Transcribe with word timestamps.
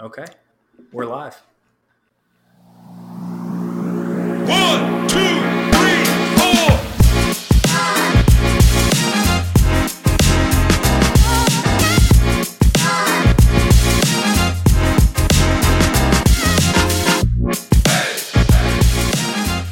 Okay, 0.00 0.24
we're 0.92 1.04
live. 1.04 1.34
One, 4.48 5.06
two, 5.08 5.18
three, 5.76 6.04
four. 6.38 6.70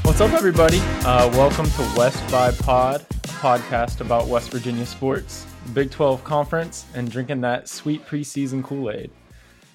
What's 0.04 0.20
up, 0.20 0.34
everybody? 0.34 0.80
Uh, 1.06 1.30
welcome 1.32 1.70
to 1.70 1.92
West 1.96 2.30
by 2.30 2.50
Pod, 2.50 3.00
a 3.00 3.28
podcast 3.28 4.02
about 4.02 4.26
West 4.26 4.50
Virginia 4.50 4.84
sports, 4.84 5.46
Big 5.72 5.90
12 5.90 6.22
Conference, 6.22 6.84
and 6.94 7.10
drinking 7.10 7.40
that 7.40 7.66
sweet 7.66 8.04
preseason 8.04 8.62
Kool 8.62 8.90
Aid. 8.90 9.10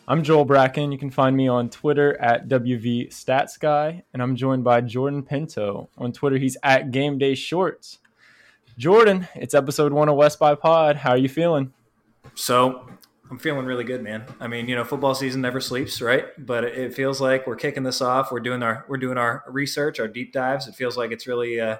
I'm 0.05 0.21
Joel 0.21 0.43
Bracken. 0.43 0.91
You 0.91 0.97
can 0.97 1.09
find 1.09 1.35
me 1.35 1.47
on 1.47 1.69
Twitter 1.69 2.19
at 2.19 2.49
WV 2.49 3.07
Stats 3.09 3.57
Guy, 3.57 4.03
and 4.11 4.21
I'm 4.21 4.35
joined 4.35 4.61
by 4.61 4.81
Jordan 4.81 5.23
Pinto. 5.23 5.89
On 5.97 6.11
Twitter, 6.11 6.35
he's 6.35 6.57
at 6.61 6.91
Game 6.91 7.17
Day 7.17 7.35
Shorts. 7.35 7.99
Jordan, 8.77 9.29
it's 9.33 9.53
episode 9.53 9.93
one 9.93 10.09
of 10.09 10.17
West 10.17 10.39
by 10.39 10.55
Pod. 10.55 10.97
How 10.97 11.11
are 11.11 11.17
you 11.17 11.29
feeling? 11.29 11.71
So 12.35 12.85
I'm 13.31 13.37
feeling 13.37 13.65
really 13.65 13.85
good, 13.85 14.03
man. 14.03 14.25
I 14.41 14.47
mean, 14.47 14.67
you 14.67 14.75
know, 14.75 14.83
football 14.83 15.15
season 15.15 15.39
never 15.39 15.61
sleeps, 15.61 16.01
right? 16.01 16.25
But 16.37 16.65
it 16.65 16.93
feels 16.93 17.21
like 17.21 17.47
we're 17.47 17.55
kicking 17.55 17.83
this 17.83 18.01
off. 18.01 18.29
We're 18.29 18.41
doing 18.41 18.61
our 18.61 18.85
we're 18.89 18.97
doing 18.97 19.17
our 19.17 19.45
research, 19.47 20.01
our 20.01 20.09
deep 20.09 20.33
dives. 20.33 20.67
It 20.67 20.75
feels 20.75 20.97
like 20.97 21.11
it's 21.11 21.27
really 21.27 21.61
uh, 21.61 21.77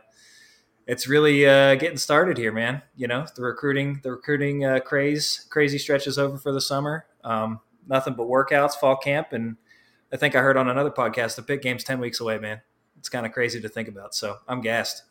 it's 0.87 1.09
really 1.09 1.45
uh, 1.45 1.75
getting 1.75 1.97
started 1.97 2.37
here, 2.37 2.53
man. 2.53 2.83
You 2.95 3.07
know, 3.07 3.25
the 3.35 3.41
recruiting 3.41 3.99
the 4.01 4.11
recruiting 4.11 4.63
uh, 4.63 4.79
craze 4.79 5.45
crazy 5.49 5.77
stretches 5.77 6.17
over 6.17 6.37
for 6.37 6.53
the 6.53 6.61
summer. 6.61 7.05
Um, 7.25 7.59
nothing 7.87 8.13
but 8.13 8.27
workouts, 8.27 8.73
fall 8.73 8.95
camp, 8.95 9.33
and 9.33 9.57
I 10.11 10.17
think 10.17 10.35
I 10.35 10.39
heard 10.39 10.57
on 10.57 10.69
another 10.69 10.91
podcast 10.91 11.35
the 11.35 11.41
Pitt 11.41 11.61
game's 11.61 11.83
ten 11.83 11.99
weeks 11.99 12.19
away, 12.19 12.37
man. 12.37 12.61
It's 12.97 13.09
kind 13.09 13.25
of 13.25 13.31
crazy 13.31 13.59
to 13.61 13.69
think 13.69 13.87
about. 13.87 14.15
So 14.15 14.37
I'm 14.47 14.61
gassed. 14.61 15.03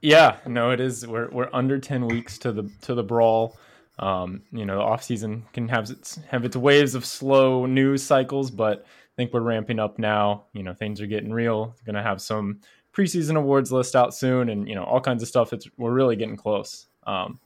Yeah, 0.00 0.36
no, 0.46 0.70
it 0.70 0.80
is. 0.80 1.06
We're 1.06 1.28
we're 1.30 1.50
under 1.52 1.78
ten 1.78 2.06
weeks 2.06 2.38
to 2.38 2.52
the 2.52 2.70
to 2.82 2.94
the 2.94 3.02
brawl. 3.02 3.58
Um, 3.98 4.42
you 4.52 4.64
know, 4.64 4.76
the 4.76 4.82
off 4.82 5.02
season 5.02 5.44
can 5.52 5.66
have 5.68 5.90
its 5.90 6.20
have 6.28 6.44
its 6.44 6.56
waves 6.56 6.94
of 6.94 7.04
slow 7.04 7.66
news 7.66 8.02
cycles, 8.02 8.50
but 8.50 8.84
I 8.86 9.14
think 9.16 9.32
we're 9.32 9.40
ramping 9.40 9.80
up 9.80 9.98
now. 9.98 10.44
You 10.52 10.62
know, 10.62 10.74
things 10.74 11.00
are 11.00 11.06
getting 11.06 11.32
real. 11.32 11.74
Going 11.84 11.96
to 11.96 12.02
have 12.02 12.20
some 12.20 12.60
preseason 12.92 13.36
awards 13.36 13.72
list 13.72 13.96
out 13.96 14.14
soon, 14.14 14.50
and 14.50 14.68
you 14.68 14.74
know, 14.74 14.84
all 14.84 15.00
kinds 15.00 15.22
of 15.22 15.28
stuff. 15.28 15.52
It's 15.52 15.66
we're 15.76 15.92
really 15.92 16.16
getting 16.16 16.36
close. 16.36 16.86
Um, 17.06 17.40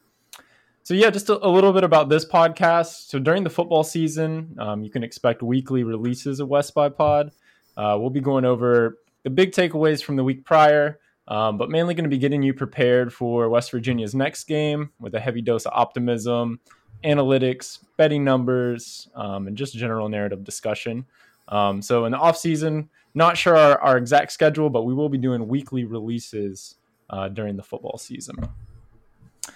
so 0.83 0.95
yeah, 0.95 1.11
just 1.11 1.29
a, 1.29 1.47
a, 1.47 1.49
little 1.49 1.73
bit 1.73 1.85
about 1.85 2.09
this 2.09 2.25
podcast. 2.25 3.09
So 3.09 3.19
during 3.19 3.45
the 3.45 3.51
football 3.51 3.85
season, 3.85 4.57
um, 4.59 4.83
you 4.83 4.91
can 4.91 5.05
expect 5.05 5.43
weekly 5.43 5.85
releases 5.85 6.41
of 6.41 6.49
West 6.49 6.75
by 6.75 6.89
Pod. 6.89 7.31
Uh, 7.77 7.97
we'll 8.01 8.11
be 8.11 8.21
going 8.21 8.45
over 8.45 8.99
the 9.23 9.31
big 9.31 9.53
takeaways 9.53 10.03
from 10.03 10.17
the 10.17 10.25
week 10.25 10.45
prior. 10.45 10.99
Um, 11.29 11.57
but 11.57 11.71
mainly 11.71 11.95
going 11.95 12.05
to 12.05 12.11
be 12.11 12.19
getting 12.19 12.43
you 12.43 12.53
prepared 12.53 13.13
for 13.13 13.49
West 13.49 13.71
Virginia's 13.71 14.15
next 14.15 14.45
game 14.45 14.91
with 14.99 15.15
a 15.15 15.21
heavy 15.21 15.41
dose 15.41 15.67
of 15.67 15.73
optimism, 15.73 16.59
analytics, 17.05 17.79
betting 17.97 18.25
numbers, 18.25 19.09
um, 19.15 19.47
and 19.47 19.57
just 19.57 19.75
general 19.75 20.09
narrative 20.09 20.43
discussion. 20.43 21.07
Um, 21.49 21.81
so 21.81 22.07
in 22.07 22.13
the 22.13 22.19
off 22.19 22.37
season, 22.37 22.89
not 23.15 23.37
sure 23.37 23.57
our, 23.57 23.81
our, 23.81 23.97
exact 23.99 24.33
schedule, 24.33 24.71
but 24.71 24.83
we 24.83 24.95
will 24.95 25.09
be 25.09 25.19
doing 25.19 25.47
weekly 25.47 25.85
releases 25.85 26.77
uh, 27.11 27.29
during 27.29 27.57
the 27.57 27.63
football 27.63 27.99
season. 27.99 28.37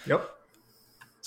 Yep. 0.05 0.36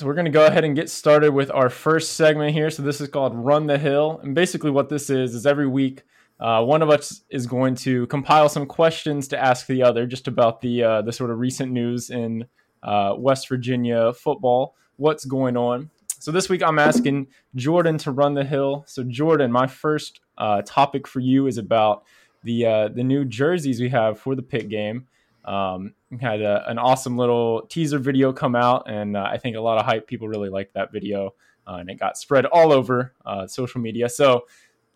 So 0.01 0.07
we're 0.07 0.15
going 0.15 0.25
to 0.25 0.31
go 0.31 0.47
ahead 0.47 0.65
and 0.65 0.75
get 0.75 0.89
started 0.89 1.35
with 1.35 1.51
our 1.51 1.69
first 1.69 2.15
segment 2.15 2.55
here. 2.55 2.71
So 2.71 2.83
this 2.83 3.03
is 3.03 3.09
called 3.09 3.35
Run 3.35 3.67
the 3.67 3.77
Hill, 3.77 4.19
and 4.23 4.35
basically 4.35 4.71
what 4.71 4.89
this 4.89 5.11
is 5.11 5.35
is 5.35 5.45
every 5.45 5.67
week 5.67 6.05
uh, 6.41 6.65
one 6.65 6.81
of 6.81 6.89
us 6.89 7.21
is 7.29 7.47
going 7.47 7.75
to 7.75 8.07
compile 8.07 8.49
some 8.49 8.65
questions 8.65 9.29
to 9.29 9.39
ask 9.39 9.67
the 9.67 9.83
other 9.83 10.07
just 10.07 10.27
about 10.27 10.63
the 10.63 10.83
uh, 10.83 11.03
the 11.03 11.13
sort 11.13 11.31
of 11.31 11.39
recent 11.39 11.71
news 11.71 12.09
in 12.09 12.47
uh, 12.83 13.15
West 13.19 13.47
Virginia 13.47 14.15
football. 14.15 14.75
What's 14.97 15.27
going 15.27 15.59
on? 15.59 15.91
So 16.19 16.33
this 16.33 16.49
week 16.49 16.63
I'm 16.63 16.79
asking 16.79 17.27
Jordan 17.55 17.99
to 17.99 18.11
run 18.11 18.33
the 18.33 18.45
hill. 18.45 18.85
So 18.87 19.05
Jordan, 19.05 19.53
my 19.53 19.67
first 19.67 20.21
uh, 20.39 20.63
topic 20.65 21.07
for 21.07 21.21
you 21.21 21.47
is 21.47 21.59
about 21.59 22.05
the 22.43 22.65
uh, 22.65 22.89
the 22.89 23.05
new 23.05 23.27
jerseys 23.27 23.83
we 23.83 23.91
have 23.91 24.19
for 24.19 24.35
the 24.35 24.41
Pitt 24.41 24.71
game. 24.71 25.09
Um, 25.45 25.95
had 26.21 26.43
a, 26.43 26.69
an 26.69 26.79
awesome 26.79 27.17
little 27.17 27.63
teaser 27.69 27.99
video 27.99 28.33
come 28.33 28.55
out, 28.55 28.89
and 28.89 29.17
uh, 29.17 29.29
I 29.31 29.39
think 29.39 29.57
a 29.57 29.61
lot 29.61 29.79
of 29.79 29.87
hype 29.87 30.07
people 30.07 30.29
really 30.29 30.51
liked 30.51 30.75
that 30.75 30.93
video, 30.93 31.35
and 31.67 31.89
it 31.89 32.01
got 32.01 32.19
spread 32.19 32.47
all 32.47 32.73
over 32.73 33.15
social 33.47 33.81
media. 33.81 34.09
So 34.09 34.45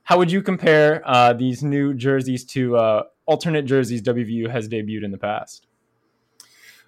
how 0.05 0.19
would 0.19 0.31
you 0.31 0.43
compare 0.43 1.03
uh, 1.07 1.33
these 1.33 1.63
new 1.63 1.95
jerseys 1.95 2.45
to 2.45 2.77
uh, 2.77 3.03
alternate 3.27 3.63
jerseys 3.63 4.03
WVU 4.03 4.51
has 4.51 4.69
debuted 4.69 5.03
in 5.03 5.11
the 5.11 5.19
past? 5.19 5.67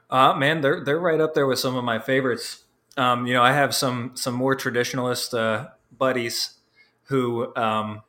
Uh, 0.09 0.35
man, 0.35 0.61
they're 0.61 0.85
they're 0.85 1.01
right 1.01 1.21
up 1.21 1.35
there 1.35 1.47
with 1.47 1.59
some 1.59 1.77
of 1.77 1.83
my 1.83 1.99
favorites. 1.99 2.65
Um, 2.97 3.27
you 3.27 3.35
know, 3.35 3.43
I 3.43 3.53
have 3.53 3.75
some 3.75 4.13
some 4.15 4.35
more 4.35 4.55
traditionalist 4.55 5.37
uh, 5.37 5.71
buddies 5.97 6.59
who, 7.05 7.55
um, 7.57 8.03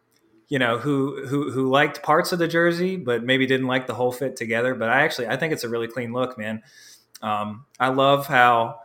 you 0.50 0.60
know, 0.60 0.78
who 0.78 1.26
who 1.26 1.52
who 1.52 1.70
liked 1.70 2.04
parts 2.04 2.32
of 2.32 2.40
the 2.40 2.48
jersey, 2.48 2.96
but 2.96 3.24
maybe 3.24 3.46
didn't 3.46 3.68
like 3.68 3.88
the 3.88 3.94
whole 3.94 4.12
fit 4.12 4.36
together. 4.36 4.76
But 4.76 4.90
I 4.90 5.02
actually 5.02 5.28
I 5.28 5.38
think 5.38 5.54
it's 5.54 5.64
a 5.64 5.70
really 5.70 5.88
clean 5.88 6.14
look, 6.14 6.38
man. 6.38 6.64
Um, 7.22 7.66
I 7.80 7.90
love 7.90 8.28
how. 8.28 8.80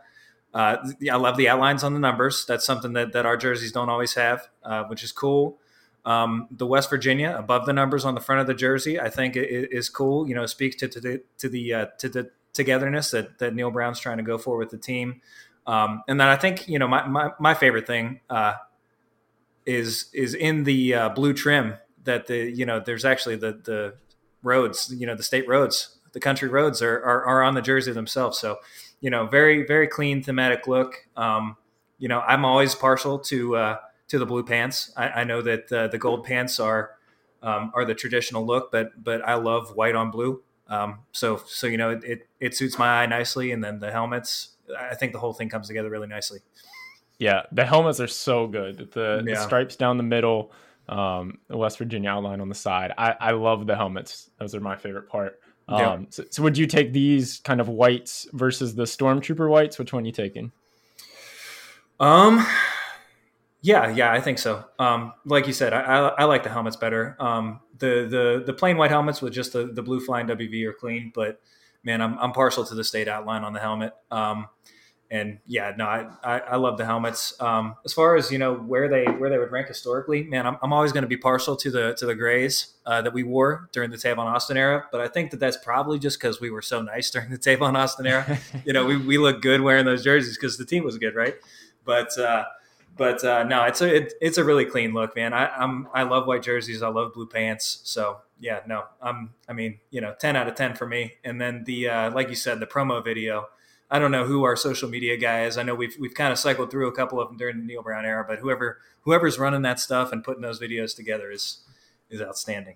Uh, 0.53 0.77
I 1.11 1.15
love 1.15 1.35
the 1.35 1.49
outlines 1.49 1.83
on 1.83 1.95
the 1.95 1.99
numbers. 1.99 2.45
That's 2.45 2.63
something 2.63 2.93
that, 2.93 3.13
that 3.13 3.25
our 3.25 3.35
jerseys 3.37 3.71
don't 3.71 3.89
always 3.89 4.13
have, 4.13 4.47
uh, 4.61 4.83
which 4.83 5.03
is 5.03 5.11
cool. 5.11 5.57
Um, 6.05 6.47
the 6.51 6.67
West 6.67 6.91
Virginia 6.91 7.35
above 7.35 7.65
the 7.65 7.73
numbers 7.73 8.05
on 8.05 8.13
the 8.13 8.21
front 8.21 8.41
of 8.41 8.45
the 8.45 8.53
jersey, 8.53 8.99
I 8.99 9.09
think 9.09 9.33
is 9.35 9.89
cool. 9.89 10.27
You 10.27 10.35
know, 10.35 10.45
speaks 10.45 10.75
to, 10.77 10.87
to 10.89 10.99
the 10.99 11.23
to 11.39 11.49
the 11.49 11.73
uh, 11.73 11.85
to 11.97 12.09
the 12.09 12.29
togetherness 12.53 13.11
that, 13.11 13.39
that 13.39 13.55
Neal 13.55 13.71
Brown's 13.71 13.99
trying 13.99 14.17
to 14.17 14.23
go 14.23 14.37
for 14.37 14.57
with 14.57 14.69
the 14.69 14.77
team. 14.77 15.21
Um, 15.65 16.03
and 16.07 16.19
then 16.19 16.27
I 16.27 16.35
think 16.35 16.67
you 16.67 16.77
know 16.77 16.87
my 16.87 17.07
my, 17.07 17.31
my 17.39 17.53
favorite 17.53 17.87
thing 17.87 18.19
uh, 18.29 18.53
is 19.65 20.09
is 20.13 20.33
in 20.33 20.63
the 20.63 20.93
uh, 20.93 21.09
blue 21.09 21.33
trim 21.33 21.75
that 22.03 22.27
the 22.27 22.51
you 22.51 22.65
know 22.65 22.79
there's 22.79 23.05
actually 23.05 23.35
the 23.35 23.53
the 23.63 23.95
roads 24.41 24.93
you 24.97 25.07
know 25.07 25.15
the 25.15 25.23
state 25.23 25.47
roads 25.47 25.97
the 26.13 26.19
country 26.19 26.47
roads 26.47 26.81
are 26.81 27.03
are, 27.03 27.25
are 27.25 27.43
on 27.43 27.55
the 27.55 27.61
jersey 27.61 27.91
themselves. 27.91 28.39
So 28.39 28.59
you 29.01 29.09
know 29.09 29.25
very 29.27 29.65
very 29.65 29.87
clean 29.87 30.23
thematic 30.23 30.67
look. 30.67 30.95
Um, 31.17 31.57
you 31.99 32.07
know 32.07 32.21
I'm 32.21 32.45
always 32.45 32.73
partial 32.73 33.19
to 33.19 33.55
uh, 33.57 33.77
to 34.07 34.19
the 34.19 34.25
blue 34.25 34.43
pants. 34.43 34.93
I, 34.95 35.09
I 35.09 35.23
know 35.25 35.41
that 35.41 35.71
uh, 35.71 35.87
the 35.87 35.97
gold 35.97 36.23
pants 36.23 36.59
are 36.59 36.91
um, 37.41 37.71
are 37.75 37.83
the 37.83 37.95
traditional 37.95 38.45
look, 38.45 38.71
but 38.71 39.03
but 39.03 39.27
I 39.27 39.33
love 39.35 39.75
white 39.75 39.95
on 39.95 40.11
blue. 40.11 40.41
Um, 40.69 40.99
so 41.11 41.41
so 41.45 41.67
you 41.67 41.77
know 41.77 41.89
it, 41.89 42.03
it, 42.03 42.27
it 42.39 42.55
suits 42.55 42.79
my 42.79 43.01
eye 43.01 43.05
nicely, 43.05 43.51
and 43.51 43.63
then 43.63 43.79
the 43.79 43.91
helmets. 43.91 44.49
I 44.79 44.95
think 44.95 45.11
the 45.11 45.19
whole 45.19 45.33
thing 45.33 45.49
comes 45.49 45.67
together 45.67 45.89
really 45.89 46.07
nicely. 46.07 46.39
Yeah, 47.19 47.43
the 47.51 47.65
helmets 47.65 47.99
are 47.99 48.07
so 48.07 48.47
good. 48.47 48.91
The, 48.91 49.23
yeah. 49.25 49.35
the 49.35 49.41
stripes 49.41 49.75
down 49.75 49.97
the 49.97 50.03
middle, 50.03 50.51
um, 50.89 51.39
the 51.47 51.57
West 51.57 51.77
Virginia 51.77 52.09
outline 52.09 52.41
on 52.41 52.49
the 52.49 52.55
side. 52.55 52.91
I, 52.97 53.15
I 53.19 53.31
love 53.31 53.67
the 53.67 53.75
helmets. 53.75 54.29
Those 54.39 54.55
are 54.55 54.59
my 54.59 54.75
favorite 54.75 55.07
part. 55.09 55.39
Um, 55.67 55.79
yeah. 55.79 55.99
so, 56.09 56.23
so, 56.29 56.43
would 56.43 56.57
you 56.57 56.67
take 56.67 56.91
these 56.91 57.39
kind 57.39 57.61
of 57.61 57.69
whites 57.69 58.27
versus 58.33 58.75
the 58.75 58.83
stormtrooper 58.83 59.49
whites? 59.49 59.79
Which 59.79 59.93
one 59.93 60.03
are 60.03 60.05
you 60.05 60.11
taking? 60.11 60.51
Um, 62.01 62.45
Yeah, 63.63 63.87
yeah, 63.91 64.11
I 64.11 64.19
think 64.19 64.39
so. 64.39 64.65
Um, 64.77 65.13
like 65.23 65.47
you 65.47 65.53
said, 65.53 65.71
I, 65.71 65.79
I, 65.79 66.07
I, 66.09 66.23
like 66.25 66.43
the 66.43 66.49
helmets 66.49 66.75
better. 66.75 67.15
Um, 67.17 67.61
the 67.79 68.05
the 68.09 68.43
the 68.45 68.51
plain 68.51 68.75
white 68.75 68.91
helmets 68.91 69.21
with 69.21 69.31
just 69.31 69.53
the, 69.53 69.67
the 69.67 69.81
blue 69.81 70.01
flying 70.01 70.27
WV 70.27 70.65
are 70.65 70.73
clean, 70.73 71.13
but 71.15 71.39
man, 71.81 72.01
I'm, 72.01 72.19
I'm 72.19 72.33
partial 72.33 72.65
to 72.65 72.75
the 72.75 72.83
state 72.83 73.07
outline 73.07 73.45
on 73.45 73.53
the 73.53 73.61
helmet. 73.61 73.93
Um, 74.11 74.49
and 75.13 75.37
yeah, 75.45 75.73
no, 75.77 75.85
I, 75.85 76.07
I, 76.23 76.39
I 76.39 76.55
love 76.55 76.79
the 76.79 76.85
helmets. 76.85 77.39
Um, 77.39 77.75
as 77.85 77.93
far 77.93 78.15
as 78.15 78.31
you 78.31 78.39
know 78.39 78.55
where 78.55 78.89
they 78.89 79.05
where 79.05 79.29
they 79.29 79.37
would 79.37 79.51
rank 79.51 79.67
historically, 79.67 80.23
man, 80.23 80.47
I'm, 80.47 80.57
I'm 80.63 80.73
always 80.73 80.91
going 80.91 81.03
to 81.03 81.07
be 81.07 81.17
partial 81.17 81.55
to 81.55 81.69
the 81.69 81.93
to 81.99 82.07
the 82.07 82.15
grays 82.15 82.73
uh, 82.87 83.03
that 83.03 83.13
we 83.13 83.21
wore 83.21 83.69
during 83.71 83.91
the 83.91 83.97
Tavon 83.97 84.25
Austin 84.25 84.57
era. 84.57 84.87
But 84.91 85.01
I 85.01 85.07
think 85.07 85.29
that 85.29 85.39
that's 85.39 85.55
probably 85.57 85.99
just 85.99 86.19
because 86.19 86.41
we 86.41 86.49
were 86.49 86.63
so 86.63 86.81
nice 86.81 87.11
during 87.11 87.29
the 87.29 87.37
Tavon 87.37 87.77
Austin 87.77 88.07
era. 88.07 88.39
you 88.65 88.73
know, 88.73 88.85
we 88.85 88.97
we 88.97 89.19
look 89.19 89.43
good 89.43 89.61
wearing 89.61 89.85
those 89.85 90.03
jerseys 90.03 90.35
because 90.35 90.57
the 90.57 90.65
team 90.65 90.83
was 90.83 90.97
good, 90.97 91.13
right? 91.13 91.35
But 91.85 92.17
uh, 92.17 92.45
but 92.97 93.23
uh, 93.23 93.43
no, 93.43 93.65
it's 93.65 93.81
a 93.81 93.95
it, 93.95 94.13
it's 94.19 94.39
a 94.39 94.43
really 94.43 94.65
clean 94.65 94.95
look, 94.95 95.15
man. 95.15 95.31
I, 95.31 95.47
I'm 95.49 95.89
I 95.93 96.03
love 96.03 96.25
white 96.25 96.41
jerseys. 96.41 96.81
I 96.81 96.87
love 96.87 97.13
blue 97.13 97.27
pants. 97.27 97.81
So 97.83 98.17
yeah, 98.39 98.61
no, 98.65 98.85
um, 98.99 99.29
I 99.47 99.53
mean, 99.53 99.77
you 99.91 100.01
know, 100.01 100.15
ten 100.19 100.35
out 100.35 100.47
of 100.47 100.55
ten 100.55 100.73
for 100.73 100.87
me. 100.87 101.13
And 101.23 101.39
then 101.39 101.65
the 101.65 101.89
uh, 101.89 102.11
like 102.11 102.29
you 102.29 102.35
said, 102.35 102.59
the 102.59 102.65
promo 102.65 103.03
video. 103.05 103.49
I 103.91 103.99
don't 103.99 104.11
know 104.11 104.25
who 104.25 104.43
our 104.43 104.55
social 104.55 104.89
media 104.89 105.17
guy 105.17 105.45
is. 105.45 105.57
I 105.57 105.63
know 105.63 105.75
we've 105.75 105.95
we've 105.99 106.13
kind 106.13 106.31
of 106.31 106.39
cycled 106.39 106.71
through 106.71 106.87
a 106.87 106.91
couple 106.91 107.19
of 107.19 107.27
them 107.27 107.37
during 107.37 107.57
the 107.59 107.63
Neal 107.63 107.83
Brown 107.83 108.05
era, 108.05 108.25
but 108.27 108.39
whoever 108.39 108.79
whoever's 109.01 109.37
running 109.37 109.61
that 109.63 109.79
stuff 109.79 110.11
and 110.11 110.23
putting 110.23 110.41
those 110.41 110.59
videos 110.59 110.95
together 110.95 111.31
is 111.31 111.59
is 112.09 112.21
outstanding. 112.21 112.75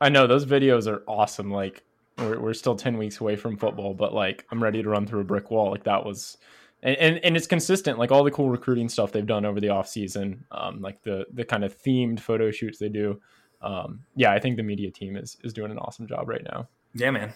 I 0.00 0.08
know 0.08 0.26
those 0.26 0.44
videos 0.44 0.86
are 0.86 1.02
awesome. 1.06 1.50
Like 1.50 1.82
we're 2.18 2.40
we're 2.40 2.54
still 2.54 2.76
ten 2.76 2.98
weeks 2.98 3.20
away 3.20 3.36
from 3.36 3.56
football, 3.56 3.94
but 3.94 4.12
like 4.12 4.44
I'm 4.50 4.62
ready 4.62 4.82
to 4.82 4.88
run 4.88 5.06
through 5.06 5.20
a 5.20 5.24
brick 5.24 5.50
wall. 5.50 5.70
Like 5.70 5.84
that 5.84 6.04
was 6.04 6.36
and, 6.82 6.96
and, 6.96 7.24
and 7.24 7.36
it's 7.36 7.46
consistent 7.46 7.98
like 7.98 8.12
all 8.12 8.24
the 8.24 8.30
cool 8.30 8.50
recruiting 8.50 8.88
stuff 8.88 9.12
they've 9.12 9.26
done 9.26 9.44
over 9.44 9.60
the 9.60 9.68
off 9.68 9.88
season 9.88 10.44
um, 10.52 10.80
like 10.80 11.02
the 11.02 11.26
the 11.32 11.44
kind 11.44 11.64
of 11.64 11.76
themed 11.76 12.20
photo 12.20 12.50
shoots 12.50 12.78
they 12.78 12.88
do 12.88 13.20
um, 13.62 14.00
yeah 14.14 14.32
i 14.32 14.38
think 14.38 14.56
the 14.56 14.62
media 14.62 14.90
team 14.90 15.16
is 15.16 15.36
is 15.44 15.52
doing 15.52 15.70
an 15.70 15.78
awesome 15.78 16.06
job 16.06 16.28
right 16.28 16.44
now 16.44 16.68
yeah 16.94 17.10
man 17.10 17.32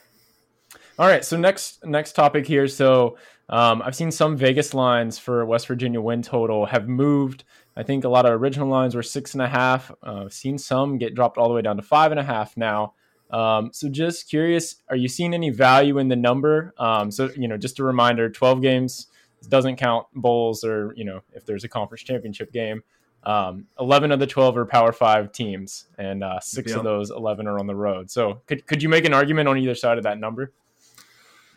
all 1.00 1.08
right 1.08 1.24
so 1.24 1.36
next 1.36 1.84
next 1.84 2.12
topic 2.12 2.46
here 2.46 2.68
so 2.68 3.16
um, 3.48 3.80
i've 3.82 3.96
seen 3.96 4.10
some 4.10 4.36
vegas 4.36 4.74
lines 4.74 5.18
for 5.18 5.44
west 5.46 5.66
virginia 5.66 6.00
win 6.00 6.22
total 6.22 6.66
have 6.66 6.86
moved 6.86 7.42
i 7.74 7.82
think 7.82 8.04
a 8.04 8.08
lot 8.08 8.26
of 8.26 8.32
original 8.40 8.68
lines 8.68 8.94
were 8.94 9.02
six 9.02 9.32
and 9.32 9.42
a 9.42 9.48
half 9.48 9.90
uh, 10.06 10.24
i've 10.26 10.32
seen 10.32 10.58
some 10.58 10.98
get 10.98 11.14
dropped 11.14 11.38
all 11.38 11.48
the 11.48 11.54
way 11.54 11.62
down 11.62 11.76
to 11.76 11.82
five 11.82 12.12
and 12.12 12.20
a 12.20 12.24
half 12.24 12.56
now 12.56 12.92
um, 13.30 13.70
so 13.72 13.88
just 13.88 14.28
curious, 14.28 14.76
are 14.88 14.96
you 14.96 15.06
seeing 15.06 15.34
any 15.34 15.50
value 15.50 15.98
in 15.98 16.08
the 16.08 16.16
number? 16.16 16.74
Um, 16.78 17.12
so 17.12 17.30
you 17.36 17.46
know, 17.46 17.56
just 17.56 17.78
a 17.78 17.84
reminder: 17.84 18.28
twelve 18.28 18.60
games, 18.60 19.06
doesn't 19.48 19.76
count 19.76 20.06
bowls 20.14 20.64
or 20.64 20.92
you 20.96 21.04
know 21.04 21.20
if 21.32 21.46
there's 21.46 21.64
a 21.64 21.68
conference 21.68 22.02
championship 22.02 22.52
game. 22.52 22.82
Um, 23.22 23.66
11 23.78 24.12
of 24.12 24.18
the 24.18 24.26
12 24.26 24.56
are 24.56 24.64
Power 24.64 24.92
Five 24.92 25.30
teams, 25.30 25.88
and 25.98 26.24
uh, 26.24 26.40
six 26.40 26.72
of 26.72 26.84
those 26.84 27.10
11 27.10 27.46
are 27.46 27.58
on 27.58 27.66
the 27.66 27.74
road. 27.74 28.10
So, 28.10 28.40
could, 28.46 28.66
could 28.66 28.82
you 28.82 28.88
make 28.88 29.04
an 29.04 29.12
argument 29.12 29.46
on 29.46 29.58
either 29.58 29.74
side 29.74 29.98
of 29.98 30.04
that 30.04 30.18
number? 30.18 30.54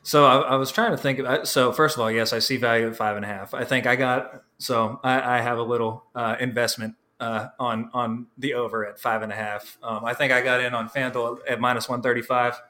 So, 0.04 0.26
I, 0.26 0.40
I 0.42 0.56
was 0.56 0.72
trying 0.72 0.92
to 0.92 0.98
think. 0.98 1.20
Of, 1.20 1.48
so, 1.48 1.72
first 1.72 1.96
of 1.96 2.02
all, 2.02 2.12
yes, 2.12 2.34
I 2.34 2.40
see 2.40 2.58
value 2.58 2.88
at 2.88 2.96
five 2.96 3.16
and 3.16 3.26
a 3.26 3.28
half. 3.28 3.54
I 3.54 3.64
think 3.64 3.88
I 3.88 3.96
got 3.96 4.44
so 4.58 5.00
I, 5.04 5.38
I 5.38 5.42
have 5.42 5.58
a 5.58 5.64
little 5.64 6.06
uh, 6.14 6.36
investment 6.40 6.96
uh, 7.20 7.48
on 7.60 7.90
on 7.94 8.28
the 8.38 8.54
over 8.54 8.86
at 8.86 9.00
five 9.00 9.22
and 9.22 9.32
a 9.32 9.36
half. 9.36 9.78
Um, 9.82 10.04
I 10.06 10.14
think 10.14 10.32
I 10.32 10.42
got 10.42 10.62
in 10.62 10.74
on 10.74 10.90
FanDuel 10.90 11.40
at 11.48 11.60
minus 11.60 11.88
135. 11.88 12.62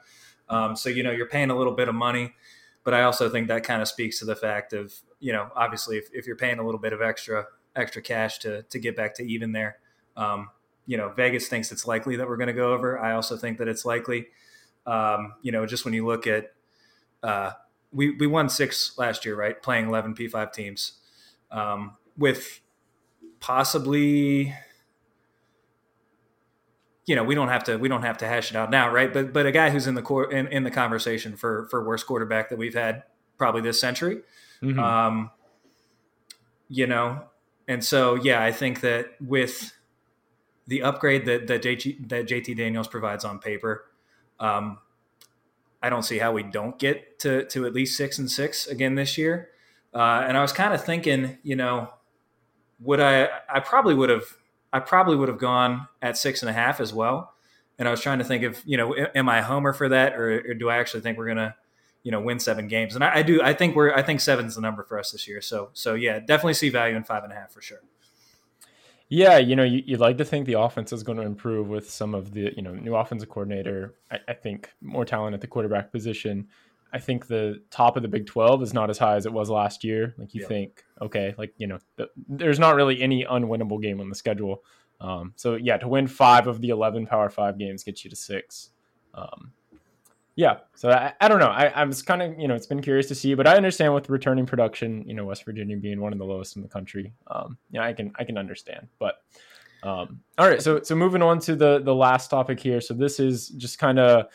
Um, 0.48 0.76
so, 0.76 0.88
you 0.88 1.02
know, 1.02 1.10
you're 1.10 1.28
paying 1.28 1.50
a 1.50 1.56
little 1.56 1.74
bit 1.74 1.88
of 1.88 1.94
money. 1.94 2.34
But 2.84 2.94
I 2.94 3.02
also 3.04 3.30
think 3.30 3.48
that 3.48 3.64
kind 3.64 3.80
of 3.80 3.88
speaks 3.88 4.18
to 4.18 4.26
the 4.26 4.36
fact 4.36 4.74
of, 4.74 4.94
you 5.18 5.32
know, 5.32 5.48
obviously 5.56 5.96
if, 5.96 6.08
if 6.12 6.26
you're 6.26 6.36
paying 6.36 6.58
a 6.58 6.64
little 6.64 6.80
bit 6.80 6.92
of 6.92 7.00
extra 7.00 7.46
extra 7.74 8.02
cash 8.02 8.38
to 8.40 8.62
to 8.62 8.78
get 8.78 8.94
back 8.94 9.14
to 9.16 9.24
even 9.24 9.52
there, 9.52 9.78
um, 10.16 10.50
you 10.86 10.96
know, 10.96 11.08
Vegas 11.10 11.48
thinks 11.48 11.72
it's 11.72 11.86
likely 11.86 12.16
that 12.16 12.28
we're 12.28 12.36
going 12.36 12.48
to 12.48 12.52
go 12.52 12.74
over. 12.74 12.98
I 12.98 13.14
also 13.14 13.36
think 13.36 13.58
that 13.58 13.68
it's 13.68 13.84
likely. 13.84 14.26
Um, 14.86 15.34
you 15.40 15.50
know, 15.50 15.64
just 15.64 15.86
when 15.86 15.94
you 15.94 16.06
look 16.06 16.26
at, 16.26 16.52
uh, 17.24 17.52
we 17.92 18.10
we 18.10 18.26
won 18.26 18.48
six 18.48 18.96
last 18.98 19.24
year, 19.24 19.34
right? 19.34 19.60
Playing 19.60 19.88
eleven 19.88 20.14
P 20.14 20.28
five 20.28 20.52
teams, 20.52 20.92
um, 21.50 21.96
with 22.16 22.60
possibly 23.40 24.54
you 27.06 27.14
know 27.14 27.24
we 27.24 27.34
don't 27.34 27.48
have 27.48 27.64
to 27.64 27.76
we 27.76 27.88
don't 27.88 28.02
have 28.02 28.18
to 28.18 28.26
hash 28.26 28.50
it 28.50 28.56
out 28.56 28.70
now 28.70 28.90
right 28.90 29.12
but 29.12 29.32
but 29.32 29.46
a 29.46 29.52
guy 29.52 29.70
who's 29.70 29.86
in 29.86 29.94
the 29.94 30.02
core 30.02 30.32
in, 30.32 30.46
in 30.48 30.64
the 30.64 30.70
conversation 30.70 31.36
for 31.36 31.66
for 31.68 31.86
worst 31.86 32.06
quarterback 32.06 32.48
that 32.48 32.56
we've 32.56 32.74
had 32.74 33.02
probably 33.36 33.60
this 33.60 33.78
century 33.78 34.22
mm-hmm. 34.62 34.78
um 34.78 35.30
you 36.68 36.86
know 36.86 37.22
and 37.68 37.84
so 37.84 38.14
yeah 38.14 38.42
i 38.42 38.50
think 38.50 38.80
that 38.80 39.08
with 39.20 39.74
the 40.66 40.82
upgrade 40.82 41.26
that 41.26 41.46
that 41.46 41.62
JT, 41.62 42.08
that 42.08 42.26
JT 42.26 42.56
Daniels 42.56 42.88
provides 42.88 43.24
on 43.24 43.38
paper 43.38 43.84
um 44.40 44.78
I 45.84 45.90
don't 45.90 46.02
see 46.02 46.18
how 46.18 46.32
we 46.32 46.42
don't 46.42 46.78
get 46.78 47.18
to 47.20 47.44
to 47.46 47.66
at 47.66 47.72
least 47.72 47.96
6 47.96 48.18
and 48.18 48.30
6 48.30 48.66
again 48.66 48.94
this 48.94 49.16
year 49.18 49.50
uh 49.92 50.24
and 50.26 50.36
I 50.36 50.42
was 50.42 50.52
kind 50.52 50.74
of 50.74 50.84
thinking 50.84 51.38
you 51.42 51.56
know 51.56 51.90
would 52.80 53.00
I 53.00 53.28
I 53.48 53.60
probably 53.60 53.94
would 53.94 54.10
have 54.10 54.24
I 54.74 54.80
probably 54.80 55.14
would 55.14 55.28
have 55.28 55.38
gone 55.38 55.86
at 56.02 56.18
six 56.18 56.42
and 56.42 56.50
a 56.50 56.52
half 56.52 56.80
as 56.80 56.92
well. 56.92 57.32
And 57.78 57.86
I 57.86 57.92
was 57.92 58.00
trying 58.00 58.18
to 58.18 58.24
think 58.24 58.42
of, 58.42 58.60
you 58.66 58.76
know, 58.76 58.92
am 59.14 59.28
I 59.28 59.40
homer 59.40 59.72
for 59.72 59.88
that, 59.88 60.14
or, 60.14 60.50
or 60.50 60.54
do 60.54 60.68
I 60.68 60.78
actually 60.78 61.00
think 61.02 61.16
we're 61.16 61.28
gonna, 61.28 61.54
you 62.02 62.10
know, 62.10 62.20
win 62.20 62.40
seven 62.40 62.66
games? 62.66 62.96
And 62.96 63.04
I, 63.04 63.18
I, 63.18 63.22
do. 63.22 63.40
I 63.40 63.54
think 63.54 63.76
we're. 63.76 63.94
I 63.94 64.02
think 64.02 64.20
seven's 64.20 64.56
the 64.56 64.60
number 64.60 64.82
for 64.82 64.98
us 64.98 65.12
this 65.12 65.28
year. 65.28 65.40
So, 65.40 65.70
so 65.74 65.94
yeah, 65.94 66.18
definitely 66.18 66.54
see 66.54 66.70
value 66.70 66.96
in 66.96 67.04
five 67.04 67.22
and 67.22 67.32
a 67.32 67.36
half 67.36 67.52
for 67.52 67.62
sure. 67.62 67.82
Yeah, 69.08 69.38
you 69.38 69.54
know, 69.54 69.64
you, 69.64 69.82
would 69.90 70.00
like 70.00 70.18
to 70.18 70.24
think 70.24 70.46
the 70.46 70.58
offense 70.58 70.92
is 70.92 71.02
going 71.02 71.18
to 71.18 71.24
improve 71.24 71.68
with 71.68 71.90
some 71.90 72.14
of 72.14 72.32
the, 72.32 72.52
you 72.56 72.62
know, 72.62 72.74
new 72.74 72.94
offensive 72.94 73.28
coordinator. 73.28 73.94
I, 74.10 74.18
I 74.28 74.32
think 74.32 74.70
more 74.80 75.04
talent 75.04 75.34
at 75.34 75.40
the 75.40 75.46
quarterback 75.46 75.92
position. 75.92 76.48
I 76.92 76.98
think 76.98 77.26
the 77.26 77.62
top 77.70 77.96
of 77.96 78.02
the 78.02 78.08
Big 78.08 78.26
12 78.26 78.62
is 78.62 78.72
not 78.72 78.88
as 78.88 78.98
high 78.98 79.16
as 79.16 79.26
it 79.26 79.32
was 79.32 79.50
last 79.50 79.84
year. 79.84 80.14
Like 80.16 80.34
you 80.34 80.42
yeah. 80.42 80.46
think, 80.46 80.84
okay, 81.02 81.34
like, 81.36 81.52
you 81.58 81.66
know, 81.66 81.78
the, 81.96 82.08
there's 82.28 82.58
not 82.58 82.76
really 82.76 83.02
any 83.02 83.24
unwinnable 83.24 83.82
game 83.82 84.00
on 84.00 84.08
the 84.08 84.14
schedule. 84.14 84.62
Um, 85.00 85.32
so, 85.36 85.56
yeah, 85.56 85.76
to 85.76 85.88
win 85.88 86.06
five 86.06 86.46
of 86.46 86.60
the 86.60 86.70
11 86.70 87.06
Power 87.06 87.28
Five 87.28 87.58
games 87.58 87.84
gets 87.84 88.04
you 88.04 88.10
to 88.10 88.16
six. 88.16 88.70
Um, 89.12 89.52
yeah, 90.36 90.58
so 90.74 90.90
I, 90.90 91.12
I 91.20 91.28
don't 91.28 91.38
know. 91.38 91.46
I, 91.46 91.66
I 91.66 91.84
was 91.84 92.02
kind 92.02 92.22
of, 92.22 92.38
you 92.38 92.48
know, 92.48 92.54
it's 92.54 92.66
been 92.66 92.82
curious 92.82 93.06
to 93.08 93.14
see, 93.14 93.34
but 93.34 93.46
I 93.46 93.56
understand 93.56 93.94
with 93.94 94.08
returning 94.08 94.46
production, 94.46 95.04
you 95.06 95.14
know, 95.14 95.24
West 95.24 95.44
Virginia 95.44 95.76
being 95.76 96.00
one 96.00 96.12
of 96.12 96.18
the 96.18 96.24
lowest 96.24 96.56
in 96.56 96.62
the 96.62 96.68
country. 96.68 97.12
Um, 97.28 97.56
yeah, 97.70 97.84
I 97.84 97.92
can, 97.92 98.12
I 98.18 98.24
can 98.24 98.36
understand. 98.36 98.88
But 98.98 99.16
um, 99.84 100.20
all 100.38 100.48
right, 100.48 100.62
so 100.62 100.82
so 100.82 100.96
moving 100.96 101.22
on 101.22 101.38
to 101.40 101.54
the 101.54 101.78
the 101.80 101.94
last 101.94 102.28
topic 102.30 102.58
here. 102.58 102.80
So 102.80 102.94
this 102.94 103.20
is 103.20 103.48
just 103.48 103.78
kind 103.78 103.98
of 103.98 104.28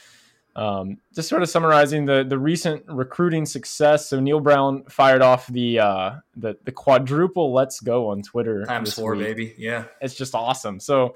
um, 0.56 0.98
just 1.16 1.28
sort 1.28 1.42
of 1.42 1.50
summarizing 1.50 2.06
the 2.06 2.24
the 2.24 2.38
recent 2.38 2.84
recruiting 2.88 3.48
success. 3.48 4.10
So 4.10 4.20
Neal 4.20 4.40
Brown 4.40 4.84
fired 4.90 5.24
off 5.24 5.48
the 5.48 5.80
uh, 5.80 6.12
the 6.36 6.56
the 6.64 6.72
quadruple 6.72 7.52
"Let's 7.52 7.80
go" 7.80 8.10
on 8.10 8.22
Twitter. 8.22 8.64
Times 8.66 8.94
four, 8.94 9.16
week. 9.16 9.26
baby. 9.26 9.56
Yeah, 9.58 9.86
it's 10.02 10.14
just 10.14 10.36
awesome. 10.36 10.80
So 10.80 11.16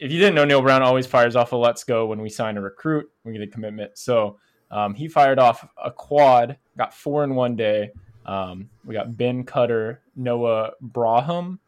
if 0.00 0.10
you 0.10 0.18
didn't 0.18 0.34
know, 0.34 0.44
Neal 0.44 0.62
Brown 0.62 0.82
always 0.82 1.06
fires 1.06 1.36
off 1.36 1.52
a 1.52 1.56
"Let's 1.56 1.84
go" 1.84 2.06
when 2.06 2.20
we 2.20 2.30
sign 2.30 2.56
a 2.56 2.60
recruit. 2.60 3.10
We 3.24 3.32
get 3.32 3.42
a 3.42 3.46
commitment. 3.46 3.98
So 3.98 4.38
um, 4.70 4.94
he 4.94 5.08
fired 5.08 5.38
off 5.38 5.68
a 5.82 5.90
quad. 5.90 6.56
Got 6.76 6.94
four 6.94 7.22
in 7.22 7.34
one 7.34 7.54
day. 7.54 7.90
Um, 8.24 8.70
we 8.84 8.94
got 8.94 9.16
Ben 9.16 9.44
Cutter, 9.44 10.02
Noah 10.16 10.72
Braham, 10.80 11.60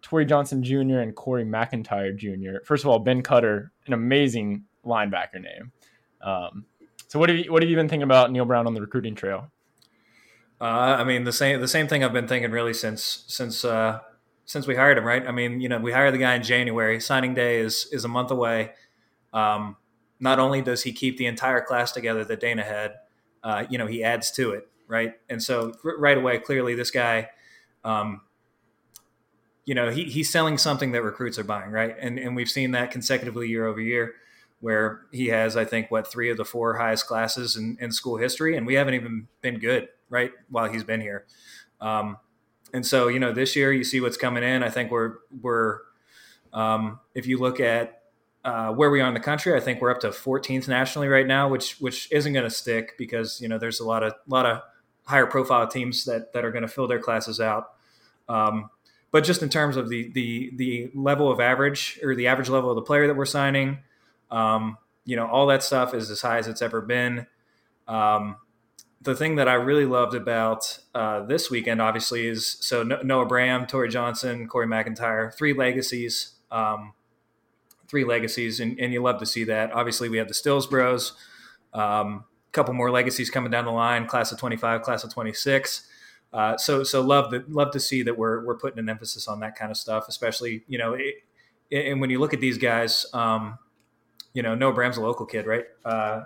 Tory 0.00 0.24
Johnson 0.24 0.62
Jr., 0.62 0.98
and 0.98 1.14
Corey 1.14 1.44
McIntyre 1.44 2.16
Jr. 2.16 2.64
First 2.64 2.84
of 2.84 2.90
all, 2.90 3.00
Ben 3.00 3.22
Cutter, 3.22 3.72
an 3.86 3.92
amazing 3.92 4.64
linebacker 4.86 5.40
name. 5.40 5.72
Um, 6.20 6.66
so 7.08 7.18
what 7.18 7.28
have 7.28 7.38
you 7.38 7.52
what 7.52 7.62
have 7.62 7.70
you 7.70 7.76
been 7.76 7.88
thinking 7.88 8.04
about 8.04 8.30
Neal 8.30 8.44
Brown 8.44 8.66
on 8.66 8.74
the 8.74 8.80
recruiting 8.80 9.16
trail? 9.16 9.50
Uh, 10.60 10.96
I 10.98 11.04
mean 11.04 11.24
the 11.24 11.32
same 11.32 11.60
the 11.60 11.68
same 11.68 11.88
thing 11.88 12.04
I've 12.04 12.12
been 12.12 12.28
thinking 12.28 12.52
really 12.52 12.74
since 12.74 13.24
since 13.26 13.64
uh, 13.64 14.00
since 14.44 14.66
we 14.66 14.74
hired 14.74 14.98
him. 14.98 15.04
Right? 15.04 15.26
I 15.26 15.32
mean, 15.32 15.60
you 15.60 15.68
know, 15.68 15.78
we 15.78 15.92
hired 15.92 16.14
the 16.14 16.18
guy 16.18 16.34
in 16.34 16.42
January. 16.42 17.00
Signing 17.00 17.34
day 17.34 17.60
is 17.60 17.88
is 17.92 18.04
a 18.04 18.08
month 18.08 18.30
away. 18.30 18.72
Um, 19.32 19.76
not 20.20 20.38
only 20.38 20.62
does 20.62 20.82
he 20.82 20.92
keep 20.92 21.16
the 21.16 21.26
entire 21.26 21.60
class 21.60 21.92
together 21.92 22.24
that 22.24 22.40
Dana 22.40 22.62
had, 22.62 22.92
uh, 23.42 23.64
you 23.68 23.78
know, 23.78 23.86
he 23.86 24.04
adds 24.04 24.30
to 24.32 24.52
it. 24.52 24.68
Right? 24.88 25.14
And 25.28 25.42
so 25.42 25.72
r- 25.84 25.98
right 25.98 26.18
away, 26.18 26.38
clearly, 26.38 26.74
this 26.74 26.90
guy. 26.90 27.28
Um, 27.84 28.22
you 29.64 29.74
know, 29.74 29.90
he, 29.90 30.04
he's 30.04 30.30
selling 30.30 30.58
something 30.58 30.92
that 30.92 31.02
recruits 31.02 31.38
are 31.38 31.44
buying, 31.44 31.70
right? 31.70 31.94
And 32.00 32.18
and 32.18 32.34
we've 32.34 32.50
seen 32.50 32.72
that 32.72 32.90
consecutively 32.90 33.48
year 33.48 33.66
over 33.66 33.80
year 33.80 34.14
where 34.60 35.02
he 35.10 35.26
has, 35.26 35.56
I 35.56 35.64
think, 35.64 35.90
what 35.90 36.06
three 36.06 36.30
of 36.30 36.36
the 36.36 36.44
four 36.44 36.78
highest 36.78 37.06
classes 37.06 37.56
in, 37.56 37.76
in 37.80 37.90
school 37.90 38.16
history, 38.16 38.56
and 38.56 38.64
we 38.64 38.74
haven't 38.74 38.94
even 38.94 39.26
been 39.40 39.58
good 39.58 39.88
right 40.08 40.30
while 40.50 40.70
he's 40.70 40.84
been 40.84 41.00
here. 41.00 41.26
Um, 41.80 42.16
and 42.72 42.86
so, 42.86 43.08
you 43.08 43.18
know, 43.18 43.32
this 43.32 43.54
year 43.54 43.72
you 43.72 43.84
see 43.84 44.00
what's 44.00 44.16
coming 44.16 44.42
in. 44.42 44.62
I 44.62 44.70
think 44.70 44.90
we're 44.90 45.16
we're 45.40 45.80
um, 46.52 47.00
if 47.14 47.26
you 47.26 47.38
look 47.38 47.60
at 47.60 48.02
uh, 48.44 48.72
where 48.72 48.90
we 48.90 49.00
are 49.00 49.08
in 49.08 49.14
the 49.14 49.20
country, 49.20 49.54
I 49.54 49.60
think 49.60 49.80
we're 49.80 49.90
up 49.90 50.00
to 50.00 50.08
14th 50.08 50.68
nationally 50.68 51.08
right 51.08 51.26
now, 51.26 51.48
which 51.48 51.78
which 51.80 52.10
isn't 52.10 52.32
going 52.32 52.44
to 52.44 52.50
stick 52.50 52.96
because 52.98 53.40
you 53.40 53.48
know 53.48 53.58
there's 53.58 53.80
a 53.80 53.84
lot 53.84 54.02
of 54.02 54.12
a 54.12 54.30
lot 54.30 54.46
of 54.46 54.62
higher 55.04 55.26
profile 55.26 55.66
teams 55.66 56.04
that 56.06 56.32
that 56.32 56.44
are 56.44 56.50
going 56.50 56.62
to 56.62 56.68
fill 56.68 56.88
their 56.88 56.98
classes 56.98 57.40
out. 57.40 57.74
Um, 58.28 58.70
but 59.10 59.24
just 59.24 59.42
in 59.42 59.48
terms 59.48 59.76
of 59.76 59.88
the 59.88 60.10
the 60.12 60.52
the 60.56 60.90
level 60.94 61.30
of 61.30 61.40
average 61.40 62.00
or 62.02 62.14
the 62.14 62.26
average 62.26 62.48
level 62.48 62.70
of 62.70 62.76
the 62.76 62.82
player 62.82 63.06
that 63.06 63.14
we're 63.14 63.26
signing, 63.26 63.78
um, 64.30 64.78
you 65.04 65.16
know, 65.16 65.26
all 65.26 65.46
that 65.48 65.62
stuff 65.62 65.92
is 65.94 66.10
as 66.10 66.22
high 66.22 66.38
as 66.38 66.48
it's 66.48 66.62
ever 66.62 66.80
been. 66.80 67.26
Um, 67.86 68.36
the 69.02 69.14
thing 69.16 69.36
that 69.36 69.48
I 69.48 69.54
really 69.54 69.86
loved 69.86 70.14
about 70.14 70.78
uh, 70.94 71.22
this 71.22 71.50
weekend, 71.50 71.82
obviously, 71.82 72.26
is 72.28 72.46
so 72.60 72.82
Noah 72.82 73.26
Braham, 73.26 73.66
Tory 73.66 73.88
Johnson, 73.88 74.46
Corey 74.46 74.66
McIntyre, 74.66 75.34
three 75.34 75.52
legacies, 75.52 76.34
um, 76.50 76.92
three 77.88 78.04
legacies, 78.04 78.60
and, 78.60 78.78
and, 78.78 78.92
you 78.92 79.02
love 79.02 79.18
to 79.18 79.26
see 79.26 79.44
that. 79.44 79.72
Obviously, 79.72 80.08
we 80.08 80.18
have 80.18 80.28
the 80.28 80.34
Stills 80.34 80.66
Bros, 80.66 81.14
a 81.74 81.80
um, 81.80 82.24
couple 82.52 82.74
more 82.74 82.90
legacies 82.90 83.28
coming 83.28 83.50
down 83.50 83.64
the 83.64 83.72
line, 83.72 84.06
class 84.06 84.30
of 84.30 84.38
twenty 84.38 84.56
five, 84.56 84.82
class 84.82 85.02
of 85.02 85.12
twenty 85.12 85.32
six. 85.32 85.88
Uh, 86.32 86.56
so 86.56 86.84
so 86.84 87.00
love 87.00 87.30
to 87.30 87.44
love 87.48 87.72
to 87.72 87.80
see 87.80 88.02
that 88.02 88.16
we're 88.16 88.44
we're 88.44 88.56
putting 88.56 88.78
an 88.78 88.88
emphasis 88.88 89.26
on 89.26 89.40
that 89.40 89.56
kind 89.56 89.70
of 89.70 89.76
stuff, 89.76 90.06
especially 90.08 90.62
you 90.68 90.78
know, 90.78 90.94
it, 90.94 91.16
and 91.72 92.00
when 92.00 92.10
you 92.10 92.20
look 92.20 92.34
at 92.34 92.40
these 92.40 92.58
guys, 92.58 93.06
um, 93.14 93.58
you 94.32 94.42
know, 94.42 94.54
Noah 94.54 94.74
Braham's 94.74 94.96
a 94.96 95.02
local 95.02 95.26
kid, 95.26 95.46
right? 95.46 95.64
Uh, 95.84 96.22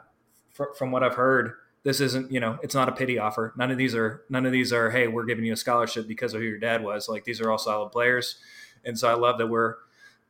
fr- 0.50 0.74
from 0.76 0.90
what 0.90 1.02
I've 1.02 1.14
heard, 1.14 1.54
this 1.86 2.00
isn't 2.00 2.30
you 2.30 2.40
know, 2.40 2.58
it's 2.62 2.74
not 2.74 2.88
a 2.90 2.92
pity 2.92 3.18
offer. 3.18 3.54
None 3.56 3.70
of 3.70 3.78
these 3.78 3.94
are 3.94 4.24
none 4.28 4.44
of 4.44 4.52
these 4.52 4.72
are 4.72 4.90
hey, 4.90 5.08
we're 5.08 5.24
giving 5.24 5.46
you 5.46 5.54
a 5.54 5.56
scholarship 5.56 6.06
because 6.06 6.34
of 6.34 6.40
who 6.40 6.46
your 6.46 6.58
dad 6.58 6.82
was. 6.82 7.08
Like 7.08 7.24
these 7.24 7.40
are 7.40 7.50
all 7.50 7.58
solid 7.58 7.90
players, 7.90 8.36
and 8.84 8.98
so 8.98 9.08
I 9.08 9.14
love 9.14 9.38
that 9.38 9.46
we're. 9.46 9.76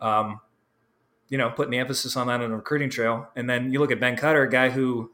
Um, 0.00 0.40
you 1.28 1.38
know, 1.38 1.50
putting 1.50 1.72
the 1.72 1.78
emphasis 1.78 2.16
on 2.16 2.28
that 2.28 2.40
on 2.40 2.50
the 2.50 2.56
recruiting 2.56 2.88
trail. 2.88 3.28
And 3.34 3.50
then 3.50 3.72
you 3.72 3.80
look 3.80 3.90
at 3.90 3.98
Ben 3.98 4.14
Cutter, 4.16 4.42
a 4.42 4.48
guy 4.48 4.70
who 4.70 5.10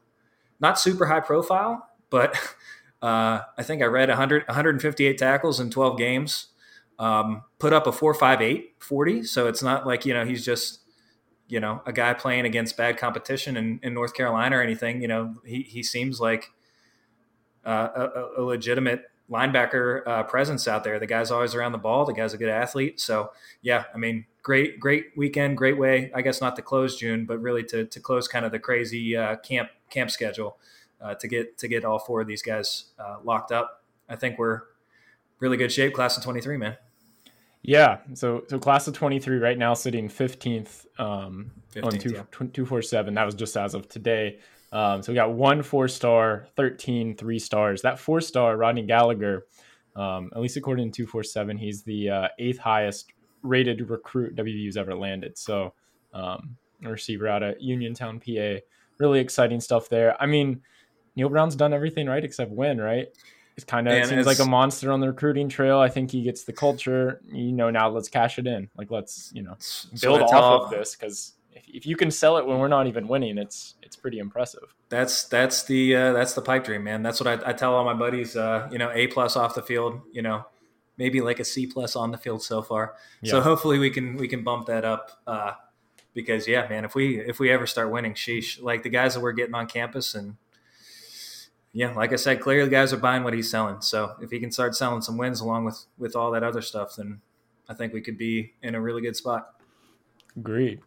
not 0.60 0.78
super 0.78 1.06
high 1.06 1.20
profile, 1.20 1.88
but 2.10 2.36
Uh, 3.02 3.40
I 3.58 3.64
think 3.64 3.82
I 3.82 3.86
read 3.86 4.08
100, 4.08 4.46
158 4.46 5.18
tackles 5.18 5.58
in 5.58 5.70
12 5.70 5.98
games. 5.98 6.46
Um, 6.98 7.42
put 7.58 7.72
up 7.72 7.88
a 7.88 7.90
4.58 7.90 8.66
40. 8.78 9.24
So 9.24 9.48
it's 9.48 9.62
not 9.62 9.86
like, 9.86 10.06
you 10.06 10.14
know, 10.14 10.24
he's 10.24 10.44
just, 10.44 10.81
you 11.52 11.60
know, 11.60 11.82
a 11.84 11.92
guy 11.92 12.14
playing 12.14 12.46
against 12.46 12.78
bad 12.78 12.96
competition 12.96 13.58
in, 13.58 13.78
in 13.82 13.92
North 13.92 14.14
Carolina 14.14 14.56
or 14.56 14.62
anything. 14.62 15.02
You 15.02 15.08
know, 15.08 15.34
he, 15.44 15.60
he 15.60 15.82
seems 15.82 16.18
like 16.18 16.50
uh, 17.66 17.88
a, 17.94 18.40
a, 18.40 18.42
legitimate 18.42 19.02
linebacker 19.30 20.00
uh, 20.06 20.22
presence 20.22 20.66
out 20.66 20.82
there. 20.82 20.98
The 20.98 21.06
guy's 21.06 21.30
always 21.30 21.54
around 21.54 21.72
the 21.72 21.78
ball. 21.78 22.06
The 22.06 22.14
guy's 22.14 22.32
a 22.32 22.38
good 22.38 22.48
athlete. 22.48 23.00
So, 23.00 23.32
yeah, 23.60 23.84
I 23.94 23.98
mean, 23.98 24.24
great, 24.42 24.80
great 24.80 25.08
weekend, 25.14 25.58
great 25.58 25.76
way, 25.76 26.10
I 26.14 26.22
guess 26.22 26.40
not 26.40 26.56
to 26.56 26.62
close 26.62 26.96
June, 26.96 27.26
but 27.26 27.38
really 27.38 27.64
to, 27.64 27.84
to 27.84 28.00
close 28.00 28.26
kind 28.28 28.46
of 28.46 28.50
the 28.50 28.58
crazy 28.58 29.14
uh, 29.14 29.36
camp 29.36 29.68
camp 29.90 30.10
schedule 30.10 30.56
uh, 31.02 31.16
to 31.16 31.28
get 31.28 31.58
to 31.58 31.68
get 31.68 31.84
all 31.84 31.98
four 31.98 32.22
of 32.22 32.26
these 32.26 32.40
guys 32.40 32.86
uh, 32.98 33.16
locked 33.22 33.52
up. 33.52 33.84
I 34.08 34.16
think 34.16 34.38
we're 34.38 34.62
really 35.38 35.58
good 35.58 35.70
shape, 35.70 35.92
class 35.92 36.16
of 36.16 36.24
23, 36.24 36.56
man. 36.56 36.78
Yeah, 37.62 37.98
so 38.14 38.42
so 38.48 38.58
class 38.58 38.88
of 38.88 38.94
23 38.94 39.38
right 39.38 39.56
now 39.56 39.74
sitting 39.74 40.08
15th, 40.08 40.84
um, 40.98 41.52
15th 41.74 41.84
on 41.84 41.92
two, 41.92 42.10
yeah. 42.10 42.22
247. 42.30 43.14
That 43.14 43.24
was 43.24 43.36
just 43.36 43.56
as 43.56 43.74
of 43.74 43.88
today. 43.88 44.38
Um, 44.72 45.02
so 45.02 45.12
we 45.12 45.16
got 45.16 45.32
one 45.32 45.62
four 45.62 45.86
star, 45.86 46.46
13 46.56 47.16
three 47.16 47.38
stars. 47.38 47.82
That 47.82 48.00
four 48.00 48.20
star, 48.20 48.56
Rodney 48.56 48.82
Gallagher, 48.82 49.46
um, 49.94 50.30
at 50.34 50.40
least 50.40 50.56
according 50.56 50.90
to 50.90 50.96
247, 51.04 51.56
he's 51.56 51.82
the 51.82 52.10
uh, 52.10 52.28
eighth 52.38 52.58
highest 52.58 53.12
rated 53.42 53.88
recruit 53.88 54.34
WVU's 54.34 54.76
ever 54.76 54.94
landed. 54.94 55.38
So 55.38 55.74
um, 56.12 56.56
a 56.84 56.90
receiver 56.90 57.28
out 57.28 57.42
of 57.42 57.56
Uniontown, 57.60 58.18
PA. 58.18 58.56
Really 58.98 59.20
exciting 59.20 59.60
stuff 59.60 59.88
there. 59.88 60.20
I 60.20 60.26
mean, 60.26 60.62
Neal 61.16 61.28
Brown's 61.28 61.56
done 61.56 61.72
everything 61.72 62.06
right 62.06 62.24
except 62.24 62.50
win, 62.50 62.80
right? 62.80 63.08
It's 63.56 63.64
kind 63.64 63.86
of 63.86 64.06
seems 64.06 64.26
like 64.26 64.38
a 64.38 64.46
monster 64.46 64.90
on 64.90 65.00
the 65.00 65.08
recruiting 65.08 65.48
trail. 65.48 65.78
I 65.78 65.88
think 65.88 66.10
he 66.10 66.22
gets 66.22 66.44
the 66.44 66.52
culture. 66.52 67.20
You 67.30 67.52
know, 67.52 67.70
now 67.70 67.90
let's 67.90 68.08
cash 68.08 68.38
it 68.38 68.46
in. 68.46 68.70
Like 68.76 68.90
let's 68.90 69.30
you 69.34 69.42
know 69.42 69.56
build 70.00 70.22
off 70.22 70.64
of 70.64 70.70
this 70.70 70.96
because 70.96 71.34
if, 71.52 71.68
if 71.68 71.86
you 71.86 71.96
can 71.96 72.10
sell 72.10 72.38
it 72.38 72.46
when 72.46 72.58
we're 72.58 72.68
not 72.68 72.86
even 72.86 73.08
winning, 73.08 73.36
it's 73.36 73.74
it's 73.82 73.94
pretty 73.96 74.18
impressive. 74.18 74.74
That's 74.88 75.24
that's 75.24 75.64
the 75.64 75.94
uh, 75.94 76.12
that's 76.12 76.32
the 76.32 76.42
pipe 76.42 76.64
dream, 76.64 76.84
man. 76.84 77.02
That's 77.02 77.20
what 77.20 77.26
I, 77.26 77.50
I 77.50 77.52
tell 77.52 77.74
all 77.74 77.84
my 77.84 77.94
buddies. 77.94 78.36
Uh, 78.36 78.68
you 78.72 78.78
know, 78.78 78.90
A 78.92 79.06
plus 79.08 79.36
off 79.36 79.54
the 79.54 79.62
field. 79.62 80.00
You 80.12 80.22
know, 80.22 80.46
maybe 80.96 81.20
like 81.20 81.40
a 81.40 81.44
C 81.44 81.66
plus 81.66 81.94
on 81.94 82.10
the 82.10 82.18
field 82.18 82.42
so 82.42 82.62
far. 82.62 82.94
Yeah. 83.20 83.32
So 83.32 83.40
hopefully 83.42 83.78
we 83.78 83.90
can 83.90 84.16
we 84.16 84.28
can 84.28 84.44
bump 84.44 84.66
that 84.66 84.84
up. 84.84 85.20
Uh, 85.26 85.52
because 86.14 86.46
yeah, 86.46 86.66
man, 86.68 86.84
if 86.84 86.94
we 86.94 87.20
if 87.20 87.38
we 87.38 87.50
ever 87.50 87.66
start 87.66 87.90
winning, 87.90 88.14
sheesh, 88.14 88.62
like 88.62 88.82
the 88.82 88.88
guys 88.88 89.14
that 89.14 89.20
we're 89.20 89.32
getting 89.32 89.54
on 89.54 89.66
campus 89.66 90.14
and 90.14 90.36
yeah, 91.72 91.92
like 91.94 92.12
I 92.12 92.16
said, 92.16 92.40
clearly 92.40 92.68
guys 92.70 92.92
are 92.92 92.98
buying 92.98 93.24
what 93.24 93.34
he's 93.34 93.50
selling. 93.50 93.80
So 93.80 94.14
if 94.20 94.30
he 94.30 94.38
can 94.38 94.52
start 94.52 94.74
selling 94.74 95.00
some 95.00 95.16
wins 95.16 95.40
along 95.40 95.64
with 95.64 95.84
with 95.98 96.14
all 96.14 96.30
that 96.32 96.42
other 96.42 96.60
stuff, 96.60 96.96
then 96.96 97.20
I 97.68 97.74
think 97.74 97.92
we 97.92 98.00
could 98.00 98.18
be 98.18 98.54
in 98.62 98.74
a 98.74 98.80
really 98.80 99.02
good 99.02 99.16
spot. 99.16 99.54
Agreed. 100.36 100.80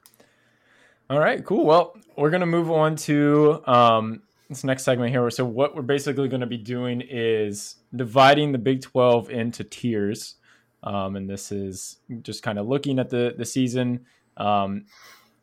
All 1.10 1.20
right, 1.20 1.44
cool. 1.44 1.66
Well, 1.66 1.96
we're 2.18 2.30
gonna 2.30 2.46
move 2.46 2.72
on 2.72 2.96
to 2.98 3.62
um, 3.68 4.22
this 4.50 4.64
next 4.64 4.84
segment 4.84 5.12
here. 5.12 5.30
So 5.30 5.46
what 5.46 5.76
we're 5.76 5.82
basically 5.82 6.28
going 6.28 6.42
to 6.42 6.48
be 6.48 6.58
doing 6.58 7.02
is 7.02 7.78
dividing 7.96 8.52
the 8.52 8.58
Big 8.58 8.82
Twelve 8.82 9.30
into 9.30 9.64
tiers, 9.64 10.36
um, 10.84 11.16
and 11.16 11.30
this 11.30 11.52
is 11.52 11.98
just 12.22 12.44
kind 12.44 12.60
of 12.60 12.68
looking 12.68 13.00
at 13.00 13.10
the 13.10 13.34
the 13.38 13.46
season. 13.46 14.06
Um, 14.38 14.86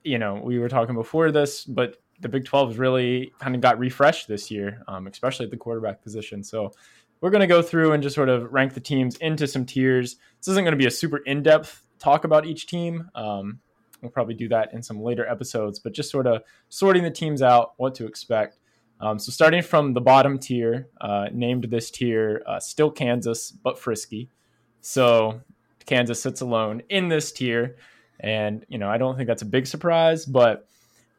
you 0.05 0.19
know, 0.19 0.41
we 0.43 0.59
were 0.59 0.69
talking 0.69 0.95
before 0.95 1.31
this, 1.31 1.65
but 1.65 2.02
the 2.23 2.29
Big 2.29 2.45
12 2.45 2.71
has 2.71 2.79
really 2.79 3.33
kind 3.39 3.55
of 3.55 3.61
got 3.61 3.79
refreshed 3.79 4.29
this 4.29 4.51
year, 4.51 4.83
um, 4.89 5.07
especially 5.07 5.45
at 5.45 5.51
the 5.51 5.57
quarterback 5.57 6.03
position. 6.03 6.43
So 6.43 6.73
we're 7.21 7.31
going 7.31 7.41
to 7.41 7.47
go 7.47 7.63
through 7.63 7.93
and 7.93 8.03
just 8.03 8.15
sort 8.15 8.29
of 8.29 8.53
rank 8.53 8.75
the 8.75 8.81
teams 8.81 9.17
into 9.17 9.47
some 9.47 9.67
tiers. 9.67 10.17
This 10.39 10.49
isn't 10.49 10.65
going 10.65 10.73
to 10.73 10.79
be 10.79 10.87
a 10.87 10.91
super 10.91 11.19
in 11.19 11.43
depth 11.43 11.85
talk 11.99 12.25
about 12.25 12.47
each 12.47 12.67
team. 12.67 13.11
Um, 13.15 13.61
we'll 14.01 14.11
probably 14.11 14.35
do 14.35 14.49
that 14.49 14.73
in 14.73 14.83
some 14.83 15.01
later 15.01 15.27
episodes, 15.29 15.79
but 15.79 15.93
just 15.93 16.11
sort 16.11 16.27
of 16.27 16.43
sorting 16.69 17.05
the 17.05 17.11
teams 17.11 17.43
out, 17.43 17.75
what 17.77 17.95
to 17.97 18.07
expect. 18.07 18.59
Um, 19.01 19.19
so 19.19 19.33
starting 19.33 19.63
from 19.63 19.95
the 19.95 20.01
bottom 20.01 20.39
tier, 20.39 20.89
uh, 21.01 21.27
named 21.33 21.65
this 21.65 21.91
tier 21.91 22.43
uh, 22.47 22.61
still 22.61 22.91
Kansas, 22.91 23.51
but 23.51 23.79
frisky. 23.79 24.29
So 24.81 25.41
Kansas 25.87 26.21
sits 26.21 26.41
alone 26.41 26.83
in 26.89 27.09
this 27.09 27.33
tier. 27.33 27.77
And, 28.21 28.65
you 28.69 28.79
know, 28.79 28.89
I 28.89 28.99
don't 28.99 29.17
think 29.17 29.27
that's 29.27 29.43
a 29.43 29.47
big 29.47 29.67
surprise, 29.67 30.25
but 30.25 30.69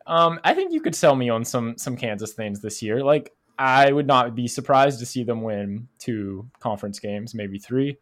um, 0.07 0.39
I 0.43 0.53
think 0.53 0.73
you 0.73 0.81
could 0.81 0.95
sell 0.95 1.15
me 1.15 1.29
on 1.29 1.45
some 1.45 1.77
some 1.77 1.95
Kansas 1.95 2.33
things 2.33 2.61
this 2.61 2.81
year. 2.81 3.03
Like 3.03 3.33
I 3.57 3.91
would 3.91 4.07
not 4.07 4.35
be 4.35 4.47
surprised 4.47 4.99
to 4.99 5.05
see 5.05 5.23
them 5.23 5.41
win 5.41 5.87
two 5.99 6.49
conference 6.59 6.99
games, 6.99 7.35
maybe 7.35 7.59
three. 7.59 7.97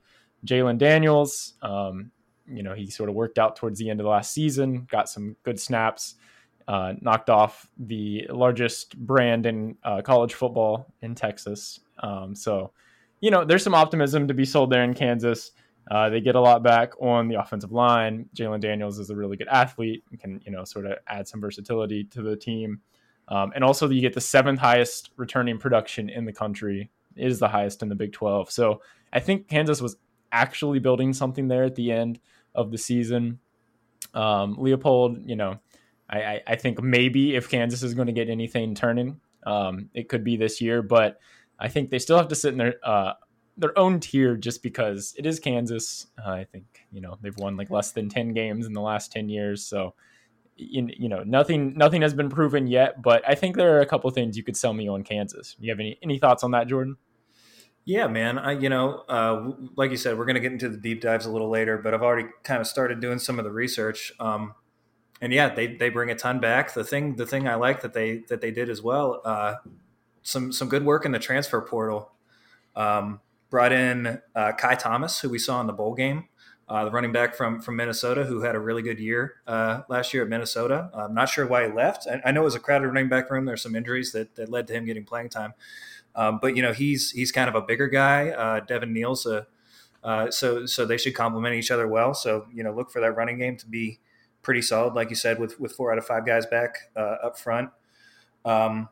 Jalon 0.45 0.77
Daniels, 0.77 1.53
um, 1.61 2.11
you 2.47 2.63
know, 2.63 2.73
he 2.73 2.89
sort 2.89 3.09
of 3.09 3.15
worked 3.15 3.37
out 3.37 3.55
towards 3.55 3.77
the 3.79 3.89
end 3.89 3.99
of 3.99 4.05
the 4.05 4.09
last 4.09 4.33
season, 4.33 4.87
got 4.89 5.09
some 5.09 5.35
good 5.43 5.59
snaps, 5.59 6.15
uh, 6.67 6.93
knocked 7.01 7.29
off 7.29 7.67
the 7.77 8.25
largest 8.29 8.97
brand 8.97 9.45
in 9.45 9.77
uh, 9.83 10.01
college 10.01 10.33
football 10.33 10.91
in 11.01 11.13
Texas. 11.13 11.79
Um, 11.99 12.33
so, 12.35 12.71
you 13.19 13.29
know, 13.29 13.45
there's 13.45 13.63
some 13.63 13.75
optimism 13.75 14.27
to 14.27 14.33
be 14.33 14.45
sold 14.45 14.71
there 14.71 14.83
in 14.83 14.93
Kansas. 14.93 15.51
Uh, 15.89 16.09
they 16.09 16.21
get 16.21 16.35
a 16.35 16.39
lot 16.39 16.63
back 16.63 16.93
on 17.01 17.27
the 17.27 17.35
offensive 17.35 17.71
line. 17.71 18.29
Jalon 18.35 18.59
Daniels 18.59 18.99
is 18.99 19.09
a 19.09 19.15
really 19.15 19.35
good 19.35 19.47
athlete 19.47 20.03
and 20.09 20.19
can, 20.19 20.41
you 20.45 20.51
know, 20.51 20.63
sort 20.63 20.85
of 20.85 20.97
add 21.07 21.27
some 21.27 21.41
versatility 21.41 22.03
to 22.05 22.21
the 22.21 22.35
team. 22.35 22.81
Um, 23.27 23.51
and 23.55 23.63
also, 23.63 23.89
you 23.89 24.01
get 24.01 24.13
the 24.13 24.21
seventh 24.21 24.59
highest 24.59 25.11
returning 25.15 25.57
production 25.57 26.09
in 26.09 26.25
the 26.25 26.33
country. 26.33 26.91
It 27.15 27.27
is 27.27 27.39
the 27.39 27.47
highest 27.47 27.81
in 27.81 27.89
the 27.89 27.95
Big 27.95 28.13
12. 28.13 28.51
So 28.51 28.81
I 29.11 29.19
think 29.19 29.47
Kansas 29.47 29.81
was 29.81 29.97
actually 30.31 30.79
building 30.79 31.13
something 31.13 31.47
there 31.47 31.63
at 31.63 31.75
the 31.75 31.91
end 31.91 32.19
of 32.55 32.71
the 32.71 32.77
season. 32.77 33.39
Um, 34.13 34.55
Leipold, 34.57 35.27
you 35.27 35.35
know, 35.35 35.59
I, 36.09 36.23
I, 36.23 36.41
I, 36.47 36.55
think 36.55 36.81
maybe 36.81 37.35
if 37.35 37.49
Kansas 37.49 37.83
is 37.83 37.93
going 37.93 38.07
to 38.07 38.13
get 38.13 38.29
anything 38.29 38.75
turning, 38.75 39.21
um, 39.45 39.89
it 39.93 40.09
could 40.09 40.23
be 40.23 40.35
this 40.35 40.59
year. 40.59 40.81
But 40.81 41.19
I 41.59 41.69
think 41.69 41.89
they 41.89 41.99
still 41.99 42.17
have 42.17 42.27
to 42.29 42.35
sit 42.35 42.51
in 42.51 42.57
their 42.57 42.75
uh, 42.83 43.13
their 43.61 43.77
own 43.77 43.99
tier 43.99 44.35
just 44.35 44.61
because 44.61 45.13
it 45.17 45.25
is 45.25 45.39
Kansas. 45.39 46.07
Uh, 46.23 46.31
I 46.31 46.43
think 46.43 46.65
you 46.91 46.99
know 46.99 47.17
they've 47.21 47.37
won 47.37 47.55
like 47.55 47.69
less 47.69 47.91
than 47.91 48.09
ten 48.09 48.33
games 48.33 48.65
in 48.65 48.73
the 48.73 48.81
last 48.81 49.11
ten 49.11 49.29
years, 49.29 49.65
so 49.65 49.93
in, 50.57 50.89
you 50.97 51.07
know 51.07 51.23
nothing 51.23 51.77
nothing 51.77 52.01
has 52.01 52.13
been 52.13 52.29
proven 52.29 52.67
yet. 52.67 53.01
But 53.01 53.27
I 53.27 53.35
think 53.35 53.55
there 53.55 53.77
are 53.77 53.81
a 53.81 53.85
couple 53.85 54.09
things 54.09 54.35
you 54.35 54.43
could 54.43 54.57
sell 54.57 54.73
me 54.73 54.89
on 54.89 55.03
Kansas. 55.03 55.55
You 55.59 55.71
have 55.71 55.79
any 55.79 55.97
any 56.03 56.17
thoughts 56.17 56.43
on 56.43 56.51
that, 56.51 56.67
Jordan? 56.67 56.97
Yeah, 57.85 58.07
man. 58.07 58.37
I 58.37 58.53
you 58.53 58.69
know 58.69 59.03
uh, 59.07 59.51
like 59.75 59.91
you 59.91 59.97
said, 59.97 60.17
we're 60.17 60.25
going 60.25 60.35
to 60.35 60.41
get 60.41 60.51
into 60.51 60.69
the 60.69 60.77
deep 60.77 61.01
dives 61.01 61.25
a 61.25 61.31
little 61.31 61.49
later, 61.49 61.77
but 61.77 61.93
I've 61.93 62.03
already 62.03 62.29
kind 62.43 62.59
of 62.59 62.67
started 62.67 62.99
doing 62.99 63.19
some 63.19 63.39
of 63.39 63.45
the 63.45 63.51
research. 63.51 64.11
Um, 64.19 64.55
and 65.21 65.31
yeah, 65.31 65.53
they, 65.53 65.75
they 65.75 65.89
bring 65.89 66.09
a 66.09 66.15
ton 66.15 66.39
back. 66.39 66.73
The 66.73 66.83
thing 66.83 67.15
the 67.15 67.27
thing 67.27 67.47
I 67.47 67.55
like 67.55 67.81
that 67.81 67.93
they 67.93 68.23
that 68.27 68.41
they 68.41 68.49
did 68.49 68.69
as 68.69 68.81
well, 68.81 69.21
uh, 69.23 69.55
some 70.23 70.51
some 70.51 70.67
good 70.67 70.83
work 70.83 71.05
in 71.05 71.11
the 71.11 71.19
transfer 71.19 71.61
portal. 71.61 72.11
Um, 72.75 73.21
brought 73.51 73.71
in 73.71 74.19
uh, 74.33 74.53
Ky 74.53 74.75
Thomas, 74.75 75.19
who 75.19 75.29
we 75.29 75.37
saw 75.37 75.61
in 75.61 75.67
the 75.67 75.73
bowl 75.73 75.93
game, 75.93 76.29
uh, 76.67 76.85
the 76.85 76.91
running 76.91 77.11
back 77.11 77.35
from 77.35 77.61
from 77.61 77.75
Minnesota, 77.75 78.23
who 78.23 78.41
had 78.41 78.55
a 78.55 78.59
really 78.59 78.81
good 78.81 78.99
year 78.99 79.35
uh, 79.45 79.81
last 79.89 80.13
year 80.13 80.23
at 80.23 80.29
Minnesota. 80.29 80.89
I'm 80.93 81.13
not 81.13 81.29
sure 81.29 81.45
why 81.45 81.67
he 81.67 81.71
left. 81.71 82.07
I, 82.09 82.29
I, 82.29 82.31
know 82.31 82.41
it 82.41 82.45
was 82.45 82.55
a 82.55 82.59
crowded 82.59 82.87
running 82.87 83.09
back 83.09 83.29
room. 83.29 83.45
There's 83.45 83.61
some 83.61 83.75
injuries 83.75 84.13
that, 84.13 84.35
that 84.35 84.49
led 84.49 84.67
to 84.67 84.73
him 84.73 84.85
getting 84.85 85.03
playing 85.03 85.29
time, 85.29 85.53
um, 86.15 86.39
but 86.41 86.55
you 86.55 86.63
know 86.63 86.73
he's 86.73 87.11
he's 87.11 87.31
kind 87.31 87.49
of 87.49 87.55
a 87.55 87.61
bigger 87.61 87.87
guy. 87.87 88.29
Uh, 88.29 88.61
Devin 88.61 88.93
Neal's 88.93 89.25
a 89.27 89.45
Uh, 90.03 90.31
so 90.31 90.65
so 90.65 90.85
they 90.85 90.97
should 90.97 91.13
complement 91.13 91.55
each 91.55 91.69
other 91.71 91.87
well. 91.87 92.13
So 92.13 92.47
you 92.53 92.63
know, 92.63 92.73
look 92.73 92.89
for 92.89 93.01
that 93.01 93.11
running 93.15 93.37
game 93.37 93.57
to 93.57 93.67
be 93.67 93.99
pretty 94.41 94.61
solid, 94.61 94.93
like 94.93 95.09
you 95.09 95.15
said, 95.15 95.39
with 95.39 95.59
with 95.59 95.73
four 95.73 95.91
out 95.91 95.97
of 95.97 96.05
five 96.05 96.25
guys 96.25 96.45
back 96.45 96.89
uh, 96.95 97.17
up 97.23 97.37
front. 97.37 97.69
Um, 98.45 98.89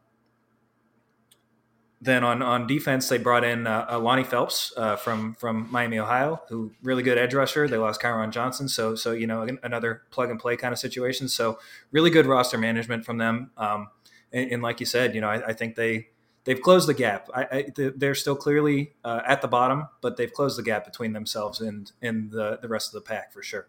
then 2.02 2.24
on, 2.24 2.42
on 2.42 2.66
defense, 2.66 3.10
they 3.10 3.18
brought 3.18 3.44
in 3.44 3.68
uh, 3.68 4.00
Lonnie 4.02 4.24
Phelps 4.24 4.72
uh, 4.78 4.96
from 4.96 5.36
from 5.36 5.68
Miami, 5.70 6.00
Ohio, 6.00 6.42
who 6.48 6.72
really 6.82 7.04
good 7.04 7.18
edge 7.18 7.34
rusher. 7.34 7.68
They 7.68 7.78
lost 7.78 8.02
Kyron 8.02 8.32
Johnson, 8.32 8.70
so 8.70 8.96
so 8.96 9.12
you 9.12 9.28
know 9.28 9.46
another 9.64 10.04
plug 10.10 10.30
and 10.30 10.40
play 10.40 10.56
kind 10.56 10.72
of 10.72 10.80
situation. 10.80 11.28
So 11.28 11.60
really 11.92 12.10
good 12.10 12.26
roster 12.26 12.58
management 12.58 13.04
from 13.04 13.18
them. 13.18 13.52
Um, 13.58 13.90
and, 14.32 14.52
and, 14.52 14.64
like 14.64 14.80
you 14.80 14.86
said, 14.86 15.14
you 15.14 15.20
know 15.20 15.28
I, 15.28 15.48
I 15.48 15.54
think 15.54 15.76
they 15.76 16.08
they've 16.46 16.62
closed 16.62 16.88
the 16.88 16.94
gap. 16.94 17.30
I, 17.36 17.44
I, 17.52 17.66
they're 17.76 18.16
still 18.16 18.36
clearly 18.36 18.94
uh, 19.04 19.22
at 19.26 19.42
the 19.42 19.50
bottom, 19.50 19.90
but 20.02 20.16
they've 20.16 20.32
closed 20.32 20.58
the 20.58 20.64
gap 20.64 20.86
between 20.86 21.12
themselves 21.12 21.60
and 21.60 21.92
and 22.02 22.32
the 22.32 22.60
the 22.62 22.70
rest 22.70 22.90
of 22.90 22.94
the 22.94 23.02
pack 23.02 23.34
for 23.34 23.44
sure. 23.44 23.68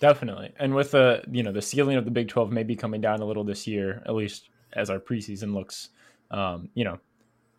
Definitely, 0.00 0.54
and 0.58 0.74
with 0.74 0.92
the 0.92 1.22
you 1.30 1.42
know 1.42 1.52
the 1.52 1.60
ceiling 1.60 1.98
of 1.98 2.06
the 2.06 2.10
Big 2.10 2.28
Twelve 2.28 2.50
maybe 2.50 2.74
coming 2.74 3.02
down 3.02 3.20
a 3.20 3.26
little 3.26 3.44
this 3.44 3.66
year, 3.66 4.02
at 4.06 4.14
least 4.14 4.48
as 4.72 4.88
our 4.88 4.98
preseason 4.98 5.52
looks. 5.52 5.90
Um, 6.30 6.68
you 6.74 6.84
know, 6.84 7.00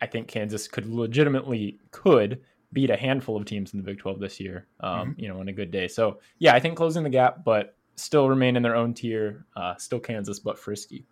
I 0.02 0.06
think 0.06 0.26
Kansas 0.26 0.66
could 0.66 0.86
legitimately 0.86 1.78
could 1.92 2.40
beat 2.72 2.90
a 2.90 2.96
handful 2.96 3.36
of 3.36 3.44
teams 3.44 3.72
in 3.72 3.78
the 3.78 3.84
Big 3.84 4.00
12 4.00 4.18
this 4.18 4.40
year. 4.40 4.66
Um, 4.80 5.10
mm-hmm. 5.10 5.20
You 5.20 5.28
know, 5.28 5.38
on 5.38 5.48
a 5.48 5.52
good 5.52 5.70
day. 5.70 5.86
So 5.86 6.18
yeah, 6.40 6.54
I 6.54 6.60
think 6.60 6.76
closing 6.76 7.04
the 7.04 7.10
gap, 7.10 7.44
but 7.44 7.76
still 7.94 8.28
remain 8.28 8.56
in 8.56 8.62
their 8.64 8.74
own 8.74 8.94
tier. 8.94 9.46
Uh, 9.54 9.76
still 9.76 10.00
Kansas, 10.00 10.40
but 10.40 10.58
frisky. 10.58 11.06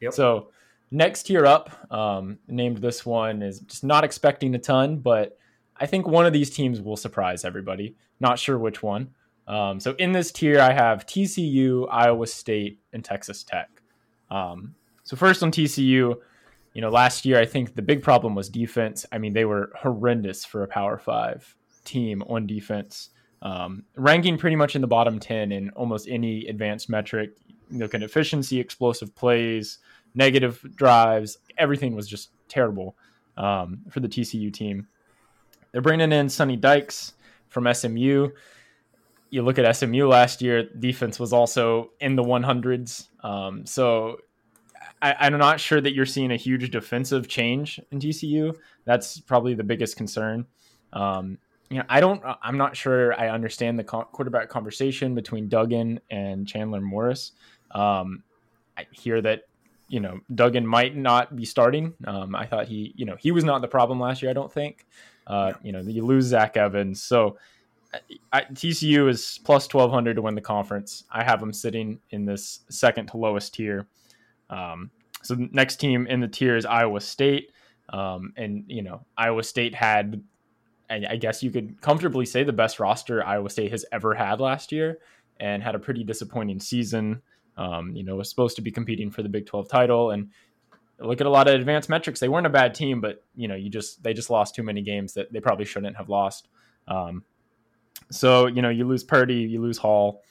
Yep. 0.00 0.14
So 0.14 0.48
next 0.90 1.24
tier 1.24 1.46
up, 1.46 1.92
um, 1.92 2.38
named 2.48 2.78
this 2.78 3.06
one 3.06 3.40
is 3.40 3.60
just 3.60 3.84
not 3.84 4.02
expecting 4.02 4.52
a 4.56 4.58
ton, 4.58 4.98
but 4.98 5.38
I 5.76 5.86
think 5.86 6.08
one 6.08 6.26
of 6.26 6.32
these 6.32 6.50
teams 6.50 6.80
will 6.80 6.96
surprise 6.96 7.44
everybody. 7.44 7.94
Not 8.18 8.40
sure 8.40 8.58
which 8.58 8.82
one. 8.82 9.10
Um, 9.46 9.78
so 9.78 9.94
in 9.98 10.10
this 10.10 10.32
tier, 10.32 10.58
I 10.58 10.72
have 10.72 11.06
TCU, 11.06 11.86
Iowa 11.88 12.26
State, 12.26 12.80
and 12.92 13.04
Texas 13.04 13.44
Tech. 13.44 13.70
Um, 14.28 14.74
so 15.04 15.16
first 15.16 15.42
on 15.44 15.52
TCU, 15.52 16.16
you 16.74 16.80
know, 16.80 16.90
last 16.90 17.24
year 17.24 17.38
I 17.38 17.46
think 17.46 17.74
the 17.74 17.82
big 17.82 18.02
problem 18.02 18.34
was 18.34 18.48
defense. 18.48 19.06
I 19.12 19.18
mean, 19.18 19.32
they 19.32 19.44
were 19.44 19.70
horrendous 19.76 20.44
for 20.44 20.62
a 20.64 20.68
Power 20.68 20.98
Five 20.98 21.56
team 21.84 22.22
on 22.28 22.46
defense, 22.46 23.10
um, 23.42 23.84
ranking 23.96 24.36
pretty 24.36 24.56
much 24.56 24.74
in 24.74 24.80
the 24.80 24.88
bottom 24.88 25.18
ten 25.20 25.52
in 25.52 25.70
almost 25.70 26.08
any 26.08 26.46
advanced 26.46 26.90
metric. 26.90 27.30
Look 27.70 27.94
at 27.94 28.02
efficiency, 28.02 28.60
explosive 28.60 29.14
plays, 29.14 29.78
negative 30.14 30.60
drives. 30.74 31.38
Everything 31.56 31.94
was 31.94 32.08
just 32.08 32.30
terrible 32.48 32.96
um, 33.36 33.82
for 33.90 34.00
the 34.00 34.08
TCU 34.08 34.52
team. 34.52 34.88
They're 35.72 35.80
bringing 35.80 36.12
in 36.12 36.28
Sonny 36.28 36.56
Dykes 36.56 37.14
from 37.48 37.72
SMU. 37.72 38.30
You 39.30 39.42
look 39.42 39.58
at 39.58 39.76
SMU 39.76 40.06
last 40.06 40.42
year, 40.42 40.68
defense 40.78 41.18
was 41.18 41.32
also 41.32 41.90
in 42.00 42.14
the 42.14 42.22
100s. 42.22 43.08
Um, 43.24 43.66
so 43.66 44.18
I, 45.04 45.26
am 45.26 45.38
not 45.38 45.60
sure 45.60 45.80
that 45.80 45.94
you're 45.94 46.06
seeing 46.06 46.30
a 46.30 46.36
huge 46.36 46.70
defensive 46.70 47.28
change 47.28 47.78
in 47.90 47.98
TCU. 47.98 48.56
That's 48.86 49.20
probably 49.20 49.54
the 49.54 49.64
biggest 49.64 49.96
concern. 49.96 50.46
Um, 50.94 51.38
you 51.68 51.78
know, 51.78 51.84
I 51.88 52.00
don't. 52.00 52.22
I'm 52.42 52.56
not 52.56 52.76
sure. 52.76 53.18
I 53.18 53.28
understand 53.28 53.78
the 53.78 53.84
co- 53.84 54.04
quarterback 54.04 54.48
conversation 54.48 55.14
between 55.14 55.48
Duggan 55.48 56.00
and 56.10 56.46
Chandler 56.46 56.80
Morris. 56.80 57.32
Um, 57.72 58.22
I 58.78 58.86
hear 58.92 59.20
that 59.22 59.42
you 59.88 60.00
know 60.00 60.20
Duggan 60.34 60.66
might 60.66 60.96
not 60.96 61.36
be 61.36 61.44
starting. 61.44 61.94
Um, 62.06 62.34
I 62.34 62.46
thought 62.46 62.68
he, 62.68 62.92
you 62.96 63.04
know, 63.04 63.16
he 63.18 63.30
was 63.30 63.44
not 63.44 63.60
the 63.60 63.68
problem 63.68 64.00
last 64.00 64.22
year. 64.22 64.30
I 64.30 64.34
don't 64.34 64.52
think. 64.52 64.86
Uh, 65.26 65.54
you 65.62 65.72
know, 65.72 65.80
you 65.80 66.04
lose 66.04 66.26
Zach 66.26 66.56
Evans, 66.56 67.02
so 67.02 67.38
I, 68.32 68.42
TCU 68.42 69.08
is 69.08 69.40
plus 69.44 69.66
twelve 69.66 69.90
hundred 69.90 70.14
to 70.14 70.22
win 70.22 70.34
the 70.34 70.40
conference. 70.40 71.04
I 71.10 71.24
have 71.24 71.40
them 71.40 71.52
sitting 71.52 71.98
in 72.10 72.24
this 72.24 72.60
second 72.68 73.06
to 73.08 73.16
lowest 73.16 73.54
tier. 73.54 73.86
Um, 74.50 74.90
so 75.22 75.34
the 75.34 75.48
next 75.52 75.76
team 75.76 76.06
in 76.06 76.20
the 76.20 76.28
tier 76.28 76.56
is 76.56 76.66
Iowa 76.66 77.00
State. 77.00 77.50
Um, 77.88 78.32
and, 78.36 78.64
you 78.66 78.82
know, 78.82 79.04
Iowa 79.16 79.42
State 79.42 79.74
had, 79.74 80.22
and 80.88 81.06
I 81.06 81.16
guess 81.16 81.42
you 81.42 81.50
could 81.50 81.80
comfortably 81.80 82.26
say, 82.26 82.44
the 82.44 82.52
best 82.52 82.80
roster 82.80 83.24
Iowa 83.24 83.50
State 83.50 83.70
has 83.70 83.84
ever 83.92 84.14
had 84.14 84.40
last 84.40 84.72
year 84.72 84.98
and 85.40 85.62
had 85.62 85.74
a 85.74 85.78
pretty 85.78 86.04
disappointing 86.04 86.60
season. 86.60 87.22
Um, 87.56 87.94
you 87.94 88.02
know, 88.02 88.16
was 88.16 88.28
supposed 88.28 88.56
to 88.56 88.62
be 88.62 88.70
competing 88.70 89.10
for 89.10 89.22
the 89.22 89.28
Big 89.28 89.46
12 89.46 89.68
title. 89.68 90.10
And 90.10 90.30
look 90.98 91.20
at 91.20 91.26
a 91.26 91.30
lot 91.30 91.48
of 91.48 91.54
advanced 91.54 91.88
metrics. 91.88 92.20
They 92.20 92.28
weren't 92.28 92.46
a 92.46 92.50
bad 92.50 92.74
team, 92.74 93.00
but, 93.00 93.22
you 93.34 93.48
know, 93.48 93.54
you 93.54 93.70
just, 93.70 94.02
they 94.02 94.12
just 94.12 94.30
lost 94.30 94.54
too 94.54 94.62
many 94.62 94.82
games 94.82 95.14
that 95.14 95.32
they 95.32 95.40
probably 95.40 95.64
shouldn't 95.64 95.96
have 95.96 96.08
lost. 96.08 96.48
Um, 96.88 97.22
so, 98.10 98.46
you 98.46 98.62
know, 98.62 98.70
you 98.70 98.86
lose 98.86 99.04
Purdy, 99.04 99.36
you 99.36 99.60
lose 99.60 99.78
Hall, 99.78 100.22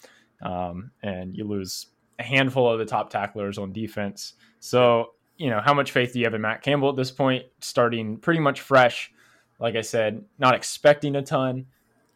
um, 0.42 0.92
and 1.02 1.36
you 1.36 1.46
lose 1.46 1.88
a 2.20 2.24
handful 2.24 2.72
of 2.72 2.80
the 2.80 2.86
top 2.86 3.10
tacklers 3.10 3.58
on 3.58 3.72
defense. 3.72 4.34
So, 4.60 5.14
you 5.38 5.50
know, 5.50 5.62
how 5.64 5.74
much 5.74 5.92
faith 5.92 6.14
do 6.14 6.20
you 6.20 6.26
have 6.26 6.34
in 6.34 6.42
Matt 6.42 6.62
Campbell 6.62 6.90
at 6.90 6.96
this 6.96 7.12
point? 7.12 7.46
Starting 7.60 8.18
pretty 8.18 8.40
much 8.40 8.62
fresh. 8.62 9.12
Like 9.60 9.76
I 9.76 9.82
said, 9.82 10.24
not 10.38 10.56
expecting 10.56 11.16
a 11.16 11.22
ton. 11.22 11.66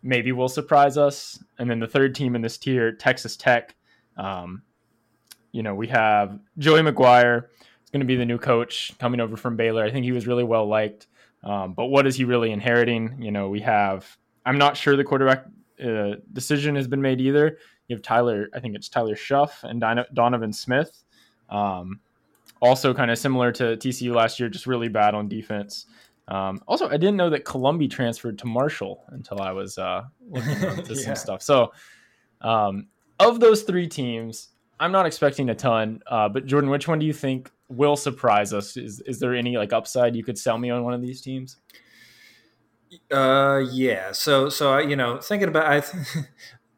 Maybe 0.04 0.32
will 0.32 0.50
surprise 0.50 0.98
us. 0.98 1.44
And 1.58 1.70
then 1.70 1.80
the 1.80 1.88
third 1.88 2.14
team 2.14 2.36
in 2.36 2.42
this 2.42 2.58
tier, 2.58 2.92
Texas 2.92 3.36
Tech. 3.36 3.76
Um, 4.16 4.62
you 5.52 5.64
know, 5.64 5.74
we 5.74 5.88
have 5.88 6.40
Joey 6.58 6.82
McGuire. 6.82 7.46
It's 7.82 7.90
going 7.90 8.02
to 8.02 8.06
be 8.06 8.16
the 8.16 8.26
new 8.26 8.38
coach 8.38 8.94
coming 9.00 9.20
over 9.20 9.38
from 9.38 9.56
Baylor. 9.56 9.84
I 9.84 9.92
think 9.92 10.04
he 10.04 10.12
was 10.12 10.28
really 10.28 10.44
well 10.44 10.68
liked. 10.68 11.08
Um, 11.44 11.74
but 11.74 11.86
what 11.86 12.06
is 12.06 12.16
he 12.16 12.26
really 12.26 12.52
inheriting? 12.52 13.18
You 13.22 13.32
know, 13.32 13.50
we 13.50 13.62
have, 13.62 14.18
I'm 14.46 14.58
not 14.58 14.76
sure 14.78 14.96
the 14.96 15.04
quarterback 15.04 15.46
uh, 15.84 16.16
decision 16.34 16.76
has 16.76 16.88
been 16.88 17.02
made 17.02 17.22
either. 17.22 17.58
You 17.88 17.96
have 17.96 18.04
Tyler, 18.04 18.50
I 18.54 18.60
think 18.60 18.76
it's 18.76 18.90
Tyler 18.90 19.16
Shough 19.16 19.64
and 19.64 19.84
Donovan 20.14 20.54
Smith. 20.54 21.04
Um, 21.50 22.00
also, 22.62 22.94
kind 22.94 23.12
of 23.12 23.18
similar 23.18 23.52
to 23.54 23.78
TCU 23.78 24.14
last 24.14 24.40
year, 24.40 24.50
just 24.50 24.66
really 24.66 24.88
bad 24.88 25.14
on 25.14 25.28
defense. 25.28 25.86
Um, 26.28 26.62
also, 26.68 26.88
I 26.88 26.98
didn't 26.98 27.16
know 27.16 27.30
that 27.30 27.46
Colombi 27.46 27.88
transferred 27.88 28.40
to 28.40 28.48
Marshall 28.48 29.06
until 29.10 29.42
I 29.42 29.52
was 29.52 29.78
uh, 29.78 30.04
looking 30.30 30.52
into 30.52 30.94
yeah. 30.96 31.02
some 31.02 31.16
stuff. 31.16 31.42
So, 31.42 31.72
um, 32.42 32.88
of 33.20 33.40
those 33.40 33.64
three 33.64 33.88
teams, 33.88 34.50
I'm 34.80 34.92
not 34.92 35.06
expecting 35.06 35.50
a 35.50 35.56
ton. 35.56 36.02
Uh, 36.08 36.30
but 36.30 36.46
Jordan, 36.46 36.70
which 36.70 36.88
one 36.88 37.00
do 37.00 37.06
you 37.06 37.14
think 37.14 37.50
will 37.70 37.96
surprise 37.96 38.54
us? 38.54 38.78
Is 38.78 39.02
is 39.02 39.20
there 39.20 39.36
any 39.36 39.58
like 39.58 39.74
upside 39.74 40.16
you 40.16 40.24
could 40.24 40.38
sell 40.38 40.58
me 40.58 40.70
on 40.70 40.84
one 40.84 40.94
of 40.94 41.02
these 41.02 41.22
teams? 41.22 41.58
Uh, 43.12 43.64
yeah. 43.72 44.12
So 44.12 44.50
so 44.50 44.74
I 44.74 44.82
you 44.82 44.96
know, 44.96 45.20
thinking 45.20 45.50
about 45.50 45.66
I, 45.66 45.84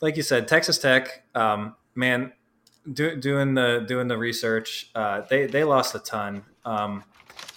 like 0.01 0.17
you 0.17 0.23
said, 0.23 0.47
Texas 0.47 0.77
Tech, 0.77 1.23
um, 1.35 1.75
man, 1.95 2.33
do, 2.91 3.15
doing 3.15 3.53
the 3.53 3.83
doing 3.87 4.07
the 4.07 4.17
research, 4.17 4.89
uh, 4.95 5.21
they 5.29 5.45
they 5.45 5.63
lost 5.63 5.95
a 5.95 5.99
ton. 5.99 6.43
Um, 6.65 7.03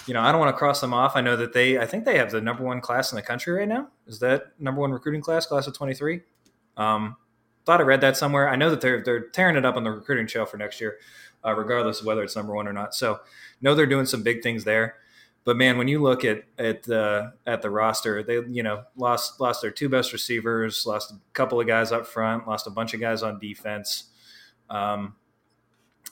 you 0.07 0.15
know, 0.15 0.21
I 0.21 0.33
don't 0.33 0.41
want 0.41 0.53
to 0.55 0.59
cross 0.59 0.81
them 0.81 0.93
off. 0.93 1.15
I 1.15 1.21
know 1.21 1.37
that 1.37 1.53
they, 1.53 1.79
I 1.79 1.87
think 1.87 2.05
they 2.05 2.19
have 2.19 2.33
the 2.33 2.41
number 2.41 2.65
one 2.65 2.81
class 2.81 3.13
in 3.13 3.17
the 3.17 3.23
country 3.23 3.53
right 3.53 3.69
now. 3.69 3.89
Is 4.07 4.19
that 4.19 4.53
number 4.59 4.81
one 4.81 4.91
recruiting 4.91 5.21
class, 5.21 5.47
class 5.47 5.67
of 5.67 5.77
twenty 5.77 5.95
three? 5.95 6.23
Um, 6.77 7.17
thought 7.65 7.81
I 7.81 7.85
read 7.85 8.01
that 8.01 8.17
somewhere. 8.17 8.49
I 8.49 8.57
know 8.57 8.71
that 8.71 8.81
they're 8.81 9.03
they're 9.03 9.29
tearing 9.29 9.57
it 9.57 9.65
up 9.65 9.77
on 9.77 9.85
the 9.85 9.91
recruiting 9.91 10.27
trail 10.27 10.45
for 10.45 10.57
next 10.57 10.81
year, 10.81 10.99
uh, 11.45 11.55
regardless 11.55 12.01
of 12.01 12.07
whether 12.07 12.23
it's 12.23 12.35
number 12.35 12.55
one 12.55 12.67
or 12.67 12.73
not. 12.73 12.95
So, 12.95 13.21
know 13.61 13.75
they're 13.75 13.87
doing 13.87 14.07
some 14.07 14.23
big 14.23 14.43
things 14.43 14.65
there. 14.65 14.97
But 15.45 15.57
man, 15.57 15.77
when 15.77 15.89
you 15.89 16.01
look 16.01 16.25
at 16.25 16.45
at 16.59 16.85
the 16.85 17.33
at 17.47 17.63
the 17.63 17.71
roster, 17.71 18.23
they 18.23 18.41
you 18.49 18.63
know 18.63 18.85
lost 18.97 19.41
lost 19.41 19.61
their 19.61 19.71
two 19.71 19.89
best 19.89 20.13
receivers, 20.13 20.87
lost 20.87 21.11
a 21.11 21.17
couple 21.33 21.61
of 21.61 21.67
guys 21.67 21.91
up 21.91 22.07
front, 22.07 22.47
lost 22.47 22.67
a 22.67 22.71
bunch 22.71 22.95
of 22.95 23.01
guys 23.01 23.23
on 23.23 23.41
defense. 23.41 24.05
Um, 24.71 25.17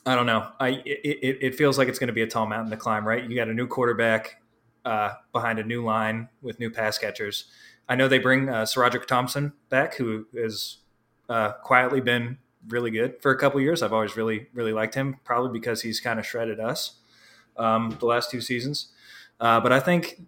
I 0.05 0.15
don't 0.15 0.25
know. 0.25 0.49
I 0.59 0.81
it, 0.85 1.37
it 1.41 1.55
feels 1.55 1.77
like 1.77 1.87
it's 1.87 1.99
going 1.99 2.07
to 2.07 2.13
be 2.13 2.23
a 2.23 2.27
tall 2.27 2.45
mountain 2.45 2.71
to 2.71 2.77
climb, 2.77 3.07
right? 3.07 3.23
You 3.23 3.35
got 3.35 3.47
a 3.47 3.53
new 3.53 3.67
quarterback 3.67 4.41
uh, 4.83 5.13
behind 5.31 5.59
a 5.59 5.63
new 5.63 5.83
line 5.83 6.27
with 6.41 6.59
new 6.59 6.69
pass 6.69 6.97
catchers. 6.97 7.45
I 7.87 7.95
know 7.95 8.07
they 8.07 8.19
bring 8.19 8.49
uh, 8.49 8.63
SaRodorick 8.63 9.05
Thompson 9.05 9.53
back, 9.69 9.95
who 9.95 10.25
has 10.35 10.77
uh, 11.29 11.53
quietly 11.63 12.01
been 12.01 12.37
really 12.67 12.91
good 12.91 13.21
for 13.21 13.31
a 13.31 13.37
couple 13.37 13.61
years. 13.61 13.81
I've 13.81 13.93
always 13.93 14.17
really 14.17 14.47
really 14.53 14.73
liked 14.73 14.95
him, 14.95 15.19
probably 15.23 15.57
because 15.57 15.81
he's 15.81 16.01
kind 16.01 16.19
of 16.19 16.25
shredded 16.25 16.59
us 16.59 16.95
um, 17.57 17.95
the 17.99 18.05
last 18.05 18.29
two 18.29 18.41
seasons. 18.41 18.89
Uh, 19.41 19.59
but 19.59 19.73
I 19.73 19.79
think 19.79 20.21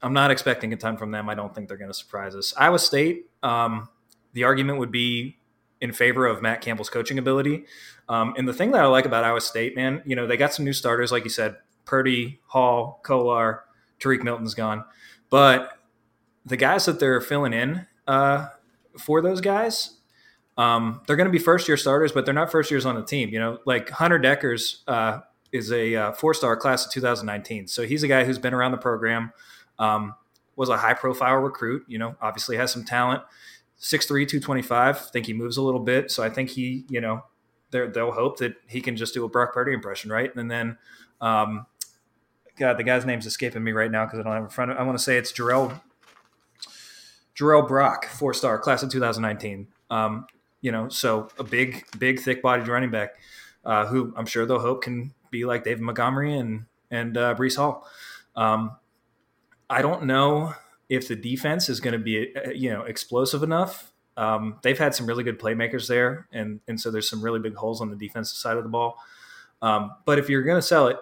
I'm 0.00 0.12
not 0.12 0.30
expecting 0.30 0.72
a 0.72 0.76
ton 0.76 0.96
from 0.96 1.10
them. 1.10 1.28
I 1.28 1.34
don't 1.34 1.54
think 1.54 1.68
they're 1.68 1.76
going 1.76 1.90
to 1.90 1.94
surprise 1.94 2.34
us. 2.36 2.54
Iowa 2.56 2.78
State, 2.78 3.26
um, 3.42 3.88
the 4.32 4.44
argument 4.44 4.78
would 4.78 4.92
be 4.92 5.38
in 5.80 5.92
favor 5.92 6.26
of 6.26 6.40
Matt 6.40 6.60
Campbell's 6.60 6.88
coaching 6.88 7.18
ability. 7.18 7.66
Um, 8.08 8.34
and 8.38 8.46
the 8.46 8.52
thing 8.52 8.70
that 8.70 8.80
I 8.80 8.86
like 8.86 9.06
about 9.06 9.24
Iowa 9.24 9.40
State, 9.40 9.74
man, 9.74 10.02
you 10.06 10.14
know, 10.14 10.26
they 10.26 10.36
got 10.36 10.54
some 10.54 10.64
new 10.64 10.72
starters, 10.72 11.10
like 11.10 11.24
you 11.24 11.30
said, 11.30 11.56
Purdy, 11.84 12.40
Hall, 12.46 13.00
Kolar, 13.02 13.64
Tarique 13.98 14.22
Milton's 14.22 14.54
gone. 14.54 14.84
But 15.30 15.78
the 16.46 16.56
guys 16.56 16.84
that 16.86 17.00
they're 17.00 17.20
filling 17.20 17.52
in 17.52 17.86
uh, 18.06 18.48
for 18.98 19.20
those 19.20 19.40
guys, 19.40 19.98
um, 20.56 21.02
they're 21.06 21.16
going 21.16 21.26
to 21.26 21.32
be 21.32 21.38
first 21.38 21.66
year 21.66 21.76
starters, 21.76 22.12
but 22.12 22.24
they're 22.24 22.34
not 22.34 22.52
first 22.52 22.70
years 22.70 22.86
on 22.86 22.94
the 22.94 23.02
team. 23.02 23.30
You 23.30 23.40
know, 23.40 23.58
like 23.66 23.90
Hunter 23.90 24.18
Dekkers 24.18 24.82
uh, 24.86 25.20
is 25.54 25.70
a 25.70 25.94
uh, 25.94 26.12
four 26.12 26.34
star 26.34 26.56
class 26.56 26.84
of 26.84 26.92
2019. 26.92 27.68
So 27.68 27.86
he's 27.86 28.02
a 28.02 28.08
guy 28.08 28.24
who's 28.24 28.40
been 28.40 28.52
around 28.52 28.72
the 28.72 28.78
program, 28.78 29.32
um, 29.78 30.16
was 30.56 30.68
a 30.68 30.76
high 30.76 30.94
profile 30.94 31.36
recruit, 31.36 31.84
you 31.86 31.96
know, 31.96 32.16
obviously 32.20 32.56
has 32.56 32.72
some 32.72 32.84
talent. 32.84 33.22
6'3", 33.80 34.08
225. 34.08 34.96
I 34.96 34.98
think 34.98 35.26
he 35.26 35.32
moves 35.32 35.56
a 35.56 35.62
little 35.62 35.80
bit, 35.80 36.10
so 36.10 36.22
I 36.22 36.30
think 36.30 36.50
he, 36.50 36.84
you 36.88 37.00
know, 37.00 37.24
they'll 37.70 38.12
hope 38.12 38.38
that 38.38 38.54
he 38.66 38.80
can 38.80 38.96
just 38.96 39.14
do 39.14 39.24
a 39.24 39.28
Brock 39.28 39.52
Purdy 39.52 39.72
impression, 39.72 40.10
right? 40.10 40.34
And 40.34 40.50
then, 40.50 40.76
um, 41.20 41.66
God, 42.56 42.76
the 42.76 42.84
guy's 42.84 43.04
name's 43.04 43.26
escaping 43.26 43.62
me 43.62 43.72
right 43.72 43.90
now 43.90 44.06
because 44.06 44.20
I 44.20 44.22
don't 44.22 44.32
have 44.32 44.42
it 44.42 44.46
in 44.46 44.50
front. 44.50 44.72
I 44.72 44.82
want 44.82 44.98
to 44.98 45.02
say 45.02 45.16
it's 45.16 45.32
Jirehl 45.32 45.80
Jirehl 47.36 47.66
Brock, 47.66 48.06
four 48.06 48.32
star, 48.32 48.58
class 48.58 48.82
of 48.82 48.90
2019. 48.90 49.66
Um, 49.90 50.26
you 50.60 50.72
know, 50.72 50.88
so 50.88 51.28
a 51.38 51.44
big, 51.44 51.84
big, 51.98 52.20
thick 52.20 52.42
bodied 52.42 52.68
running 52.68 52.90
back 52.90 53.14
uh, 53.64 53.86
who 53.86 54.12
I'm 54.16 54.26
sure 54.26 54.46
they'll 54.46 54.60
hope 54.60 54.82
can 54.82 55.12
be 55.34 55.44
like 55.44 55.64
David 55.64 55.82
Montgomery 55.82 56.36
and 56.36 56.64
and 56.90 57.16
uh, 57.16 57.34
Breece 57.34 57.56
Hall. 57.56 57.86
Um, 58.36 58.76
I 59.68 59.82
don't 59.82 60.04
know 60.04 60.54
if 60.88 61.08
the 61.08 61.16
defense 61.16 61.68
is 61.68 61.80
going 61.80 61.92
to 61.92 61.98
be 61.98 62.34
uh, 62.36 62.50
you 62.50 62.70
know 62.70 62.82
explosive 62.82 63.42
enough. 63.42 63.92
Um, 64.16 64.58
they've 64.62 64.78
had 64.78 64.94
some 64.94 65.06
really 65.06 65.24
good 65.24 65.40
playmakers 65.40 65.88
there, 65.88 66.28
and 66.32 66.60
and 66.68 66.80
so 66.80 66.90
there's 66.90 67.08
some 67.08 67.22
really 67.22 67.40
big 67.40 67.56
holes 67.56 67.80
on 67.80 67.90
the 67.90 67.96
defensive 67.96 68.36
side 68.36 68.56
of 68.56 68.62
the 68.62 68.70
ball. 68.70 68.96
Um, 69.60 69.92
but 70.04 70.18
if 70.18 70.28
you're 70.28 70.42
going 70.42 70.58
to 70.58 70.62
sell 70.62 70.88
it, 70.88 70.98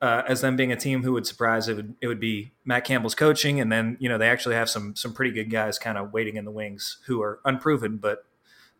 uh, 0.00 0.22
as 0.28 0.40
them 0.40 0.56
being 0.56 0.70
a 0.72 0.76
team 0.76 1.02
who 1.02 1.12
would 1.12 1.26
surprise, 1.26 1.68
it 1.68 1.74
would 1.76 1.94
it 2.00 2.06
would 2.06 2.20
be 2.20 2.52
Matt 2.64 2.84
Campbell's 2.84 3.14
coaching, 3.14 3.60
and 3.60 3.70
then 3.70 3.96
you 4.00 4.08
know 4.08 4.16
they 4.16 4.28
actually 4.28 4.54
have 4.54 4.70
some 4.70 4.96
some 4.96 5.12
pretty 5.12 5.32
good 5.32 5.50
guys 5.50 5.78
kind 5.78 5.98
of 5.98 6.12
waiting 6.12 6.36
in 6.36 6.44
the 6.44 6.50
wings 6.50 6.98
who 7.06 7.20
are 7.20 7.40
unproven, 7.44 7.98
but 7.98 8.24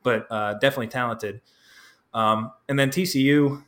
but 0.03 0.27
uh, 0.31 0.55
definitely 0.55 0.89
talented. 0.89 1.43
Um, 2.15 2.53
and 2.69 2.79
then 2.79 2.91
TCU, 2.91 3.65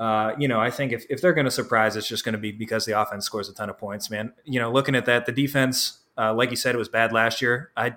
uh, 0.00 0.34
you 0.38 0.48
know, 0.48 0.58
I 0.58 0.70
think 0.70 0.92
if, 0.92 1.04
if 1.10 1.20
they're 1.20 1.34
going 1.34 1.44
to 1.44 1.50
surprise, 1.50 1.94
it's 1.94 2.08
just 2.08 2.24
going 2.24 2.32
to 2.32 2.38
be 2.38 2.52
because 2.52 2.86
the 2.86 2.98
offense 2.98 3.26
scores 3.26 3.50
a 3.50 3.54
ton 3.54 3.68
of 3.68 3.76
points, 3.76 4.10
man. 4.10 4.32
You 4.44 4.58
know, 4.58 4.72
looking 4.72 4.94
at 4.94 5.04
that, 5.04 5.26
the 5.26 5.32
defense, 5.32 5.98
uh, 6.16 6.32
like 6.32 6.48
you 6.48 6.56
said, 6.56 6.74
it 6.74 6.78
was 6.78 6.88
bad 6.88 7.12
last 7.12 7.42
year. 7.42 7.70
I 7.76 7.96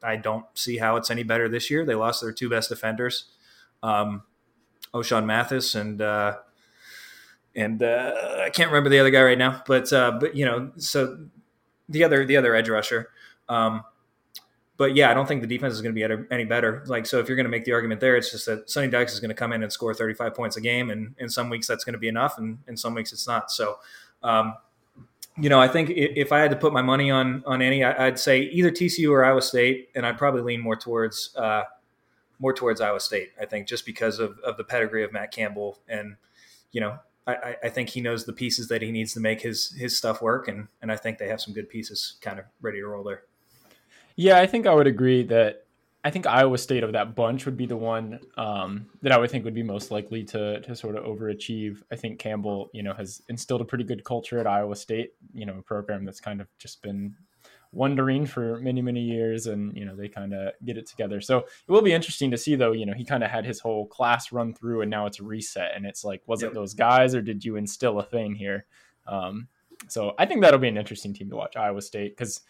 I 0.00 0.14
don't 0.14 0.46
see 0.54 0.78
how 0.78 0.94
it's 0.94 1.10
any 1.10 1.24
better 1.24 1.48
this 1.48 1.68
year. 1.68 1.84
They 1.84 1.96
lost 1.96 2.22
their 2.22 2.32
two 2.32 2.48
best 2.48 2.68
defenders, 2.68 3.24
um, 3.82 4.22
Ochaun 4.94 5.26
Mathis 5.26 5.74
and 5.74 6.00
uh, 6.00 6.36
and 7.56 7.82
uh, 7.82 8.42
I 8.44 8.50
can't 8.50 8.70
remember 8.70 8.88
the 8.88 9.00
other 9.00 9.10
guy 9.10 9.22
right 9.22 9.38
now, 9.38 9.64
but 9.66 9.92
uh, 9.92 10.12
but 10.20 10.36
you 10.36 10.44
know, 10.44 10.70
so 10.76 11.18
the 11.88 12.04
other 12.04 12.24
the 12.24 12.36
other 12.36 12.54
edge 12.54 12.68
rusher. 12.68 13.08
Um, 13.48 13.82
but 14.80 14.96
yeah, 14.96 15.10
I 15.10 15.14
don't 15.14 15.28
think 15.28 15.42
the 15.42 15.46
defense 15.46 15.74
is 15.74 15.82
going 15.82 15.94
to 15.94 16.08
be 16.08 16.26
any 16.30 16.46
better. 16.46 16.82
Like, 16.86 17.04
so 17.04 17.18
if 17.18 17.28
you're 17.28 17.36
going 17.36 17.44
to 17.44 17.50
make 17.50 17.66
the 17.66 17.72
argument 17.72 18.00
there, 18.00 18.16
it's 18.16 18.30
just 18.30 18.46
that 18.46 18.70
Sonny 18.70 18.88
Dykes 18.88 19.12
is 19.12 19.20
going 19.20 19.28
to 19.28 19.34
come 19.34 19.52
in 19.52 19.62
and 19.62 19.70
score 19.70 19.92
35 19.92 20.34
points 20.34 20.56
a 20.56 20.60
game, 20.62 20.88
and 20.88 21.14
in 21.18 21.28
some 21.28 21.50
weeks 21.50 21.66
that's 21.66 21.84
going 21.84 21.92
to 21.92 21.98
be 21.98 22.08
enough, 22.08 22.38
and 22.38 22.56
in 22.66 22.78
some 22.78 22.94
weeks 22.94 23.12
it's 23.12 23.26
not. 23.26 23.50
So, 23.50 23.78
um, 24.22 24.54
you 25.36 25.50
know, 25.50 25.60
I 25.60 25.68
think 25.68 25.90
if 25.90 26.32
I 26.32 26.38
had 26.38 26.50
to 26.52 26.56
put 26.56 26.72
my 26.72 26.80
money 26.80 27.10
on 27.10 27.44
on 27.44 27.60
any, 27.60 27.84
I'd 27.84 28.18
say 28.18 28.40
either 28.40 28.70
TCU 28.70 29.10
or 29.10 29.22
Iowa 29.22 29.42
State, 29.42 29.90
and 29.94 30.06
I'd 30.06 30.16
probably 30.16 30.40
lean 30.40 30.62
more 30.62 30.76
towards 30.76 31.36
uh, 31.36 31.64
more 32.38 32.54
towards 32.54 32.80
Iowa 32.80 33.00
State. 33.00 33.32
I 33.38 33.44
think 33.44 33.68
just 33.68 33.84
because 33.84 34.18
of, 34.18 34.38
of 34.38 34.56
the 34.56 34.64
pedigree 34.64 35.04
of 35.04 35.12
Matt 35.12 35.30
Campbell, 35.30 35.78
and 35.88 36.16
you 36.72 36.80
know, 36.80 36.98
I, 37.26 37.56
I, 37.64 37.68
think 37.68 37.90
he 37.90 38.00
knows 38.00 38.24
the 38.24 38.32
pieces 38.32 38.68
that 38.68 38.80
he 38.80 38.90
needs 38.90 39.12
to 39.12 39.20
make 39.20 39.42
his 39.42 39.72
his 39.72 39.94
stuff 39.94 40.22
work, 40.22 40.48
and 40.48 40.68
and 40.80 40.90
I 40.90 40.96
think 40.96 41.18
they 41.18 41.28
have 41.28 41.42
some 41.42 41.52
good 41.52 41.68
pieces 41.68 42.14
kind 42.22 42.38
of 42.38 42.46
ready 42.62 42.80
to 42.80 42.86
roll 42.86 43.04
there. 43.04 43.24
Yeah, 44.16 44.38
I 44.38 44.46
think 44.46 44.66
I 44.66 44.74
would 44.74 44.86
agree 44.86 45.22
that 45.24 45.64
I 46.02 46.10
think 46.10 46.26
Iowa 46.26 46.56
State 46.56 46.82
of 46.82 46.92
that 46.92 47.14
bunch 47.14 47.44
would 47.44 47.56
be 47.56 47.66
the 47.66 47.76
one 47.76 48.20
um, 48.36 48.86
that 49.02 49.12
I 49.12 49.18
would 49.18 49.30
think 49.30 49.44
would 49.44 49.54
be 49.54 49.62
most 49.62 49.90
likely 49.90 50.24
to 50.24 50.60
to 50.60 50.74
sort 50.74 50.96
of 50.96 51.04
overachieve. 51.04 51.82
I 51.92 51.96
think 51.96 52.18
Campbell, 52.18 52.70
you 52.72 52.82
know, 52.82 52.94
has 52.94 53.22
instilled 53.28 53.60
a 53.60 53.66
pretty 53.66 53.84
good 53.84 54.04
culture 54.04 54.38
at 54.38 54.46
Iowa 54.46 54.76
State. 54.76 55.12
You 55.34 55.46
know, 55.46 55.58
a 55.58 55.62
program 55.62 56.04
that's 56.04 56.20
kind 56.20 56.40
of 56.40 56.48
just 56.58 56.82
been 56.82 57.14
wondering 57.72 58.26
for 58.26 58.58
many 58.58 58.82
many 58.82 59.00
years 59.00 59.46
and 59.46 59.76
you 59.76 59.84
know 59.84 59.94
they 59.94 60.08
kind 60.08 60.34
of 60.34 60.52
get 60.64 60.76
it 60.76 60.88
together 60.88 61.20
so 61.20 61.38
it 61.38 61.68
will 61.68 61.82
be 61.82 61.92
interesting 61.92 62.28
to 62.28 62.36
see 62.36 62.56
though 62.56 62.72
you 62.72 62.84
know 62.84 62.92
he 62.92 63.04
kind 63.04 63.22
of 63.22 63.30
had 63.30 63.44
his 63.44 63.60
whole 63.60 63.86
class 63.86 64.32
run 64.32 64.52
through 64.52 64.80
and 64.80 64.90
now 64.90 65.06
it's 65.06 65.20
a 65.20 65.22
reset 65.22 65.70
and 65.76 65.86
it's 65.86 66.02
like 66.02 66.20
was 66.26 66.42
yep. 66.42 66.50
it 66.50 66.54
those 66.54 66.74
guys 66.74 67.14
or 67.14 67.22
did 67.22 67.44
you 67.44 67.54
instill 67.54 68.00
a 68.00 68.02
thing 68.02 68.34
here 68.34 68.66
um, 69.06 69.46
so 69.86 70.14
i 70.18 70.26
think 70.26 70.40
that'll 70.40 70.58
be 70.58 70.66
an 70.66 70.76
interesting 70.76 71.14
team 71.14 71.30
to 71.30 71.36
watch 71.36 71.54
iowa 71.56 71.80
state 71.80 72.16
because 72.16 72.40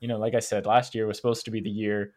you 0.00 0.08
know 0.08 0.18
like 0.18 0.34
i 0.34 0.40
said 0.40 0.66
last 0.66 0.94
year 0.94 1.06
was 1.06 1.16
supposed 1.16 1.44
to 1.44 1.50
be 1.50 1.60
the 1.60 1.70
year 1.70 2.12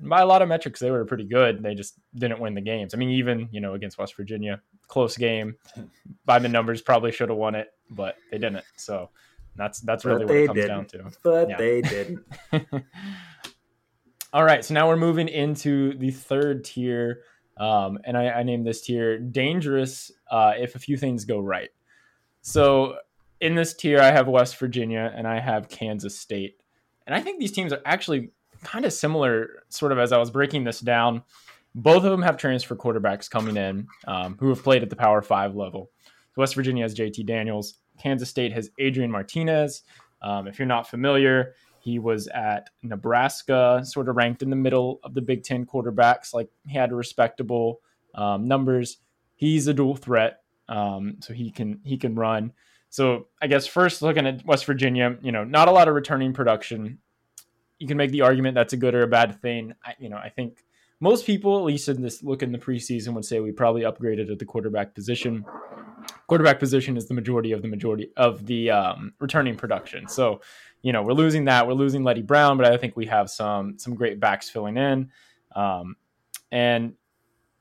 by 0.00 0.20
a 0.20 0.26
lot 0.26 0.42
of 0.42 0.48
metrics 0.48 0.80
they 0.80 0.90
were 0.90 1.04
pretty 1.04 1.24
good 1.24 1.62
they 1.62 1.74
just 1.74 1.98
didn't 2.16 2.40
win 2.40 2.54
the 2.54 2.60
games 2.60 2.92
i 2.92 2.96
mean 2.96 3.10
even 3.10 3.48
you 3.52 3.60
know 3.60 3.74
against 3.74 3.98
west 3.98 4.16
virginia 4.16 4.60
close 4.88 5.16
game 5.16 5.54
by 6.24 6.38
the 6.38 6.48
numbers 6.48 6.82
probably 6.82 7.12
should 7.12 7.28
have 7.28 7.38
won 7.38 7.54
it 7.54 7.68
but 7.90 8.16
they 8.30 8.38
didn't 8.38 8.64
so 8.76 9.08
that's 9.56 9.80
that's 9.80 10.04
really 10.04 10.24
what 10.24 10.34
it 10.34 10.46
comes 10.46 10.56
didn't. 10.60 10.68
down 10.68 10.86
to. 10.86 11.18
But 11.22 11.48
yeah. 11.50 11.56
they 11.56 11.80
didn't. 11.80 12.24
All 14.32 14.44
right, 14.44 14.64
so 14.64 14.74
now 14.74 14.88
we're 14.88 14.96
moving 14.96 15.28
into 15.28 15.96
the 15.96 16.10
third 16.10 16.64
tier, 16.64 17.22
um, 17.56 17.98
and 18.04 18.18
I, 18.18 18.28
I 18.28 18.42
named 18.42 18.66
this 18.66 18.82
tier 18.82 19.18
"Dangerous" 19.18 20.10
uh, 20.30 20.52
if 20.58 20.74
a 20.74 20.78
few 20.78 20.96
things 20.96 21.24
go 21.24 21.40
right. 21.40 21.70
So 22.42 22.98
in 23.40 23.54
this 23.54 23.74
tier, 23.74 24.00
I 24.00 24.10
have 24.10 24.28
West 24.28 24.58
Virginia 24.58 25.12
and 25.14 25.26
I 25.26 25.40
have 25.40 25.68
Kansas 25.68 26.18
State, 26.18 26.60
and 27.06 27.14
I 27.14 27.20
think 27.20 27.40
these 27.40 27.52
teams 27.52 27.72
are 27.72 27.80
actually 27.84 28.30
kind 28.62 28.84
of 28.84 28.92
similar. 28.92 29.62
Sort 29.68 29.92
of 29.92 29.98
as 29.98 30.12
I 30.12 30.18
was 30.18 30.30
breaking 30.30 30.64
this 30.64 30.80
down, 30.80 31.22
both 31.74 32.04
of 32.04 32.10
them 32.10 32.22
have 32.22 32.36
transfer 32.36 32.74
quarterbacks 32.74 33.30
coming 33.30 33.56
in 33.56 33.86
um, 34.06 34.36
who 34.38 34.48
have 34.48 34.62
played 34.62 34.82
at 34.82 34.90
the 34.90 34.96
Power 34.96 35.22
Five 35.22 35.54
level. 35.54 35.90
West 36.36 36.54
Virginia 36.54 36.84
has 36.84 36.94
JT 36.94 37.26
Daniels. 37.26 37.78
Kansas 38.02 38.28
State 38.28 38.52
has 38.52 38.70
Adrian 38.78 39.10
Martinez. 39.10 39.82
Um, 40.22 40.46
if 40.46 40.58
you're 40.58 40.66
not 40.66 40.88
familiar, 40.88 41.54
he 41.78 41.98
was 41.98 42.26
at 42.28 42.68
Nebraska, 42.82 43.80
sort 43.84 44.08
of 44.08 44.16
ranked 44.16 44.42
in 44.42 44.50
the 44.50 44.56
middle 44.56 44.98
of 45.04 45.14
the 45.14 45.22
Big 45.22 45.44
Ten 45.44 45.64
quarterbacks. 45.64 46.34
Like 46.34 46.48
he 46.66 46.76
had 46.76 46.92
respectable 46.92 47.80
um, 48.14 48.48
numbers. 48.48 48.98
He's 49.36 49.66
a 49.68 49.74
dual 49.74 49.96
threat, 49.96 50.40
um, 50.68 51.18
so 51.20 51.32
he 51.32 51.50
can 51.50 51.80
he 51.84 51.96
can 51.96 52.14
run. 52.14 52.52
So 52.96 53.26
I 53.42 53.46
guess 53.46 53.66
first 53.66 54.00
looking 54.00 54.26
at 54.26 54.46
West 54.46 54.64
Virginia, 54.64 55.18
you 55.20 55.30
know, 55.30 55.44
not 55.44 55.68
a 55.68 55.70
lot 55.70 55.86
of 55.86 55.94
returning 55.94 56.32
production. 56.32 56.96
You 57.78 57.86
can 57.86 57.98
make 57.98 58.10
the 58.10 58.22
argument 58.22 58.54
that's 58.54 58.72
a 58.72 58.78
good 58.78 58.94
or 58.94 59.02
a 59.02 59.06
bad 59.06 59.42
thing. 59.42 59.74
I, 59.84 59.92
you 59.98 60.08
know, 60.08 60.16
I 60.16 60.30
think 60.30 60.64
most 60.98 61.26
people, 61.26 61.58
at 61.58 61.64
least 61.64 61.90
in 61.90 62.00
this 62.00 62.22
look 62.22 62.42
in 62.42 62.52
the 62.52 62.58
preseason, 62.58 63.12
would 63.12 63.26
say 63.26 63.40
we 63.40 63.52
probably 63.52 63.82
upgraded 63.82 64.32
at 64.32 64.38
the 64.38 64.46
quarterback 64.46 64.94
position. 64.94 65.44
Quarterback 66.26 66.58
position 66.58 66.96
is 66.96 67.06
the 67.06 67.12
majority 67.12 67.52
of 67.52 67.60
the 67.60 67.68
majority 67.68 68.12
of 68.16 68.46
the 68.46 68.70
um, 68.70 69.12
returning 69.18 69.56
production. 69.56 70.08
So, 70.08 70.40
you 70.80 70.94
know, 70.94 71.02
we're 71.02 71.12
losing 71.12 71.44
that. 71.44 71.66
We're 71.66 71.74
losing 71.74 72.02
Leddie 72.02 72.22
Brown, 72.22 72.56
but 72.56 72.64
I 72.64 72.78
think 72.78 72.96
we 72.96 73.04
have 73.04 73.28
some 73.28 73.78
some 73.78 73.94
great 73.94 74.20
backs 74.20 74.48
filling 74.48 74.78
in. 74.78 75.10
Um, 75.54 75.96
and 76.50 76.94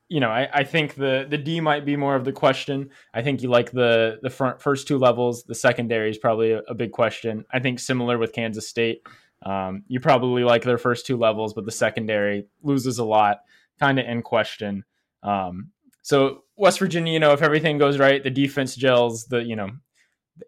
you 0.08 0.20
know, 0.20 0.30
I, 0.30 0.48
I 0.54 0.64
think 0.64 0.96
the 0.96 1.26
the 1.28 1.38
D 1.38 1.60
might 1.60 1.86
be 1.86 1.96
more 1.96 2.16
of 2.16 2.26
the 2.26 2.32
question. 2.32 2.90
I 3.14 3.22
think 3.22 3.42
you 3.42 3.50
like 3.50 3.72
the 3.72 4.20
the 4.22 4.30
front 4.30 4.62
first 4.62 4.88
two 4.88 4.98
levels. 4.98 5.44
The 5.44 5.56
secondary 5.56 6.10
is 6.10 6.18
probably 6.18 6.52
a, 6.52 6.60
a 6.68 6.76
big 6.76 6.92
question. 6.92 7.46
I 7.52 7.60
think 7.60 7.80
similar 7.80 8.18
with 8.18 8.34
Kansas 8.34 8.68
State. 8.68 9.02
Um, 9.44 9.84
you 9.88 10.00
probably 10.00 10.44
like 10.44 10.64
their 10.64 10.78
first 10.78 11.06
two 11.06 11.18
levels, 11.18 11.54
but 11.54 11.66
the 11.66 11.72
secondary 11.72 12.48
loses 12.64 13.00
a 13.00 13.04
lot, 13.04 13.40
kind 13.80 14.00
of 14.00 14.06
in 14.06 14.22
question. 14.22 14.84
Um, 15.24 15.72
so 16.02 16.44
West 16.56 16.80
Virginia, 16.80 17.12
you 17.12 17.20
know, 17.20 17.34
if 17.34 17.42
everything 17.42 17.78
goes 17.78 17.98
right, 17.98 18.24
the 18.24 18.30
defense 18.30 18.76
gels, 18.76 19.26
the 19.26 19.44
you 19.44 19.56
know, 19.56 19.70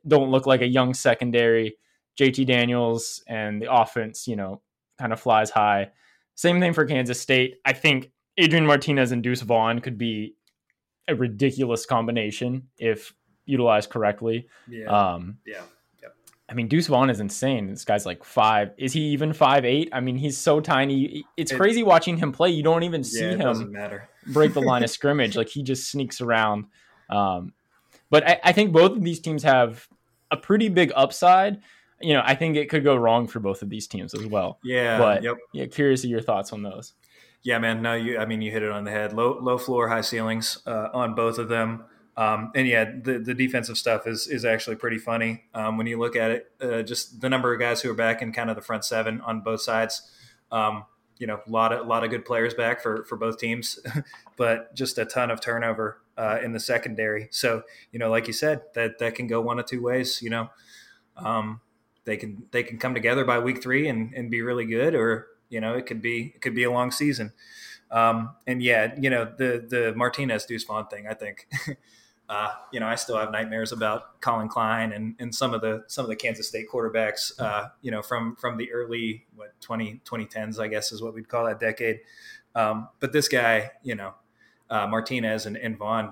don't 0.07 0.29
look 0.29 0.45
like 0.45 0.61
a 0.61 0.67
young 0.67 0.93
secondary. 0.93 1.77
JT 2.19 2.47
Daniels 2.47 3.23
and 3.27 3.61
the 3.61 3.71
offense, 3.71 4.27
you 4.27 4.35
know, 4.35 4.61
kind 4.99 5.13
of 5.13 5.19
flies 5.19 5.49
high. 5.49 5.91
Same 6.35 6.59
thing 6.59 6.73
for 6.73 6.85
Kansas 6.85 7.19
State. 7.19 7.55
I 7.65 7.73
think 7.73 8.11
Adrian 8.37 8.65
Martinez 8.65 9.11
and 9.11 9.23
Deuce 9.23 9.41
Vaughn 9.41 9.79
could 9.79 9.97
be 9.97 10.35
a 11.07 11.15
ridiculous 11.15 11.85
combination 11.85 12.67
if 12.77 13.13
utilized 13.45 13.89
correctly. 13.89 14.47
Yeah. 14.67 14.87
Um, 14.87 15.37
yeah. 15.45 15.61
I 16.49 16.53
mean, 16.53 16.69
Deuce 16.69 16.87
Vaughn 16.87 17.09
is 17.09 17.19
insane. 17.19 17.67
This 17.67 17.83
guy's 17.83 18.05
like 18.05 18.23
five. 18.23 18.71
Is 18.77 18.93
he 18.93 19.01
even 19.07 19.33
five 19.33 19.65
eight? 19.65 19.89
I 19.91 19.99
mean, 19.99 20.15
he's 20.15 20.37
so 20.37 20.61
tiny. 20.61 21.25
It's 21.35 21.51
it, 21.51 21.57
crazy 21.57 21.83
watching 21.83 22.15
him 22.15 22.31
play. 22.31 22.51
You 22.51 22.63
don't 22.63 22.83
even 22.83 23.03
see 23.03 23.21
yeah, 23.21 23.51
him 23.51 23.71
matter. 23.71 24.07
break 24.27 24.53
the 24.53 24.61
line 24.61 24.83
of 24.83 24.89
scrimmage. 24.89 25.35
Like 25.35 25.49
he 25.49 25.61
just 25.61 25.91
sneaks 25.91 26.21
around. 26.21 26.67
Um, 27.09 27.53
but 28.09 28.25
I, 28.25 28.39
I, 28.45 28.51
think 28.53 28.71
both 28.71 28.93
of 28.93 29.03
these 29.03 29.19
teams 29.19 29.43
have 29.43 29.87
a 30.31 30.37
pretty 30.37 30.69
big 30.69 30.91
upside. 30.95 31.61
You 32.01 32.13
know, 32.13 32.21
I 32.23 32.35
think 32.35 32.55
it 32.55 32.69
could 32.69 32.83
go 32.83 32.95
wrong 32.95 33.27
for 33.27 33.39
both 33.39 33.61
of 33.61 33.69
these 33.69 33.87
teams 33.87 34.13
as 34.13 34.25
well. 34.25 34.59
Yeah. 34.63 34.97
But 34.97 35.23
yep. 35.23 35.37
yeah, 35.53 35.65
curious 35.65 36.03
of 36.03 36.09
your 36.09 36.21
thoughts 36.21 36.53
on 36.53 36.63
those. 36.63 36.93
Yeah, 37.47 37.59
man. 37.59 37.81
No, 37.81 37.93
you. 37.93 38.17
I 38.17 38.25
mean, 38.25 38.41
you 38.41 38.51
hit 38.51 38.61
it 38.61 38.71
on 38.71 38.83
the 38.83 38.91
head. 38.91 39.13
Low, 39.13 39.39
low 39.39 39.57
floor, 39.57 39.87
high 39.87 40.01
ceilings 40.01 40.57
uh, 40.67 40.89
on 40.93 41.15
both 41.15 41.37
of 41.37 41.47
them. 41.47 41.85
Um, 42.17 42.51
and 42.53 42.67
yeah, 42.67 42.83
the, 42.83 43.19
the 43.19 43.33
defensive 43.33 43.77
stuff 43.77 44.05
is 44.05 44.27
is 44.27 44.43
actually 44.43 44.75
pretty 44.75 44.97
funny 44.97 45.45
um, 45.53 45.77
when 45.77 45.87
you 45.87 45.97
look 45.97 46.17
at 46.17 46.29
it. 46.29 46.51
Uh, 46.59 46.81
just 46.81 47.21
the 47.21 47.29
number 47.29 47.53
of 47.53 47.57
guys 47.61 47.81
who 47.81 47.89
are 47.89 47.93
back 47.93 48.21
in 48.21 48.33
kind 48.33 48.49
of 48.49 48.57
the 48.57 48.61
front 48.61 48.83
seven 48.83 49.21
on 49.21 49.39
both 49.39 49.61
sides. 49.61 50.11
Um, 50.51 50.87
you 51.19 51.25
know, 51.25 51.39
a 51.47 51.49
lot 51.49 51.71
of 51.71 51.87
lot 51.87 52.03
of 52.03 52.09
good 52.09 52.25
players 52.25 52.53
back 52.53 52.81
for 52.81 53.05
for 53.05 53.15
both 53.15 53.37
teams, 53.37 53.79
but 54.35 54.75
just 54.75 54.97
a 54.97 55.05
ton 55.05 55.31
of 55.31 55.39
turnover 55.39 56.01
uh, 56.17 56.39
in 56.43 56.51
the 56.51 56.59
secondary. 56.59 57.29
So 57.31 57.63
you 57.93 57.99
know, 57.99 58.09
like 58.09 58.27
you 58.27 58.33
said, 58.33 58.63
that 58.73 58.99
that 58.99 59.15
can 59.15 59.25
go 59.27 59.39
one 59.39 59.57
of 59.57 59.67
two 59.67 59.81
ways. 59.81 60.21
You 60.21 60.31
know, 60.31 60.49
um, 61.15 61.61
they 62.03 62.17
can 62.17 62.43
they 62.51 62.63
can 62.63 62.77
come 62.77 62.93
together 62.93 63.23
by 63.23 63.39
week 63.39 63.63
three 63.63 63.87
and, 63.87 64.13
and 64.13 64.29
be 64.29 64.41
really 64.41 64.65
good, 64.65 64.95
or 64.95 65.27
You 65.49 65.61
know, 65.61 65.75
it 65.75 65.85
could 65.85 66.01
be 66.01 66.33
it 66.35 66.41
could 66.41 66.55
be 66.55 66.63
a 66.63 66.71
long 66.71 66.91
season. 66.91 67.33
Um, 67.89 68.35
and 68.45 68.61
yeah, 68.61 68.93
you 68.99 69.09
know 69.09 69.25
the 69.25 69.65
the 69.67 69.93
Martinez 69.95 70.45
Vaughn 70.67 70.87
thing. 70.87 71.07
I 71.07 71.13
think, 71.13 71.47
uh, 72.29 72.53
you 72.71 72.79
know, 72.79 72.87
I 72.87 72.95
still 72.95 73.17
have 73.17 73.31
nightmares 73.31 73.71
about 73.71 74.19
Collin 74.19 74.49
Klein 74.49 74.91
and, 74.91 75.15
and 75.19 75.33
some 75.33 75.53
of 75.53 75.61
the 75.61 75.83
some 75.87 76.03
of 76.03 76.09
the 76.09 76.15
Kansas 76.15 76.47
State 76.47 76.65
quarterbacks. 76.71 77.31
Uh, 77.39 77.69
you 77.81 77.91
know, 77.91 78.01
from 78.01 78.35
from 78.35 78.57
the 78.57 78.71
early 78.71 79.25
what 79.35 79.59
20, 79.61 80.01
2010s, 80.05 80.59
I 80.59 80.67
guess 80.67 80.91
is 80.91 81.01
what 81.01 81.13
we'd 81.13 81.29
call 81.29 81.45
that 81.45 81.59
decade. 81.59 82.01
Um, 82.55 82.89
but 82.99 83.13
this 83.13 83.27
guy, 83.27 83.71
you 83.83 83.95
know, 83.95 84.15
uh, 84.69 84.87
Martinez 84.87 85.45
and, 85.45 85.55
and 85.55 85.77
Vaughn, 85.77 86.11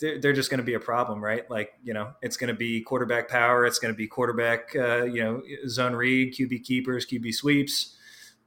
they're, 0.00 0.18
they're 0.18 0.32
just 0.32 0.50
going 0.50 0.58
to 0.58 0.64
be 0.64 0.74
a 0.74 0.80
problem, 0.80 1.22
right? 1.22 1.48
Like, 1.50 1.74
you 1.84 1.92
know, 1.94 2.12
it's 2.22 2.36
going 2.36 2.48
to 2.48 2.54
be 2.54 2.80
quarterback 2.80 3.28
power. 3.28 3.66
It's 3.66 3.78
going 3.78 3.92
to 3.92 3.96
be 3.96 4.06
quarterback, 4.06 4.74
uh, 4.74 5.04
you 5.04 5.22
know, 5.22 5.42
zone 5.68 5.94
read, 5.94 6.34
QB 6.34 6.64
keepers, 6.64 7.06
QB 7.06 7.34
sweeps. 7.34 7.96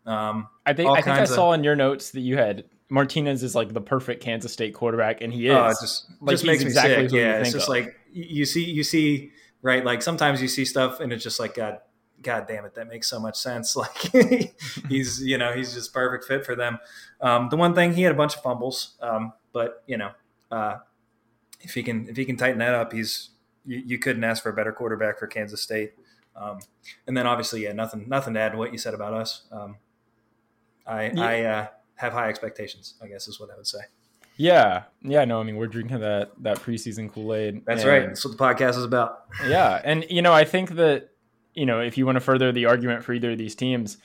Um, 0.06 0.48
I 0.66 0.74
think 0.74 0.90
I 0.90 1.02
think 1.02 1.18
I 1.18 1.26
saw 1.26 1.54
of- 1.54 1.60
in 1.60 1.64
your 1.64 1.76
notes 1.76 2.12
that 2.12 2.22
you 2.22 2.38
had 2.38 2.66
Martinez 2.90 3.44
is 3.44 3.56
like 3.56 3.74
the 3.74 3.82
perfect 3.82 4.22
Kansas 4.22 4.54
State 4.54 4.74
quarterback, 4.74 5.22
and 5.22 5.34
he 5.34 5.48
is. 5.48 5.54
Oh, 5.54 5.66
it 5.66 5.78
just 5.82 6.06
Like, 6.22 6.34
just 6.34 6.44
he's 6.44 6.48
makes 6.48 6.64
me 6.64 6.68
exactly 6.68 7.10
sick. 7.10 7.18
Yeah, 7.18 7.40
it's 7.40 7.52
just 7.52 7.66
of. 7.66 7.70
like 7.70 7.96
you 8.12 8.46
see, 8.46 8.64
you 8.64 8.84
see, 8.84 9.32
right? 9.62 9.84
Like 9.84 10.02
sometimes 10.02 10.42
you 10.42 10.48
see 10.48 10.66
stuff, 10.66 11.00
and 11.00 11.12
it's 11.12 11.24
just 11.24 11.40
like 11.40 11.56
God, 11.56 11.80
God 12.22 12.46
damn 12.48 12.66
it, 12.66 12.76
that 12.76 12.88
makes 12.88 13.08
so 13.08 13.20
much 13.20 13.38
sense. 13.38 13.76
Like 13.86 14.14
he's, 14.88 15.22
you 15.22 15.38
know, 15.38 15.54
he's 15.54 15.74
just 15.74 15.94
perfect 15.94 16.26
fit 16.26 16.46
for 16.46 16.56
them. 16.56 16.78
Um, 17.22 17.50
the 17.50 17.58
one 17.58 17.74
thing 17.74 17.94
he 17.94 18.04
had 18.04 18.12
a 18.12 18.16
bunch 18.16 18.36
of 18.36 18.44
fumbles, 18.44 18.96
um, 19.02 19.34
but 19.52 19.84
you 19.88 19.98
know, 19.98 20.12
uh, 20.52 20.78
if 21.62 21.74
he 21.74 21.82
can 21.82 22.08
if 22.08 22.18
he 22.18 22.26
can 22.26 22.38
tighten 22.38 22.60
that 22.60 22.76
up, 22.76 22.94
he's 22.94 23.32
you, 23.66 23.82
you 23.84 24.00
couldn't 24.00 24.24
ask 24.24 24.44
for 24.44 24.50
a 24.50 24.54
better 24.54 24.72
quarterback 24.72 25.18
for 25.18 25.26
Kansas 25.26 25.62
State. 25.62 25.94
Um, 26.36 26.60
and 27.08 27.18
then 27.18 27.26
obviously, 27.26 27.64
yeah, 27.64 27.72
nothing 27.72 28.08
nothing 28.08 28.36
to 28.36 28.40
add 28.40 28.52
to 28.52 28.58
what 28.60 28.72
you 28.72 28.78
said 28.78 28.94
about 28.94 29.14
us. 29.14 29.44
I 30.86 31.10
Yeah. 31.12 31.22
I 31.24 31.42
uh, 31.42 31.68
have 31.96 32.14
high 32.14 32.30
expectations. 32.30 32.96
I 33.02 33.08
guess 33.08 33.28
is 33.28 33.40
what 33.40 33.50
I 33.52 33.56
would 33.56 33.68
say. 33.68 33.80
yeah, 34.38 34.84
yeah. 35.02 35.26
No, 35.26 35.40
I 35.40 35.44
mean 35.44 35.56
we're 35.56 35.68
drinking 35.68 36.00
that 36.02 36.32
that 36.44 36.58
preseason 36.60 37.12
Kool 37.12 37.34
Aid. 37.34 37.66
That's 37.66 37.86
right. 37.86 38.06
That's 38.08 38.26
what 38.26 38.38
the 38.38 38.44
podcast 38.44 38.78
is 38.78 38.84
about. 38.84 39.26
Yeah, 39.48 39.82
and 39.84 40.06
you 40.10 40.22
know, 40.22 40.34
I 40.34 40.44
think 40.46 40.72
that 40.72 41.10
you 41.54 41.66
know, 41.66 41.80
if 41.80 41.98
you 41.98 42.06
want 42.06 42.18
to 42.18 42.20
further 42.20 42.52
the 42.52 42.66
argument 42.66 43.04
for 43.04 43.14
either 43.14 43.32
of 43.32 43.38
these 43.38 43.56
teams, 43.56 43.98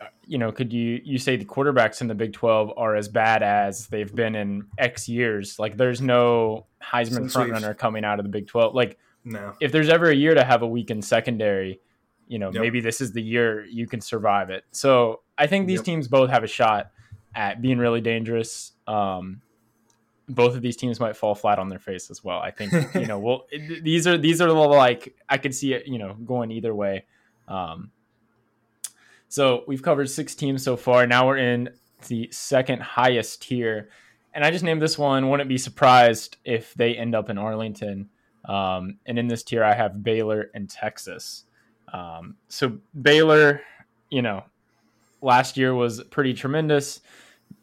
uh, 0.00 0.04
you 0.26 0.38
know, 0.38 0.52
could 0.52 0.72
you 0.72 1.00
you 1.04 1.18
say 1.18 1.36
the 1.36 1.44
quarterbacks 1.44 2.00
in 2.00 2.06
the 2.06 2.14
Big 2.14 2.32
Twelve 2.32 2.72
are 2.76 2.94
as 2.94 3.08
bad 3.08 3.42
as 3.42 3.88
they've 3.88 4.14
been 4.14 4.36
in 4.36 4.66
X 4.78 5.08
years? 5.08 5.58
Like, 5.58 5.76
there's 5.76 6.00
no 6.00 6.66
Heisman 6.80 7.32
frontrunner 7.32 7.76
coming 7.76 8.04
out 8.04 8.20
of 8.20 8.24
the 8.24 8.28
Big 8.30 8.46
Twelve. 8.46 8.74
Like, 8.76 8.96
No. 9.24 9.54
if 9.60 9.72
there's 9.72 9.88
ever 9.88 10.06
a 10.08 10.14
year 10.14 10.34
to 10.34 10.44
have 10.44 10.62
a 10.62 10.66
weakened 10.68 11.04
secondary, 11.04 11.80
you 12.28 12.38
know, 12.38 12.50
Yep. 12.52 12.60
maybe 12.62 12.80
this 12.80 13.00
is 13.00 13.12
the 13.12 13.22
year 13.22 13.64
you 13.66 13.86
can 13.86 14.00
survive 14.00 14.50
it. 14.50 14.64
So 14.70 15.20
I 15.36 15.46
think 15.46 15.66
these 15.66 15.78
Yep. 15.80 15.84
teams 15.84 16.08
both 16.08 16.30
have 16.30 16.42
a 16.44 16.46
shot 16.48 16.90
at 17.34 17.60
being 17.60 17.78
really 17.78 18.00
dangerous. 18.00 18.72
Um, 18.86 19.40
both 20.28 20.54
of 20.56 20.62
these 20.62 20.76
teams 20.76 21.00
might 21.00 21.16
fall 21.16 21.34
flat 21.34 21.58
on 21.58 21.68
their 21.68 21.78
face 21.78 22.10
as 22.10 22.24
well. 22.24 22.38
I 22.38 22.50
think 22.50 22.72
you 22.94 23.06
know, 23.06 23.18
well, 23.18 23.46
these 23.82 24.06
are 24.06 24.16
these 24.16 24.40
are 24.40 24.46
the, 24.48 24.54
like 24.54 25.14
I 25.28 25.36
could 25.38 25.54
see 25.54 25.74
it, 25.74 25.86
you 25.86 25.98
know, 25.98 26.14
going 26.14 26.50
either 26.50 26.74
way. 26.74 27.04
Um, 27.48 27.90
so 29.28 29.64
we've 29.66 29.82
covered 29.82 30.08
six 30.08 30.34
teams 30.34 30.62
so 30.62 30.76
far. 30.76 31.06
Now 31.06 31.26
we're 31.26 31.38
in 31.38 31.70
the 32.08 32.28
second 32.30 32.82
highest 32.82 33.42
tier, 33.42 33.88
and 34.32 34.44
I 34.44 34.50
just 34.50 34.64
named 34.64 34.80
this 34.80 34.96
one. 34.96 35.28
Wouldn't 35.28 35.48
be 35.48 35.58
surprised 35.58 36.36
if 36.44 36.72
they 36.74 36.94
end 36.96 37.14
up 37.14 37.28
in 37.30 37.38
Arlington. 37.38 38.08
Um, 38.44 38.98
and 39.06 39.18
in 39.18 39.26
this 39.26 39.42
tier, 39.42 39.64
I 39.64 39.74
have 39.74 40.02
Baylor 40.02 40.50
and 40.54 40.68
Texas. 40.68 41.44
Um, 41.92 42.36
so 42.48 42.78
Baylor, 43.00 43.60
you 44.10 44.22
know, 44.22 44.44
last 45.22 45.56
year 45.56 45.74
was 45.74 46.02
pretty 46.04 46.34
tremendous. 46.34 47.00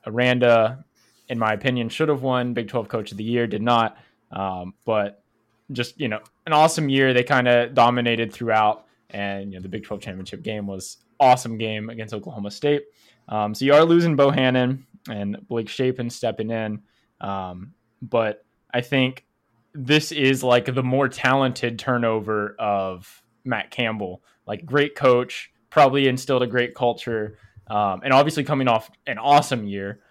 Aranda, 0.06 0.84
in 1.30 1.38
my 1.38 1.54
opinion, 1.54 1.90
should 1.90 2.10
have 2.10 2.22
won 2.22 2.54
Big 2.54 2.68
12 2.68 2.88
Coach 2.88 3.12
of 3.12 3.18
the 3.18 3.24
Year, 3.24 3.48
did 3.48 3.62
not. 3.62 3.98
Um, 4.32 4.74
but 4.86 5.24
just, 5.72 6.00
you 6.00 6.08
know, 6.08 6.20
an 6.46 6.54
awesome 6.54 6.90
year. 6.90 7.14
They 7.14 7.24
kind 7.24 7.48
of 7.48 7.74
dominated 7.74 8.34
throughout. 8.34 8.86
And, 9.10 9.52
you 9.52 9.60
know, 9.60 9.62
the 9.62 9.70
Big 9.70 9.84
12 9.84 10.02
championship 10.02 10.42
game 10.42 10.68
was 10.68 10.98
awesome 11.20 11.58
game 11.58 11.90
against 11.90 12.14
Oklahoma 12.14 12.52
State. 12.52 12.84
Um, 13.30 13.54
so 13.54 13.66
you 13.66 13.74
are 13.74 13.86
losing 13.86 14.18
Bohannon 14.18 14.84
and 15.10 15.48
Blake 15.48 15.70
Shapen 15.70 16.10
stepping 16.10 16.50
in. 16.50 16.82
Um, 17.20 17.74
but 18.02 18.44
I 18.74 18.82
think 18.82 19.26
this 19.74 20.12
is 20.12 20.44
like 20.44 20.74
the 20.74 20.84
more 20.84 21.08
talented 21.08 21.80
turnover 21.80 22.56
of 22.60 23.22
Matt 23.44 23.72
Campbell. 23.72 24.22
Like 24.48 24.66
great 24.66 24.96
coach, 24.96 25.52
probably 25.70 26.08
instilled 26.08 26.44
a 26.44 26.48
great 26.48 26.76
culture, 26.76 27.38
um, 27.68 28.02
and 28.04 28.14
obviously 28.14 28.44
coming 28.44 28.68
off 28.68 28.90
an 29.08 29.18
awesome 29.18 29.66
year. 29.66 30.02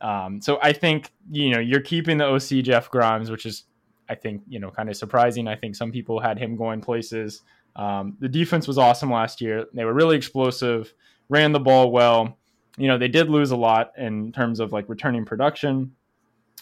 Um, 0.00 0.40
so 0.40 0.58
I 0.62 0.72
think 0.72 1.12
you 1.30 1.50
know 1.50 1.60
you're 1.60 1.80
keeping 1.80 2.18
the 2.18 2.26
OC 2.26 2.64
Jeff 2.64 2.90
Grimes, 2.90 3.30
which 3.30 3.46
is 3.46 3.64
I 4.08 4.14
think 4.14 4.42
you 4.48 4.58
know 4.58 4.70
kind 4.70 4.88
of 4.88 4.96
surprising. 4.96 5.48
I 5.48 5.56
think 5.56 5.76
some 5.76 5.92
people 5.92 6.20
had 6.20 6.38
him 6.38 6.56
going 6.56 6.80
places. 6.80 7.42
Um, 7.76 8.16
the 8.20 8.28
defense 8.28 8.66
was 8.66 8.78
awesome 8.78 9.10
last 9.10 9.40
year. 9.40 9.66
They 9.74 9.84
were 9.84 9.94
really 9.94 10.16
explosive, 10.16 10.92
ran 11.28 11.52
the 11.52 11.60
ball 11.60 11.90
well. 11.92 12.38
You 12.78 12.88
know 12.88 12.96
they 12.96 13.08
did 13.08 13.28
lose 13.28 13.50
a 13.50 13.56
lot 13.56 13.92
in 13.98 14.32
terms 14.32 14.60
of 14.60 14.72
like 14.72 14.88
returning 14.88 15.24
production. 15.24 15.92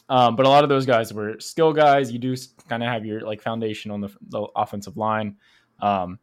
Um, 0.09 0.37
but 0.37 0.47
a 0.47 0.49
lot 0.49 0.65
of 0.65 0.71
those 0.71 0.87
guys 0.87 1.13
were 1.13 1.39
skill 1.39 1.73
guys. 1.73 2.11
You 2.11 2.19
do 2.19 2.35
kind 2.69 2.83
of 2.83 2.89
have 2.89 3.05
your 3.05 3.21
like 3.21 3.43
foundation 3.43 3.91
on 3.91 4.01
the, 4.01 4.09
the 4.29 4.41
offensive 4.57 4.97
line. 4.97 5.37
Um, 5.81 6.19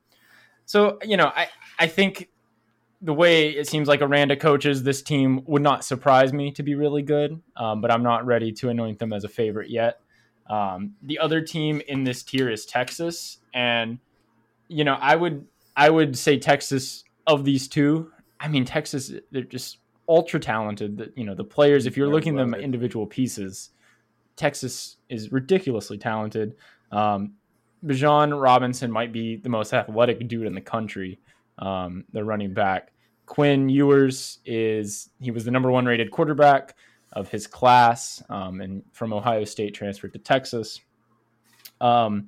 so 0.66 1.00
you 1.04 1.18
know, 1.18 1.32
I 1.36 1.48
I 1.80 1.88
think 1.88 2.30
the 3.02 3.14
way 3.14 3.50
it 3.50 3.68
seems 3.68 3.88
like 3.88 4.02
Aranda 4.02 4.36
coaches 4.36 4.84
this 4.84 5.02
team 5.02 5.44
would 5.46 5.62
not 5.62 5.86
surprise 5.86 6.34
me 6.34 6.52
to 6.52 6.64
be 6.64 6.76
really 6.76 7.04
good. 7.04 7.40
Um, 7.56 7.82
but 7.82 7.92
I'm 7.92 8.04
not 8.04 8.26
ready 8.26 8.52
to 8.54 8.70
anoint 8.70 9.00
them 9.00 9.14
as 9.14 9.24
a 9.24 9.28
favorite 9.30 9.70
yet. 9.70 10.00
Um, 10.50 10.96
the 11.02 11.20
other 11.20 11.42
team 11.42 11.82
in 11.88 12.04
this 12.04 12.24
tier 12.24 12.50
is 12.50 12.66
Texas, 12.66 13.40
and 13.54 14.00
you 14.68 14.84
know, 14.84 14.96
I 15.00 15.16
would 15.16 15.46
I 15.76 15.90
would 15.90 16.18
say 16.18 16.38
Texas 16.38 17.04
of 17.28 17.44
these 17.46 17.68
two. 17.68 18.12
I 18.40 18.48
mean, 18.48 18.66
Texas 18.66 19.12
they're 19.32 19.44
just 19.44 19.80
ultra 20.08 20.40
talented. 20.40 20.98
The, 20.98 21.14
you 21.16 21.26
know, 21.26 21.36
the 21.36 21.44
players. 21.44 21.86
If 21.86 21.98
you're 21.98 22.10
looking 22.10 22.38
at 22.38 22.42
them 22.42 22.54
it. 22.54 22.62
individual 22.62 23.08
pieces, 23.08 23.72
Texas 24.36 24.98
is 25.10 25.32
ridiculously 25.32 25.98
talented. 25.98 26.56
Um, 26.92 27.34
Bijan 27.86 28.40
Robinson 28.42 28.92
might 28.92 29.12
be 29.12 29.36
the 29.36 29.50
most 29.50 29.74
athletic 29.74 30.28
dude 30.28 30.48
in 30.48 30.56
the 30.56 30.62
country. 30.62 31.20
Um, 31.60 32.04
the 32.12 32.24
running 32.24 32.54
back 32.54 32.92
Quinn 33.26 33.70
Ewers 33.70 34.40
is 34.46 35.10
he 35.20 35.32
was 35.32 35.46
the 35.46 35.52
number 35.52 35.72
one 35.72 35.86
rated 35.86 36.12
quarterback 36.12 36.76
of 37.14 37.30
his 37.30 37.48
class, 37.48 38.22
um, 38.30 38.62
and 38.62 38.84
from 38.92 39.14
Ohio 39.14 39.44
State 39.46 39.74
transferred 39.74 40.14
to 40.14 40.20
Texas. 40.20 40.82
Um, 41.82 42.28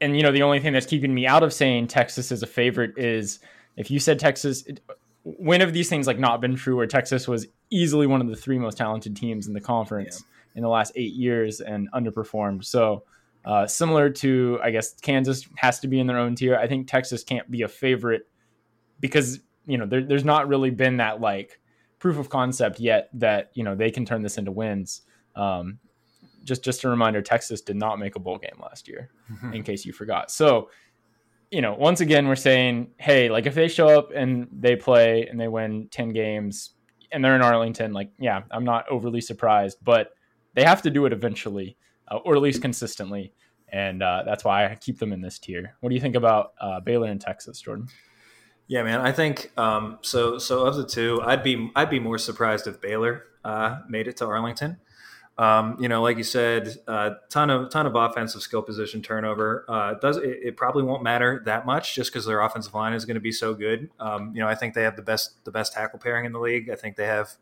and 0.00 0.16
you 0.16 0.22
know 0.22 0.32
the 0.32 0.42
only 0.42 0.60
thing 0.60 0.72
that's 0.72 0.86
keeping 0.86 1.14
me 1.14 1.26
out 1.26 1.42
of 1.42 1.52
saying 1.52 1.88
Texas 1.88 2.30
is 2.30 2.42
a 2.42 2.46
favorite 2.46 2.96
is 2.98 3.40
if 3.76 3.90
you 3.90 3.98
said 3.98 4.18
Texas. 4.18 4.62
It, 4.66 4.80
when 5.28 5.60
have 5.60 5.72
these 5.72 5.88
things 5.88 6.06
like 6.06 6.20
not 6.20 6.40
been 6.40 6.54
true 6.54 6.76
where 6.76 6.86
Texas 6.86 7.26
was 7.26 7.48
easily 7.70 8.06
one 8.06 8.20
of 8.20 8.28
the 8.28 8.36
three 8.36 8.60
most 8.60 8.78
talented 8.78 9.16
teams 9.16 9.48
in 9.48 9.54
the 9.54 9.60
conference 9.60 10.22
in 10.54 10.62
the 10.62 10.68
last 10.68 10.92
eight 10.94 11.14
years 11.14 11.60
and 11.60 11.90
underperformed? 11.90 12.64
So 12.64 13.02
uh, 13.46 13.66
similar 13.66 14.10
to 14.10 14.58
I 14.62 14.70
guess 14.70 14.94
Kansas 14.94 15.48
has 15.56 15.80
to 15.80 15.88
be 15.88 16.00
in 16.00 16.06
their 16.06 16.18
own 16.18 16.34
tier. 16.34 16.56
I 16.56 16.66
think 16.66 16.88
Texas 16.88 17.24
can't 17.24 17.50
be 17.50 17.62
a 17.62 17.68
favorite 17.68 18.28
because 19.00 19.40
you 19.66 19.78
know 19.78 19.86
there, 19.86 20.02
there's 20.02 20.24
not 20.24 20.48
really 20.48 20.70
been 20.70 20.98
that 20.98 21.20
like 21.20 21.60
proof 21.98 22.18
of 22.18 22.28
concept 22.28 22.80
yet 22.80 23.08
that 23.14 23.50
you 23.54 23.64
know 23.64 23.74
they 23.74 23.90
can 23.90 24.04
turn 24.04 24.22
this 24.22 24.36
into 24.36 24.52
wins. 24.52 25.02
Um, 25.34 25.78
just 26.44 26.62
just 26.62 26.84
a 26.84 26.88
reminder, 26.88 27.22
Texas 27.22 27.60
did 27.60 27.76
not 27.76 27.98
make 27.98 28.16
a 28.16 28.18
bowl 28.18 28.38
game 28.38 28.60
last 28.60 28.88
year, 28.88 29.10
in 29.52 29.62
case 29.62 29.84
you 29.84 29.92
forgot. 29.92 30.30
So 30.30 30.68
you 31.50 31.60
know, 31.60 31.74
once 31.74 32.00
again, 32.00 32.26
we're 32.26 32.36
saying, 32.36 32.88
hey, 32.98 33.28
like 33.28 33.46
if 33.46 33.54
they 33.54 33.68
show 33.68 33.88
up 33.88 34.10
and 34.14 34.48
they 34.52 34.76
play 34.76 35.26
and 35.26 35.40
they 35.40 35.48
win 35.48 35.88
10 35.90 36.12
games 36.12 36.70
and 37.12 37.24
they're 37.24 37.36
in 37.36 37.42
Arlington, 37.42 37.92
like, 37.92 38.10
yeah, 38.18 38.42
I'm 38.50 38.64
not 38.64 38.88
overly 38.90 39.20
surprised, 39.20 39.78
but 39.82 40.10
they 40.54 40.64
have 40.64 40.82
to 40.82 40.90
do 40.90 41.06
it 41.06 41.12
eventually, 41.12 41.76
uh, 42.08 42.16
or 42.16 42.36
at 42.36 42.42
least 42.42 42.62
consistently. 42.62 43.32
And 43.72 44.02
uh, 44.02 44.22
that's 44.24 44.44
why 44.44 44.70
I 44.70 44.74
keep 44.76 44.98
them 44.98 45.12
in 45.12 45.20
this 45.20 45.38
tier. 45.38 45.74
What 45.80 45.88
do 45.90 45.94
you 45.94 46.00
think 46.00 46.14
about 46.14 46.52
uh, 46.60 46.80
Baylor 46.80 47.08
and 47.08 47.20
Texas, 47.20 47.60
Jordan? 47.60 47.88
Yeah, 48.68 48.82
man. 48.82 49.00
I 49.00 49.12
think 49.12 49.52
um, 49.56 49.98
so. 50.02 50.38
So 50.38 50.66
of 50.66 50.76
the 50.76 50.86
two, 50.86 51.20
I'd 51.24 51.42
be 51.42 51.70
I'd 51.76 51.90
be 51.90 52.00
more 52.00 52.18
surprised 52.18 52.66
if 52.66 52.80
Baylor 52.80 53.24
uh, 53.44 53.80
made 53.88 54.08
it 54.08 54.16
to 54.18 54.26
Arlington. 54.26 54.78
Um, 55.38 55.76
you 55.78 55.88
know, 55.88 56.02
like 56.02 56.16
you 56.16 56.24
said, 56.24 56.76
uh, 56.88 57.10
ton 57.28 57.50
of 57.50 57.70
ton 57.70 57.86
of 57.86 57.94
offensive 57.94 58.42
skill 58.42 58.62
position 58.62 59.02
turnover. 59.02 59.66
Uh, 59.68 59.94
does 59.94 60.16
it, 60.16 60.38
it 60.42 60.56
probably 60.56 60.82
won't 60.82 61.02
matter 61.02 61.42
that 61.44 61.66
much 61.66 61.94
just 61.94 62.10
because 62.10 62.26
their 62.26 62.40
offensive 62.40 62.74
line 62.74 62.94
is 62.94 63.04
going 63.04 63.16
to 63.16 63.20
be 63.20 63.32
so 63.32 63.54
good. 63.54 63.90
Um, 64.00 64.32
you 64.34 64.40
know, 64.40 64.48
I 64.48 64.54
think 64.54 64.74
they 64.74 64.82
have 64.82 64.96
the 64.96 65.02
best 65.02 65.44
the 65.44 65.52
best 65.52 65.74
tackle 65.74 65.98
pairing 65.98 66.24
in 66.24 66.32
the 66.32 66.40
league. 66.40 66.70
I 66.70 66.74
think 66.74 66.96
they 66.96 67.06
have 67.06 67.36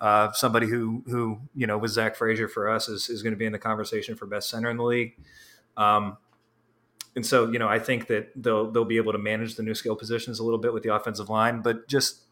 uh, 0.00 0.32
somebody 0.32 0.68
who 0.68 1.02
who 1.06 1.40
you 1.54 1.66
know 1.66 1.78
with 1.78 1.90
Zach 1.90 2.16
Frazier 2.16 2.48
for 2.48 2.68
us 2.68 2.88
is 2.88 3.08
is 3.08 3.22
going 3.22 3.32
to 3.32 3.38
be 3.38 3.46
in 3.46 3.52
the 3.52 3.58
conversation 3.58 4.14
for 4.14 4.26
best 4.26 4.48
center 4.48 4.70
in 4.70 4.76
the 4.76 4.84
league. 4.84 5.16
Um, 5.76 6.16
and 7.16 7.26
so, 7.26 7.50
you 7.50 7.58
know, 7.58 7.68
I 7.68 7.80
think 7.80 8.06
that 8.08 8.30
they'll 8.36 8.70
they'll 8.70 8.84
be 8.84 8.96
able 8.96 9.12
to 9.12 9.18
manage 9.18 9.56
the 9.56 9.62
new 9.62 9.74
skill 9.74 9.96
positions 9.96 10.38
a 10.38 10.44
little 10.44 10.58
bit 10.58 10.72
with 10.72 10.82
the 10.82 10.94
offensive 10.94 11.28
line, 11.28 11.62
but 11.62 11.88
just 11.88 12.22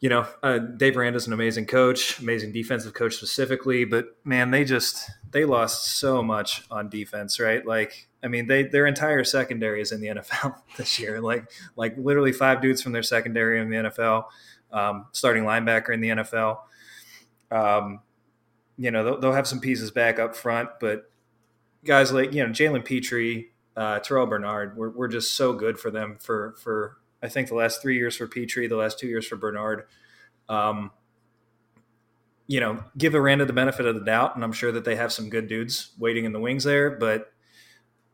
you 0.00 0.10
know, 0.10 0.26
uh, 0.42 0.58
Dave 0.58 0.98
Aranda's 0.98 1.26
an 1.26 1.32
amazing 1.32 1.64
coach, 1.64 2.18
amazing 2.18 2.52
defensive 2.52 2.92
coach 2.92 3.16
specifically, 3.16 3.86
but 3.86 4.08
man, 4.22 4.50
they 4.50 4.62
just 4.62 5.08
they 5.30 5.46
lost 5.46 5.98
so 5.98 6.22
much 6.22 6.62
on 6.70 6.90
defense, 6.90 7.40
right? 7.40 7.64
Like, 7.64 8.08
I 8.22 8.28
mean, 8.28 8.46
they 8.46 8.64
their 8.64 8.86
entire 8.86 9.24
secondary 9.24 9.80
is 9.80 9.92
in 9.92 10.00
the 10.02 10.08
NFL 10.08 10.56
this 10.76 11.00
year. 11.00 11.20
Like, 11.20 11.50
like 11.74 11.96
literally 11.96 12.32
five 12.32 12.60
dudes 12.60 12.82
from 12.82 12.92
their 12.92 13.02
secondary 13.02 13.58
in 13.58 13.70
the 13.70 13.76
NFL, 13.76 14.24
um, 14.74 15.06
starting 15.12 15.44
linebacker 15.44 15.94
in 15.94 16.00
the 16.00 16.08
NFL. 16.08 16.58
Um, 17.50 18.00
you 18.76 18.90
know, 18.90 19.04
they'll, 19.04 19.20
they'll, 19.20 19.32
have 19.32 19.46
some 19.46 19.60
pieces 19.60 19.92
back 19.92 20.18
up 20.18 20.34
front, 20.34 20.68
but 20.80 21.10
guys 21.84 22.12
like 22.12 22.32
you 22.32 22.44
know 22.44 22.50
Jalen 22.50 22.84
Pitre, 22.84 23.44
uh, 23.76 24.00
Terrell 24.00 24.26
Bernard, 24.26 24.76
we're, 24.76 24.90
we're 24.90 25.08
just 25.08 25.32
so 25.36 25.52
good 25.52 25.78
for 25.78 25.90
them 25.90 26.18
for 26.20 26.56
for 26.58 26.96
I 27.22 27.28
think 27.28 27.48
the 27.48 27.54
last 27.54 27.80
three 27.80 27.96
years 27.96 28.16
for 28.16 28.26
Pitre, 28.26 28.68
the 28.68 28.76
last 28.76 28.98
two 28.98 29.06
years 29.06 29.26
for 29.26 29.36
Bernard. 29.36 29.84
Um, 30.48 30.90
you 32.46 32.60
know, 32.60 32.84
give 32.98 33.14
Aranda 33.14 33.46
the 33.46 33.54
benefit 33.54 33.86
of 33.86 33.94
the 33.94 34.04
doubt, 34.04 34.34
and 34.34 34.44
I'm 34.44 34.52
sure 34.52 34.72
that 34.72 34.84
they 34.84 34.96
have 34.96 35.12
some 35.12 35.30
good 35.30 35.48
dudes 35.48 35.92
waiting 35.98 36.24
in 36.24 36.32
the 36.32 36.40
wings 36.40 36.64
there, 36.64 36.90
but 36.90 37.32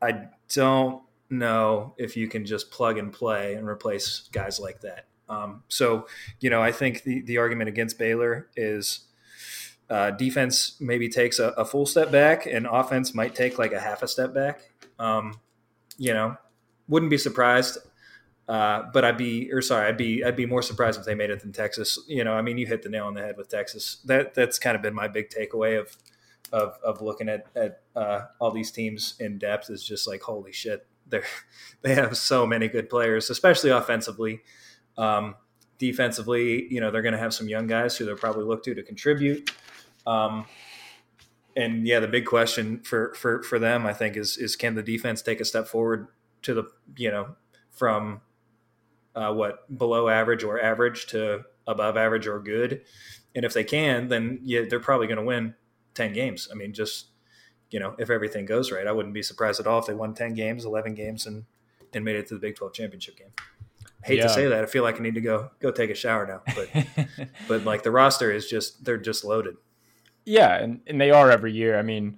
I 0.01 0.29
don't 0.55 1.03
know 1.31 1.95
if 1.97 2.17
you 2.17 2.29
can 2.29 2.45
just 2.45 2.71
plug 2.71 2.99
and 2.99 3.13
play 3.13 3.55
and 3.55 3.67
replace 3.67 4.29
guys 4.33 4.61
like 4.61 4.83
that. 4.83 5.07
Um, 5.31 5.63
so, 5.69 6.07
you 6.41 6.51
know, 6.51 6.61
I 6.61 6.73
think 6.73 7.05
the, 7.05 7.23
the 7.23 7.39
argument 7.39 7.69
against 7.69 7.99
Baylor 7.99 8.49
is 8.57 9.07
uh, 9.89 10.11
defense 10.11 10.77
maybe 10.81 11.09
takes 11.09 11.39
a, 11.39 11.49
a, 11.51 11.65
full 11.65 11.87
step 11.87 12.11
back 12.11 12.47
and 12.47 12.67
offense 12.67 13.15
might 13.15 13.35
take 13.35 13.59
like 13.59 13.73
a 13.73 13.81
half 13.81 14.03
a 14.03 14.09
step 14.09 14.35
back. 14.35 14.71
Um, 14.99 15.41
you 15.99 16.13
know, 16.13 16.37
wouldn't 16.89 17.11
be 17.11 17.19
surprised 17.19 17.79
uh, 18.51 18.91
but 18.93 19.05
I'd 19.05 19.17
be, 19.17 19.49
or 19.53 19.63
sorry, 19.63 19.87
I'd 19.87 19.97
be, 19.97 20.25
I'd 20.25 20.35
be 20.35 20.45
more 20.45 20.61
surprised 20.61 20.99
if 20.99 21.07
they 21.07 21.15
made 21.15 21.31
it 21.31 21.39
than 21.39 21.53
Texas. 21.53 22.01
You 22.09 22.25
know, 22.25 22.33
I 22.33 22.43
mean, 22.43 22.59
you 22.59 22.67
hit 22.67 22.83
the 22.83 22.89
nail 22.89 23.07
on 23.07 23.15
the 23.15 23.21
head 23.21 23.37
with 23.37 23.49
Texas. 23.49 23.99
That 24.07 24.35
that's 24.35 24.59
kind 24.59 24.75
of 24.75 24.83
been 24.83 24.93
my 24.93 25.07
big 25.07 25.31
takeaway 25.31 25.79
of, 25.79 25.97
of, 26.53 26.77
of 26.83 27.01
looking 27.01 27.29
at 27.29 27.47
at 27.55 27.83
uh, 27.95 28.23
all 28.41 28.51
these 28.51 28.73
teams 28.73 29.15
in 29.21 29.39
depth 29.39 29.71
is 29.71 29.85
just 29.85 30.09
like, 30.09 30.23
holy 30.23 30.51
shit, 30.51 30.85
they 31.09 31.21
they 31.83 31.95
have 31.95 32.17
so 32.17 32.45
many 32.45 32.67
good 32.67 32.91
players, 32.91 33.31
especially 33.31 33.71
offensively. 33.71 34.41
Um, 35.01 35.35
defensively, 35.79 36.73
you 36.73 36.81
know, 36.81 36.91
they're 36.91 37.03
going 37.03 37.15
to 37.15 37.19
have 37.19 37.35
some 37.35 37.49
young 37.49 37.67
guys 37.67 37.97
who 37.97 38.05
they'll 38.05 38.17
probably 38.17 38.45
look 38.45 38.63
to 38.65 38.75
to 38.75 38.83
contribute. 38.83 39.51
Um, 40.07 40.47
and 41.57 41.87
yeah, 41.87 41.99
the 42.01 42.09
big 42.09 42.27
question 42.27 42.81
for 42.81 43.15
for 43.15 43.43
for 43.43 43.59
them, 43.59 43.87
I 43.87 43.93
think, 43.93 44.17
is 44.17 44.37
is 44.37 44.57
can 44.57 44.75
the 44.75 44.83
defense 44.83 45.23
take 45.23 45.41
a 45.41 45.45
step 45.45 45.67
forward 45.67 46.09
to 46.43 46.55
the 46.55 46.65
you 46.97 47.11
know 47.11 47.35
from 47.71 48.21
uh, 49.15 49.33
what 49.33 49.77
below 49.77 50.09
average 50.09 50.45
or 50.45 50.61
average 50.61 51.07
to 51.09 51.45
above 51.67 51.97
average 51.97 52.27
or 52.27 52.39
good. 52.41 52.83
And 53.35 53.45
if 53.45 53.53
they 53.53 53.65
can, 53.65 54.09
then 54.09 54.41
yeah, 54.43 54.63
they're 54.69 54.81
probably 54.81 55.07
going 55.07 55.19
to 55.19 55.25
win 55.25 55.55
10 55.95 56.13
games. 56.13 56.49
I 56.51 56.55
mean, 56.55 56.73
just, 56.73 57.07
you 57.71 57.79
know, 57.79 57.95
if 57.99 58.11
everything 58.11 58.45
goes 58.45 58.73
right, 58.73 58.87
I 58.87 58.93
wouldn't 58.93 59.15
be 59.15 59.23
surprised 59.23 59.61
at 59.61 59.67
all 59.67 59.79
if 59.79 59.87
they 59.87 59.95
won 59.95 60.15
10 60.15 60.35
games, 60.35 60.65
11 60.65 60.95
games 60.95 61.27
and, 61.27 61.45
and 61.93 62.05
made 62.05 62.17
it 62.17 62.27
to 62.29 62.35
the 62.35 62.41
Big 62.41 62.57
12 62.57 62.73
championship 62.73 63.17
game. 63.17 63.33
Hate 64.03 64.19
yeah. 64.19 64.25
to 64.25 64.29
say 64.29 64.47
that. 64.47 64.63
I 64.63 64.67
feel 64.67 64.83
like 64.83 64.99
I 64.99 65.03
need 65.03 65.15
to 65.15 65.21
go, 65.21 65.51
go 65.61 65.71
take 65.71 65.91
a 65.91 65.95
shower 65.95 66.27
now, 66.27 66.55
but, 66.55 67.29
but 67.49 67.65
like 67.65 67.83
the 67.83 67.91
roster 67.91 68.31
is 68.31 68.49
just, 68.49 68.85
they're 68.85 68.99
just 68.99 69.25
loaded. 69.25 69.57
Yeah. 70.25 70.57
And, 70.57 70.81
and 70.87 71.01
they 71.01 71.11
are 71.11 71.31
every 71.31 71.53
year. 71.53 71.79
I 71.79 71.83
mean, 71.83 72.17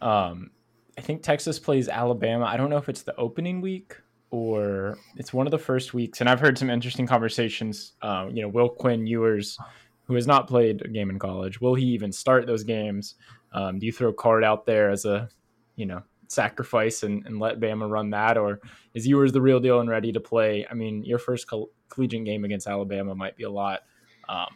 um, 0.00 0.50
I 0.98 1.00
think 1.00 1.22
Texas 1.22 1.58
plays 1.58 1.88
Alabama. 1.88 2.44
I 2.44 2.56
don't 2.56 2.70
know 2.70 2.76
if 2.76 2.88
it's 2.88 3.02
the 3.02 3.16
opening 3.16 3.60
week 3.60 3.96
or 4.30 4.98
it's 5.16 5.32
one 5.32 5.46
of 5.46 5.50
the 5.50 5.58
first 5.58 5.94
weeks. 5.94 6.20
And 6.20 6.28
I've 6.28 6.40
heard 6.40 6.58
some 6.58 6.70
interesting 6.70 7.06
conversations. 7.06 7.92
Uh, 8.02 8.28
you 8.30 8.42
know, 8.42 8.48
will 8.48 8.68
Quinn 8.68 9.06
Ewers, 9.06 9.58
who 10.04 10.14
has 10.14 10.26
not 10.26 10.48
played 10.48 10.82
a 10.82 10.88
game 10.88 11.10
in 11.10 11.18
college, 11.18 11.60
will 11.60 11.74
he 11.74 11.86
even 11.86 12.12
start 12.12 12.46
those 12.46 12.64
games? 12.64 13.14
Um, 13.52 13.78
do 13.78 13.86
you 13.86 13.92
throw 13.92 14.12
Card 14.12 14.42
out 14.42 14.66
there 14.66 14.90
as 14.90 15.04
a, 15.04 15.28
you 15.76 15.86
know, 15.86 16.02
sacrifice 16.32 17.02
and, 17.02 17.24
and 17.26 17.38
let 17.38 17.60
Bama 17.60 17.88
run 17.88 18.10
that, 18.10 18.36
or 18.36 18.60
is 18.94 19.06
Ewers 19.06 19.32
the 19.32 19.40
real 19.40 19.60
deal 19.60 19.80
and 19.80 19.88
ready 19.88 20.12
to 20.12 20.20
play? 20.20 20.66
I 20.70 20.74
mean, 20.74 21.04
your 21.04 21.18
first 21.18 21.48
co- 21.48 21.70
collegiate 21.88 22.24
game 22.24 22.44
against 22.44 22.66
Alabama 22.66 23.14
might 23.14 23.36
be 23.36 23.44
a 23.44 23.50
lot. 23.50 23.80
Um, 24.28 24.48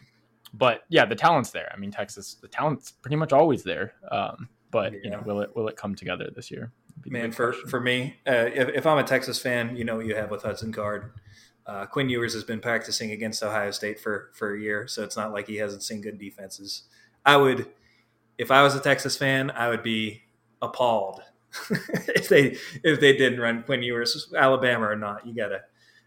but 0.54 0.84
yeah, 0.88 1.04
the 1.04 1.14
talent's 1.14 1.50
there. 1.50 1.70
I 1.72 1.78
mean, 1.78 1.90
Texas, 1.90 2.34
the 2.34 2.48
talent's 2.48 2.92
pretty 2.92 3.16
much 3.16 3.32
always 3.32 3.62
there. 3.62 3.94
Um, 4.10 4.48
but 4.70 4.92
you 4.92 5.10
know, 5.10 5.22
will 5.24 5.40
it 5.40 5.54
will 5.54 5.68
it 5.68 5.76
come 5.76 5.94
together 5.94 6.28
this 6.34 6.50
year? 6.50 6.72
Man, 7.06 7.30
for 7.30 7.52
question. 7.52 7.68
for 7.68 7.80
me, 7.80 8.16
uh, 8.26 8.50
if, 8.52 8.68
if, 8.70 8.86
I'm 8.86 8.98
a 8.98 9.04
Texas 9.04 9.38
fan, 9.38 9.76
you 9.76 9.84
know 9.84 9.96
what 9.96 10.06
you 10.06 10.14
have 10.16 10.30
with 10.30 10.42
Hudson 10.42 10.72
Card. 10.72 11.12
Uh, 11.66 11.84
Quinn 11.86 12.08
Ewers 12.08 12.32
has 12.34 12.42
been 12.42 12.60
practicing 12.60 13.10
against 13.12 13.42
Ohio 13.42 13.70
State 13.70 14.00
for 14.00 14.30
for 14.34 14.54
a 14.54 14.60
year, 14.60 14.86
so 14.88 15.02
it's 15.02 15.16
not 15.16 15.32
like 15.32 15.46
he 15.46 15.56
hasn't 15.56 15.82
seen 15.82 16.00
good 16.00 16.18
defenses. 16.18 16.84
I 17.24 17.36
would, 17.36 17.68
if 18.38 18.50
I 18.50 18.62
was 18.62 18.74
a 18.74 18.80
Texas 18.80 19.16
fan, 19.16 19.50
I 19.50 19.68
would 19.68 19.82
be 19.82 20.22
appalled 20.62 21.22
if 22.14 22.28
they 22.28 22.56
if 22.82 23.00
they 23.00 23.16
didn't 23.16 23.40
run 23.40 23.62
Quinn 23.62 23.82
Ewers, 23.82 24.32
Alabama 24.36 24.86
or 24.86 24.96
not. 24.96 25.26
You 25.26 25.34
gotta, 25.34 25.62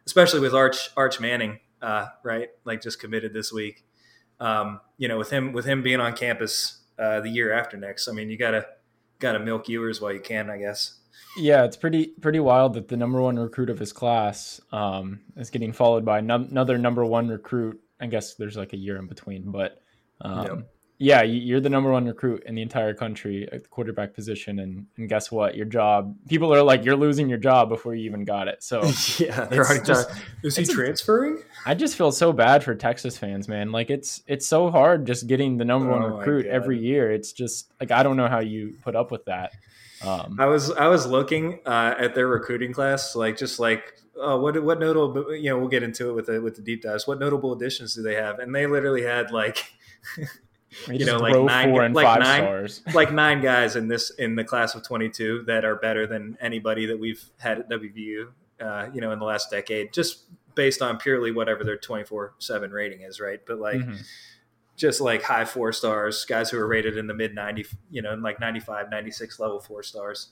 especially 0.06 0.40
with 0.40 0.54
Arch 0.54 0.90
Arch 0.96 1.20
Manning, 1.20 1.60
uh, 1.82 2.08
right? 2.24 2.50
Like 2.66 2.82
just 2.82 3.00
committed 3.00 3.34
this 3.34 3.52
week. 3.52 3.86
Um, 4.40 4.80
you 4.98 5.08
know, 5.08 5.18
with 5.18 5.30
him 5.30 5.54
with 5.54 5.66
him 5.66 5.84
being 5.84 6.00
on 6.00 6.14
campus 6.16 6.84
uh, 6.98 7.20
the 7.22 7.30
year 7.30 7.52
after 7.52 7.78
next. 7.78 8.08
I 8.08 8.12
mean, 8.12 8.30
you 8.30 8.38
gotta 8.38 8.66
got 9.20 9.34
to 9.34 9.40
milk 9.40 9.68
Ewers 9.68 10.00
while 10.02 10.14
you 10.14 10.22
can, 10.22 10.50
I 10.50 10.58
guess. 10.58 10.96
Yeah, 11.38 11.64
it's 11.64 11.78
pretty 11.78 12.08
pretty 12.22 12.40
wild 12.40 12.74
that 12.74 12.88
the 12.88 12.98
number 12.98 13.22
one 13.22 13.38
recruit 13.38 13.70
of 13.70 13.80
his 13.80 13.94
class 13.94 14.60
um, 14.72 15.20
is 15.36 15.50
getting 15.50 15.74
followed 15.74 16.06
by 16.06 16.22
no- 16.22 16.48
another 16.50 16.78
number 16.78 17.06
one 17.06 17.28
recruit. 17.28 17.80
I 18.02 18.08
guess 18.08 18.36
there's 18.36 18.56
like 18.56 18.74
a 18.74 18.78
year 18.78 18.98
in 18.98 19.08
between, 19.08 19.52
but 19.52 19.82
um, 20.22 20.46
yep 20.46 20.70
yeah, 21.02 21.22
you're 21.22 21.62
the 21.62 21.70
number 21.70 21.90
one 21.90 22.06
recruit 22.06 22.44
in 22.46 22.56
the 22.56 22.62
entire 22.62 22.94
country 22.94 23.48
at 23.54 23.64
the 23.64 23.70
quarterback 23.70 24.14
position, 24.14 24.60
and, 24.60 24.86
and 24.98 25.08
guess 25.08 25.32
what? 25.32 25.56
Your 25.56 25.66
job, 25.66 26.14
people 26.28 26.54
are 26.54 26.62
like, 26.62 26.84
you're 26.84 26.98
losing 26.98 27.30
your 27.30 27.38
job 27.38 27.70
before 27.70 27.96
you 27.96 28.04
even 28.04 28.26
got 28.26 28.50
it. 28.50 28.62
So 28.62 28.82
yeah, 29.18 29.48
just, 29.86 30.10
Is 30.44 30.58
he 30.58 30.66
transferring? 30.66 31.38
I 31.66 31.74
just 31.74 31.96
feel 31.96 32.12
so 32.12 32.34
bad 32.34 32.66
for 32.66 32.76
Texas 32.76 33.18
fans, 33.18 33.48
man. 33.48 33.72
Like 33.72 33.90
it's 33.90 34.22
it's 34.28 34.46
so 34.46 34.70
hard 34.70 35.08
just 35.08 35.26
getting 35.26 35.58
the 35.58 35.64
number 35.64 35.90
one 35.90 36.04
oh 36.04 36.18
recruit 36.18 36.46
every 36.46 36.78
year. 36.78 37.10
It's 37.10 37.32
just 37.32 37.72
like 37.80 37.92
I 37.92 38.04
don't 38.04 38.18
know 38.18 38.28
how 38.28 38.40
you 38.40 38.76
put 38.84 38.98
up 38.98 39.10
with 39.10 39.24
that. 39.26 39.54
Um, 40.02 40.36
I 40.38 40.48
was 40.48 40.70
I 40.70 40.88
was 40.88 41.08
looking 41.08 41.60
uh, 41.66 41.96
at 41.98 42.14
their 42.14 42.28
recruiting 42.28 42.74
class, 42.74 43.16
like 43.16 43.38
just 43.38 43.58
like 43.58 43.94
uh, 44.22 44.38
what 44.38 44.62
what 44.62 44.82
notable 44.82 45.34
you 45.34 45.50
know 45.50 45.60
we'll 45.60 45.70
get 45.70 45.82
into 45.82 46.10
it 46.10 46.14
with 46.14 46.26
the 46.26 46.42
with 46.42 46.58
the 46.58 46.62
deep 46.62 46.82
dives. 46.82 47.08
What 47.08 47.20
notable 47.20 47.54
additions 47.54 47.96
do 47.96 48.02
they 48.02 48.16
have? 48.16 48.40
And 48.40 48.54
they 48.54 48.68
literally 48.68 49.04
had 49.04 49.32
like. 49.32 49.64
you 50.88 51.06
know, 51.06 51.18
like 51.18 51.36
nine, 51.36 51.94
like 51.94 52.20
nine, 52.20 52.42
stars. 52.42 52.82
like 52.94 53.12
nine 53.12 53.42
guys 53.42 53.76
in 53.76 53.88
this 53.88 54.12
in 54.12 54.36
the 54.36 54.44
class 54.44 54.76
of 54.76 54.84
22 54.84 55.44
that 55.48 55.66
are 55.66 55.76
better 55.76 56.06
than 56.06 56.38
anybody 56.42 56.86
that 56.86 57.00
we've 57.00 57.24
had 57.38 57.60
at 57.60 57.70
WVU, 57.70 58.28
uh, 58.62 58.88
you 58.94 59.02
know, 59.02 59.12
in 59.12 59.20
the 59.20 59.26
last 59.26 59.50
decade, 59.50 59.94
just 59.94 60.26
based 60.56 60.82
on 60.82 60.98
purely 60.98 61.32
whatever 61.32 61.64
their 61.64 61.78
24 61.78 62.34
seven 62.40 62.72
rating 62.72 63.02
is, 63.02 63.20
right? 63.20 63.40
But 63.46 63.60
like, 63.60 63.78
mm-hmm. 63.78 63.96
just 64.76 65.02
like 65.02 65.24
high 65.24 65.46
four 65.46 65.72
stars, 65.72 66.26
guys 66.26 66.50
who 66.50 66.58
are 66.58 66.68
rated 66.68 66.98
in 66.98 67.08
the 67.08 67.14
mid 67.14 67.34
90, 67.34 67.66
you 67.90 68.02
know, 68.02 68.14
in 68.14 68.22
like 68.22 68.40
95, 68.40 68.90
96 68.90 69.40
level 69.40 69.60
four 69.60 69.84
stars. 69.84 70.30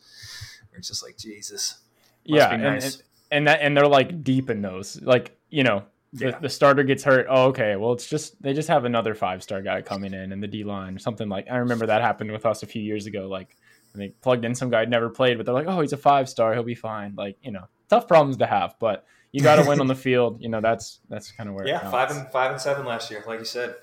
It's 0.73 0.87
just 0.87 1.03
like 1.03 1.17
Jesus. 1.17 1.79
yeah, 2.23 2.55
nice. 2.55 2.95
and, 2.95 3.03
and 3.31 3.47
that 3.47 3.61
and 3.61 3.75
they're 3.75 3.87
like 3.87 4.23
deep 4.23 4.49
in 4.49 4.61
those, 4.61 5.01
like 5.01 5.35
you 5.49 5.63
know, 5.63 5.83
the, 6.17 6.29
yeah. 6.29 6.39
the 6.39 6.49
starter 6.49 6.83
gets 6.83 7.03
hurt. 7.03 7.27
Oh, 7.29 7.45
okay. 7.47 7.75
Well, 7.75 7.93
it's 7.93 8.07
just 8.07 8.41
they 8.41 8.53
just 8.53 8.67
have 8.67 8.85
another 8.85 9.15
five 9.15 9.43
star 9.43 9.61
guy 9.61 9.81
coming 9.81 10.13
in 10.13 10.31
in 10.31 10.39
the 10.39 10.47
D 10.47 10.63
line 10.63 10.95
or 10.95 10.99
something 10.99 11.29
like. 11.29 11.47
I 11.49 11.57
remember 11.57 11.85
that 11.85 12.01
happened 12.01 12.31
with 12.31 12.45
us 12.45 12.63
a 12.63 12.65
few 12.65 12.81
years 12.81 13.05
ago. 13.05 13.27
Like 13.27 13.55
they 13.95 14.09
plugged 14.09 14.45
in 14.45 14.55
some 14.55 14.69
guy 14.69 14.81
who'd 14.81 14.89
never 14.89 15.09
played, 15.09 15.37
but 15.37 15.45
they're 15.45 15.55
like, 15.55 15.67
oh, 15.67 15.81
he's 15.81 15.93
a 15.93 15.97
five 15.97 16.29
star. 16.29 16.53
He'll 16.53 16.63
be 16.63 16.75
fine. 16.75 17.13
Like 17.15 17.37
you 17.41 17.51
know, 17.51 17.65
tough 17.89 18.07
problems 18.07 18.37
to 18.37 18.45
have, 18.45 18.75
but 18.79 19.05
you 19.31 19.41
got 19.41 19.57
to 19.57 19.67
win 19.67 19.79
on 19.79 19.87
the 19.87 19.95
field. 20.07 20.41
You 20.41 20.49
know, 20.49 20.61
that's 20.61 20.99
that's 21.09 21.31
kind 21.31 21.49
of 21.49 21.55
where. 21.55 21.67
Yeah, 21.67 21.89
five 21.89 22.11
and 22.11 22.27
five 22.29 22.51
and 22.51 22.61
seven 22.61 22.85
last 22.85 23.11
year, 23.11 23.23
like 23.27 23.39
you 23.39 23.45
said. 23.45 23.75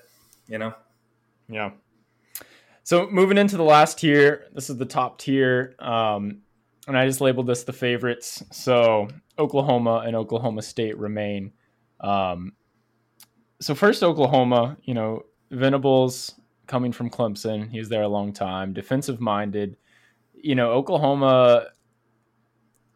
You 0.47 0.57
know. 0.57 0.73
Yeah. 1.47 1.71
So 2.83 3.07
moving 3.09 3.37
into 3.37 3.57
the 3.57 3.63
last 3.63 3.99
tier, 3.99 4.45
this 4.53 4.69
is 4.69 4.77
the 4.77 4.85
top 4.85 5.17
tier, 5.17 5.75
um, 5.79 6.41
and 6.87 6.95
I 6.95 7.07
just 7.07 7.19
labeled 7.19 7.47
this 7.47 7.63
the 7.63 7.73
favorites. 7.73 8.43
So 8.51 9.07
Oklahoma 9.39 10.03
and 10.05 10.15
Oklahoma 10.15 10.61
State 10.61 10.97
remain. 10.97 11.51
Um, 11.99 12.53
so 13.61 13.73
first, 13.75 14.03
Oklahoma, 14.03 14.77
you 14.83 14.93
know, 14.93 15.23
Venables 15.51 16.35
coming 16.67 16.91
from 16.91 17.09
Clemson, 17.09 17.69
he 17.69 17.79
was 17.79 17.89
there 17.89 18.03
a 18.03 18.07
long 18.07 18.33
time, 18.33 18.73
defensive 18.73 19.19
minded. 19.19 19.77
You 20.33 20.55
know, 20.55 20.71
Oklahoma, 20.71 21.67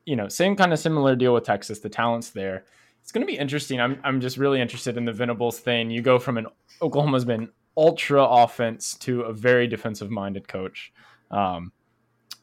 you 0.05 0.15
know, 0.15 0.27
same 0.27 0.55
kind 0.55 0.73
of 0.73 0.79
similar 0.79 1.15
deal 1.15 1.33
with 1.33 1.43
Texas. 1.43 1.79
The 1.79 1.89
talent's 1.89 2.31
there. 2.31 2.65
It's 3.01 3.11
going 3.11 3.25
to 3.25 3.31
be 3.31 3.37
interesting. 3.37 3.79
I'm 3.79 3.99
I'm 4.03 4.21
just 4.21 4.37
really 4.37 4.61
interested 4.61 4.97
in 4.97 5.05
the 5.05 5.13
Venables 5.13 5.59
thing. 5.59 5.89
You 5.89 6.01
go 6.01 6.19
from 6.19 6.37
an 6.37 6.47
Oklahoma's 6.81 7.25
been 7.25 7.49
ultra 7.77 8.23
offense 8.23 8.95
to 8.95 9.21
a 9.21 9.33
very 9.33 9.67
defensive 9.67 10.11
minded 10.11 10.47
coach. 10.47 10.91
Um, 11.31 11.71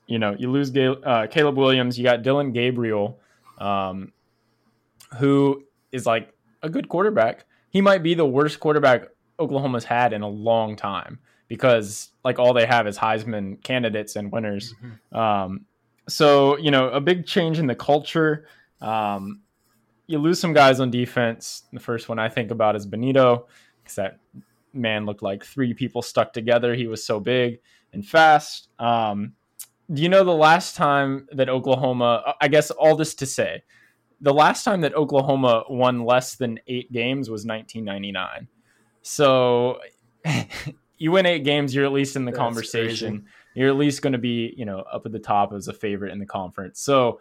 you 0.06 0.18
know, 0.18 0.34
you 0.38 0.50
lose 0.50 0.74
uh, 0.76 1.26
Caleb 1.30 1.56
Williams. 1.56 1.98
You 1.98 2.04
got 2.04 2.22
Dillon 2.22 2.52
Gabriel, 2.52 3.20
um, 3.58 4.12
who 5.18 5.64
is 5.92 6.06
like 6.06 6.32
a 6.66 6.70
good 6.70 6.88
quarterback. 6.88 7.46
he 7.70 7.80
might 7.80 8.02
be 8.02 8.14
the 8.14 8.26
worst 8.26 8.60
quarterback 8.60 9.08
Oklahoma's 9.38 9.84
had 9.84 10.12
in 10.12 10.22
a 10.22 10.28
long 10.28 10.76
time 10.76 11.18
because 11.48 12.10
like 12.24 12.38
all 12.38 12.52
they 12.52 12.66
have 12.66 12.86
is 12.86 12.98
Heisman 12.98 13.62
candidates 13.62 14.16
and 14.16 14.32
winners. 14.32 14.74
Mm-hmm. 14.74 15.16
Um, 15.16 15.66
so 16.08 16.56
you 16.58 16.70
know, 16.70 16.88
a 16.88 17.00
big 17.00 17.26
change 17.26 17.58
in 17.58 17.66
the 17.66 17.74
culture. 17.74 18.46
Um, 18.80 19.42
you 20.06 20.18
lose 20.18 20.40
some 20.40 20.52
guys 20.52 20.80
on 20.80 20.90
defense. 20.90 21.64
The 21.72 21.80
first 21.80 22.08
one 22.08 22.18
I 22.18 22.28
think 22.28 22.50
about 22.50 22.76
is 22.76 22.86
Bonitto 22.86 23.46
because 23.82 23.96
that 23.96 24.18
man 24.72 25.06
looked 25.06 25.22
like 25.22 25.44
three 25.44 25.74
people 25.74 26.02
stuck 26.02 26.32
together. 26.32 26.74
He 26.74 26.86
was 26.86 27.04
so 27.04 27.18
big 27.18 27.60
and 27.92 28.06
fast. 28.06 28.68
Um, 28.78 29.32
do 29.92 30.02
you 30.02 30.08
know 30.08 30.24
the 30.24 30.32
last 30.32 30.76
time 30.76 31.28
that 31.32 31.48
Oklahoma? 31.48 32.34
I 32.40 32.48
guess 32.48 32.70
all 32.70 32.96
this 32.96 33.14
to 33.16 33.26
say, 33.26 33.62
the 34.20 34.32
last 34.32 34.64
time 34.64 34.80
that 34.80 34.94
Oklahoma 34.94 35.64
won 35.68 36.04
less 36.04 36.36
than 36.36 36.58
eight 36.66 36.90
games 36.92 37.28
was 37.28 37.44
1999. 37.44 38.48
So 39.02 39.80
you 40.98 41.12
win 41.12 41.26
eight 41.26 41.44
games, 41.44 41.74
you're 41.74 41.84
at 41.84 41.92
least 41.92 42.16
in 42.16 42.24
the 42.24 42.32
That's 42.32 42.38
conversation. 42.38 43.18
Crazy. 43.18 43.32
You're 43.54 43.68
at 43.68 43.76
least 43.76 44.02
going 44.02 44.12
to 44.12 44.18
be, 44.18 44.54
you 44.56 44.64
know, 44.64 44.80
up 44.80 45.06
at 45.06 45.12
the 45.12 45.18
top 45.18 45.52
as 45.52 45.68
a 45.68 45.72
favorite 45.72 46.12
in 46.12 46.18
the 46.18 46.26
conference. 46.26 46.80
So 46.80 47.20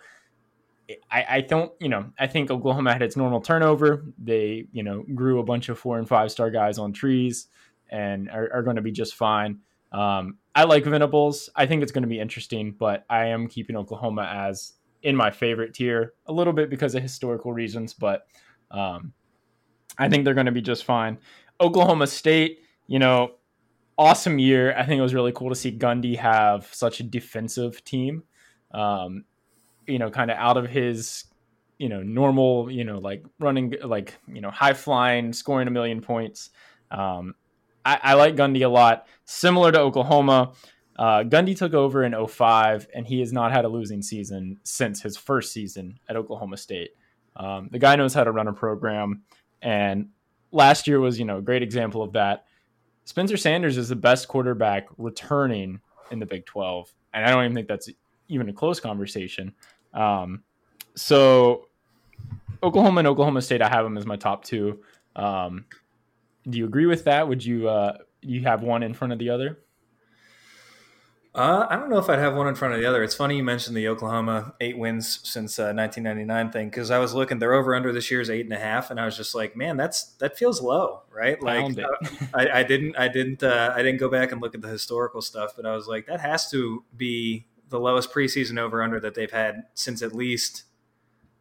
I, 1.10 1.26
I 1.30 1.42
don't, 1.42 1.72
you 1.80 1.90
know, 1.90 2.12
I 2.20 2.28
think 2.28 2.52
Oklahoma 2.52 2.94
had 2.94 3.02
its 3.02 3.16
normal 3.16 3.42
turnover. 3.42 4.06
They, 4.22 4.68
you 4.72 4.84
know, 4.84 5.04
grew 5.14 5.40
a 5.40 5.44
bunch 5.44 5.70
of 5.70 5.80
four 5.80 5.98
and 5.98 6.08
five 6.08 6.32
star 6.32 6.50
guys 6.50 6.78
on 6.78 6.94
trees 6.94 7.48
and 7.90 8.30
are, 8.30 8.50
are 8.54 8.64
going 8.64 8.76
to 8.76 8.82
be 8.82 8.92
just 8.92 9.16
fine. 9.16 9.60
Um, 9.92 10.38
I 10.54 10.64
like 10.64 10.84
Venables. 10.84 11.50
I 11.56 11.66
think 11.66 11.84
it's 11.84 11.92
going 11.92 12.04
to 12.04 12.08
be 12.08 12.20
interesting, 12.20 12.76
but 12.78 13.06
I 13.10 13.28
am 13.28 13.48
keeping 13.48 13.76
Oklahoma 13.76 14.24
as 14.24 14.74
in 15.04 15.16
my 15.16 15.32
favorite 15.32 15.74
tier 15.74 16.14
a 16.26 16.34
little 16.34 16.54
bit 16.54 16.70
because 16.70 16.96
of 16.96 17.02
historical 17.02 17.54
reasons, 17.54 17.94
but 17.94 18.26
um, 18.72 19.14
I 19.98 20.10
think 20.10 20.26
they're 20.26 20.34
going 20.34 20.48
to 20.48 20.52
be 20.52 20.62
just 20.62 20.84
fine. 20.84 21.18
Oklahoma 21.62 22.08
State, 22.08 22.60
you 22.88 23.00
know, 23.00 23.32
awesome 23.98 24.40
year. 24.40 24.76
I 24.78 24.86
think 24.86 25.00
it 25.00 25.04
was 25.04 25.14
really 25.14 25.32
cool 25.32 25.50
to 25.50 25.56
see 25.56 25.72
Gundy 25.72 26.18
have 26.18 26.68
such 26.74 27.00
a 27.00 27.04
defensive 27.04 27.84
team. 27.84 28.24
Um, 28.72 29.26
you 29.88 30.00
know, 30.00 30.10
kind 30.10 30.32
of 30.32 30.38
out 30.38 30.58
of 30.58 30.68
his, 30.68 31.26
you 31.78 31.88
know, 31.88 32.02
normal, 32.02 32.70
you 32.72 32.84
know, 32.84 32.98
like 32.98 33.24
running, 33.40 33.76
like, 33.84 34.16
you 34.28 34.42
know, 34.42 34.50
high 34.50 34.74
flying, 34.74 35.32
scoring 35.32 35.68
a 35.68 35.72
million 35.72 36.02
points. 36.02 36.50
Um, 36.92 37.36
I, 37.86 38.00
I 38.02 38.14
like 38.16 38.36
Gundy 38.36 38.66
a 38.66 38.68
lot. 38.68 39.08
Similar 39.26 39.72
to 39.72 39.80
Oklahoma, 39.80 40.54
uh, 40.98 41.24
Gundy 41.24 41.58
took 41.58 41.74
over 41.74 42.04
in 42.04 42.28
05, 42.28 42.88
and 42.94 43.06
he 43.06 43.20
has 43.20 43.34
not 43.34 43.52
had 43.52 43.66
a 43.66 43.68
losing 43.68 44.02
season 44.02 44.60
since 44.64 45.02
his 45.02 45.18
first 45.18 45.52
season 45.52 46.00
at 46.08 46.16
Oklahoma 46.16 46.58
State. 46.58 46.92
Um, 47.36 47.68
the 47.72 47.80
guy 47.80 47.96
knows 47.96 48.14
how 48.14 48.24
to 48.24 48.32
run 48.32 48.48
a 48.48 48.54
program, 48.54 49.24
and 49.62 50.10
last 50.52 50.88
year 50.88 51.00
was, 51.00 51.20
you 51.20 51.26
know, 51.26 51.38
a 51.40 51.42
great 51.42 51.64
example 51.64 52.02
of 52.02 52.14
that. 52.14 52.46
Spencer 53.04 53.38
Sanders 53.38 53.78
is 53.78 53.90
the 53.90 53.96
best 53.96 54.28
quarterback 54.28 54.88
returning 54.98 55.80
in 56.12 56.20
the 56.20 56.26
Big 56.26 56.46
12, 56.46 56.94
and 57.14 57.26
I 57.26 57.30
don't 57.30 57.44
even 57.44 57.56
think 57.56 57.68
that's 57.68 57.90
even 58.30 58.48
a 58.50 58.54
close 58.54 58.80
conversation. 58.80 59.54
Um, 59.94 60.44
so 60.96 61.68
Oklahoma 62.64 63.00
and 63.00 63.08
Oklahoma 63.08 63.42
State, 63.42 63.62
I 63.62 63.68
have 63.68 63.84
them 63.84 63.98
as 63.98 64.06
my 64.06 64.16
top 64.16 64.44
two. 64.46 64.82
Um, 65.16 65.66
do 66.50 66.58
you 66.58 66.66
agree 66.66 66.86
with 66.86 67.04
that? 67.04 67.28
Would 67.28 67.44
you 67.44 67.68
uh, 67.68 67.98
you 68.22 68.42
have 68.42 68.64
one 68.64 68.82
in 68.82 68.94
front 68.94 69.14
of 69.14 69.20
the 69.20 69.30
other? 69.30 69.60
Uh, 71.36 71.68
I 71.70 71.76
don't 71.76 71.90
know 71.90 71.98
if 71.98 72.10
I'd 72.10 72.20
have 72.20 72.34
one 72.34 72.48
in 72.48 72.56
front 72.56 72.76
of 72.76 72.80
the 72.80 72.86
other. 72.86 73.04
It's 73.04 73.14
funny 73.14 73.36
you 73.36 73.44
mentioned 73.44 73.76
the 73.76 73.90
Oklahoma 73.90 74.54
eight 74.62 74.78
wins 74.78 75.20
since 75.24 75.60
uh, 75.60 75.74
1999 75.76 76.52
thing 76.52 76.70
because 76.70 76.90
I 76.92 76.98
was 76.98 77.14
looking, 77.14 77.40
they're 77.40 77.54
over 77.54 77.76
under 77.76 77.92
this 77.92 78.10
year's 78.10 78.30
eight 78.30 78.46
and 78.46 78.54
a 78.54 78.58
half, 78.58 78.90
and 78.90 78.98
I 79.02 79.04
was 79.04 79.18
just 79.18 79.36
like, 79.36 79.54
man, 79.54 79.76
that's 79.76 80.14
that 80.20 80.38
feels 80.38 80.62
low, 80.62 81.02
right? 81.14 81.42
Like 81.44 81.78
I, 82.34 82.48
I, 82.60 82.64
didn't, 82.64 82.98
I 82.98 83.10
didn't, 83.10 83.44
uh, 83.44 83.74
I 83.76 83.84
didn't 83.84 84.00
go 84.00 84.10
back 84.10 84.32
and 84.32 84.42
look 84.42 84.56
at 84.56 84.62
the 84.62 84.70
historical 84.70 85.22
stuff, 85.22 85.58
but 85.58 85.66
I 85.66 85.76
was 85.76 85.88
like, 85.88 86.08
that 86.08 86.22
has 86.22 86.50
to 86.52 86.86
be 86.96 87.48
the 87.68 87.82
lowest 87.82 88.14
preseason 88.14 88.58
over 88.58 88.82
under 88.82 89.02
that 89.02 89.14
they've 89.14 89.30
had 89.30 89.64
since 89.74 90.02
at 90.02 90.16
least 90.16 90.64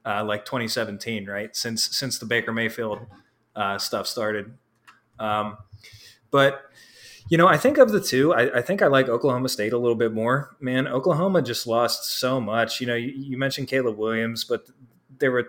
uh, 0.04 0.24
like 0.24 0.44
2017, 0.44 1.26
right? 1.26 1.54
Since 1.54 1.96
since 1.96 2.18
the 2.18 2.26
Baker 2.26 2.52
Mayfield 2.52 2.98
uh, 3.54 3.78
stuff 3.78 4.08
started. 4.08 4.58
Um, 5.20 5.56
but 6.32 6.62
you 7.28 7.38
know, 7.38 7.46
I 7.46 7.56
think 7.56 7.78
of 7.78 7.90
the 7.90 8.00
two, 8.00 8.34
I, 8.34 8.58
I, 8.58 8.62
think 8.62 8.82
I 8.82 8.86
like 8.86 9.08
Oklahoma 9.08 9.48
State 9.48 9.72
a 9.72 9.78
little 9.78 9.94
bit 9.94 10.12
more. 10.12 10.56
Man, 10.60 10.86
Oklahoma 10.86 11.40
just 11.40 11.66
lost 11.66 12.04
so 12.18 12.40
much. 12.40 12.80
You 12.80 12.86
know, 12.86 12.94
you, 12.94 13.12
you 13.16 13.38
mentioned 13.38 13.68
Caleb 13.68 13.96
Williams, 13.96 14.44
but 14.44 14.66
there 15.18 15.30
were 15.30 15.48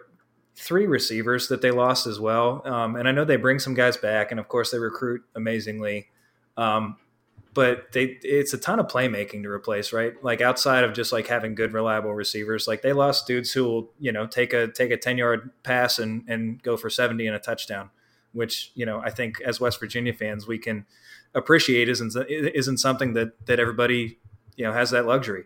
three 0.55 0.87
receivers 0.87 1.49
that 1.49 1.61
they 1.61 1.71
lost 1.71 2.07
as 2.07 2.19
well. 2.19 2.61
Um, 2.65 2.95
and 2.95 3.07
I 3.07 3.11
know 3.11 3.25
they 3.25 3.35
bring 3.35 3.59
some 3.59 3.73
guys 3.73 3.97
back, 3.97 4.31
and 4.31 4.39
of 4.39 4.47
course 4.47 4.71
they 4.71 4.79
recruit 4.79 5.23
amazingly. 5.35 6.07
Um, 6.55 6.97
but 7.53 7.93
they 7.93 8.17
it's 8.21 8.53
a 8.53 8.57
ton 8.57 8.79
of 8.79 8.87
playmaking 8.87 9.43
to 9.43 9.49
replace, 9.49 9.93
right? 9.93 10.13
Like 10.23 10.41
outside 10.41 10.83
of 10.83 10.93
just 10.93 11.11
like 11.13 11.27
having 11.27 11.55
good, 11.55 11.73
reliable 11.73 12.13
receivers, 12.13 12.67
like 12.67 12.81
they 12.81 12.91
lost 12.91 13.27
dudes 13.27 13.53
who 13.53 13.63
will, 13.63 13.93
you 13.97 14.11
know, 14.11 14.27
take 14.27 14.53
a 14.53 14.67
take 14.67 14.91
a 14.91 14.97
ten 14.97 15.17
yard 15.17 15.51
pass 15.63 15.97
and 15.97 16.23
and 16.27 16.61
go 16.63 16.75
for 16.75 16.89
seventy 16.89 17.27
and 17.27 17.35
a 17.35 17.39
touchdown, 17.39 17.91
which 18.33 18.71
you 18.75 18.85
know 18.85 18.99
I 18.99 19.09
think 19.09 19.39
as 19.41 19.61
West 19.61 19.79
Virginia 19.79 20.13
fans 20.13 20.45
we 20.45 20.57
can 20.57 20.85
appreciate 21.35 21.89
isn't 21.89 22.15
isn't 22.29 22.77
something 22.77 23.13
that 23.13 23.45
that 23.45 23.59
everybody 23.59 24.17
you 24.55 24.65
know 24.65 24.73
has 24.73 24.91
that 24.91 25.05
luxury. 25.05 25.43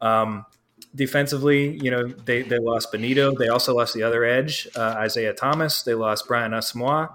Um, 0.00 0.46
defensively, 0.94 1.78
you 1.82 1.90
know 1.90 2.06
they 2.06 2.42
they 2.42 2.58
lost 2.58 2.92
Bonitto. 2.92 3.36
They 3.36 3.48
also 3.48 3.74
lost 3.74 3.94
the 3.94 4.02
other 4.02 4.24
edge, 4.24 4.68
uh, 4.76 4.94
Isaiah 4.98 5.32
Thomas. 5.32 5.82
They 5.82 5.94
lost 5.94 6.28
Brian 6.28 6.52
Asamoah. 6.52 7.14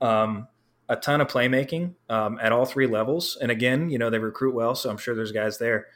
Um, 0.00 0.48
a 0.88 0.96
ton 0.96 1.20
of 1.20 1.28
playmaking 1.28 1.94
um, 2.10 2.38
at 2.42 2.52
all 2.52 2.66
three 2.66 2.86
levels, 2.86 3.38
and 3.40 3.50
again, 3.50 3.88
you 3.88 3.98
know 3.98 4.10
they 4.10 4.18
recruit 4.18 4.54
well, 4.54 4.74
so 4.74 4.90
I'm 4.90 4.98
sure 4.98 5.14
there's 5.14 5.32
guys 5.32 5.58
there. 5.58 5.86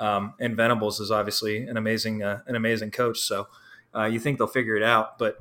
Um, 0.00 0.34
and 0.38 0.56
Venables 0.56 1.00
is 1.00 1.10
obviously 1.10 1.66
an 1.66 1.76
amazing 1.76 2.22
uh, 2.22 2.40
an 2.46 2.56
amazing 2.56 2.90
coach, 2.90 3.18
so 3.18 3.48
uh, 3.94 4.04
you 4.04 4.18
think 4.18 4.38
they'll 4.38 4.46
figure 4.46 4.76
it 4.76 4.82
out. 4.82 5.18
But 5.18 5.38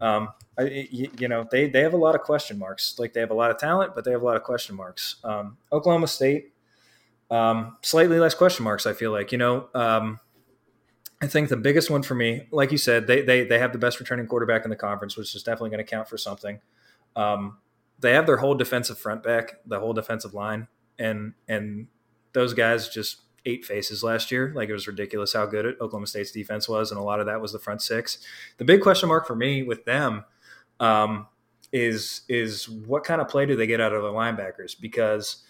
um, 0.00 0.28
I, 0.58 0.86
you, 0.90 1.28
know, 1.28 1.46
they, 1.50 1.68
they 1.68 1.80
have 1.80 1.94
a 1.94 1.98
lot 1.98 2.14
of 2.14 2.22
question 2.22 2.58
marks. 2.58 2.98
Like 2.98 3.12
they 3.12 3.20
have 3.20 3.30
a 3.30 3.34
lot 3.34 3.50
of 3.50 3.58
talent, 3.58 3.94
but 3.94 4.04
they 4.04 4.12
have 4.12 4.22
a 4.22 4.24
lot 4.24 4.36
of 4.36 4.42
question 4.42 4.76
marks. 4.76 5.16
Um, 5.24 5.56
Oklahoma 5.72 6.06
State, 6.06 6.52
um, 7.30 7.76
slightly 7.82 8.18
less 8.18 8.34
question 8.34 8.64
marks. 8.64 8.86
I 8.86 8.92
feel 8.92 9.12
like 9.12 9.32
you 9.32 9.38
know. 9.38 9.68
Um, 9.74 10.20
I 11.20 11.26
think 11.26 11.48
the 11.48 11.56
biggest 11.56 11.88
one 11.88 12.02
for 12.02 12.14
me, 12.14 12.46
like 12.50 12.70
you 12.70 12.78
said, 12.78 13.06
they 13.06 13.22
they 13.22 13.44
they 13.44 13.58
have 13.58 13.72
the 13.72 13.78
best 13.78 13.98
returning 14.00 14.26
quarterback 14.26 14.64
in 14.64 14.70
the 14.70 14.76
conference, 14.76 15.16
which 15.16 15.34
is 15.34 15.42
definitely 15.42 15.70
going 15.70 15.84
to 15.84 15.90
count 15.90 16.08
for 16.08 16.18
something. 16.18 16.60
Um, 17.16 17.58
they 17.98 18.12
have 18.12 18.26
their 18.26 18.36
whole 18.36 18.54
defensive 18.54 18.98
front 18.98 19.22
back, 19.22 19.54
the 19.64 19.80
whole 19.80 19.94
defensive 19.94 20.34
line, 20.34 20.68
and 20.98 21.32
and 21.48 21.86
those 22.34 22.52
guys 22.52 22.90
just 22.90 23.22
eight 23.46 23.64
faces 23.64 24.02
last 24.02 24.30
year. 24.30 24.52
Like 24.54 24.68
it 24.68 24.72
was 24.72 24.86
ridiculous 24.86 25.32
how 25.32 25.46
good 25.46 25.64
Oklahoma 25.80 26.06
State's 26.06 26.32
defense 26.32 26.68
was, 26.68 26.90
and 26.90 27.00
a 27.00 27.02
lot 27.02 27.20
of 27.20 27.26
that 27.26 27.40
was 27.40 27.52
the 27.52 27.58
front 27.58 27.80
six. 27.80 28.18
The 28.58 28.64
big 28.64 28.82
question 28.82 29.08
mark 29.08 29.26
for 29.26 29.36
me 29.36 29.62
with 29.62 29.84
them 29.84 30.24
um, 30.80 31.28
is 31.72 32.22
is 32.28 32.68
what 32.68 33.04
kind 33.04 33.20
of 33.20 33.28
play 33.28 33.46
do 33.46 33.56
they 33.56 33.66
get 33.66 33.80
out 33.80 33.94
of 33.94 34.02
the 34.02 34.10
linebackers? 34.10 34.78
Because 34.78 35.44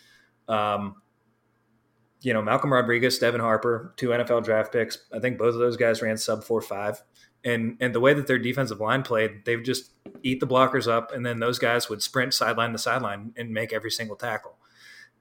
um, 0.48 0.96
you 2.20 2.32
know 2.32 2.42
Malcolm 2.42 2.72
Rodriguez, 2.72 3.18
Devin 3.18 3.40
Harper, 3.40 3.94
two 3.96 4.08
NFL 4.08 4.44
draft 4.44 4.72
picks. 4.72 4.98
I 5.12 5.18
think 5.18 5.38
both 5.38 5.54
of 5.54 5.60
those 5.60 5.76
guys 5.76 6.02
ran 6.02 6.16
sub 6.16 6.44
four 6.44 6.60
five. 6.60 7.02
And, 7.44 7.76
and 7.78 7.94
the 7.94 8.00
way 8.00 8.12
that 8.12 8.26
their 8.26 8.40
defensive 8.40 8.80
line 8.80 9.04
played, 9.04 9.44
they've 9.44 9.62
just 9.62 9.92
eat 10.24 10.40
the 10.40 10.48
blockers 10.48 10.90
up, 10.90 11.12
and 11.12 11.24
then 11.24 11.38
those 11.38 11.60
guys 11.60 11.88
would 11.88 12.02
sprint 12.02 12.34
sideline 12.34 12.72
to 12.72 12.78
sideline 12.78 13.34
and 13.36 13.52
make 13.52 13.72
every 13.72 13.90
single 13.92 14.16
tackle. 14.16 14.56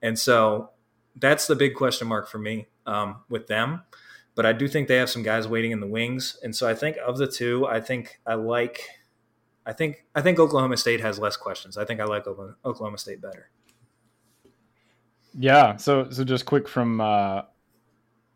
And 0.02 0.18
so 0.18 0.70
that's 1.16 1.46
the 1.46 1.56
big 1.56 1.74
question 1.74 2.08
mark 2.08 2.28
for 2.28 2.38
me 2.38 2.68
um, 2.86 3.22
with 3.28 3.46
them. 3.46 3.82
But 4.34 4.44
I 4.44 4.52
do 4.52 4.68
think 4.68 4.86
they 4.88 4.96
have 4.96 5.08
some 5.08 5.22
guys 5.22 5.48
waiting 5.48 5.70
in 5.70 5.80
the 5.80 5.86
wings, 5.86 6.38
and 6.42 6.54
so 6.54 6.68
I 6.68 6.74
think 6.74 6.98
of 7.04 7.16
the 7.16 7.26
two, 7.26 7.66
I 7.66 7.80
think 7.80 8.20
I 8.26 8.34
like 8.34 8.82
I 9.66 9.72
think 9.72 10.04
I 10.14 10.22
think 10.22 10.38
Oklahoma 10.38 10.76
State 10.76 11.00
has 11.00 11.18
less 11.18 11.36
questions. 11.36 11.76
I 11.76 11.84
think 11.84 12.00
I 12.00 12.04
like 12.04 12.26
Oklahoma 12.26 12.98
State 12.98 13.20
better. 13.20 13.50
Yeah. 15.38 15.76
So 15.76 16.08
so 16.10 16.22
just 16.22 16.46
quick 16.46 16.68
from 16.68 17.00
uh, 17.00 17.42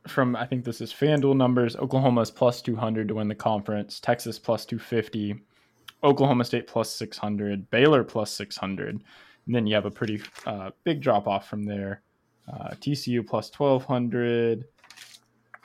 from 0.09 0.35
I 0.35 0.45
think 0.45 0.65
this 0.65 0.81
is 0.81 0.93
FanDuel 0.93 1.37
numbers. 1.37 1.77
Oklahoma 1.77 2.23
is 2.23 2.31
plus 2.31 2.61
two 2.61 2.75
hundred 2.75 3.09
to 3.09 3.15
win 3.15 3.29
the 3.29 3.35
conference. 3.35 4.01
Texas 4.01 4.39
plus 4.39 4.67
two 4.67 4.79
fifty. 4.79 5.37
Oklahoma 6.03 6.45
State 6.45 6.67
plus 6.67 6.91
six 6.91 7.17
hundred. 7.17 7.71
Baylor 7.71 8.03
plus 8.03 8.33
six 8.33 8.57
hundred. 8.57 9.03
And 9.47 9.55
then 9.55 9.67
you 9.67 9.75
have 9.77 9.87
a 9.87 9.91
pretty 9.91 10.21
uh, 10.47 10.71
big 10.85 11.01
drop 11.01 11.29
off 11.29 11.49
from 11.49 11.65
there. 11.65 12.03
Uh, 12.53 12.71
TCU 12.81 13.27
plus 13.27 13.51
twelve 13.51 13.85
hundred. 13.85 14.65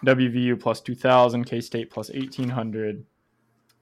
WVU 0.06 0.60
plus 0.60 0.82
two 0.82 0.96
thousand. 0.96 1.46
K 1.46 1.62
State 1.62 1.90
plus 1.90 2.10
eighteen 2.14 2.50
hundred. 2.50 3.06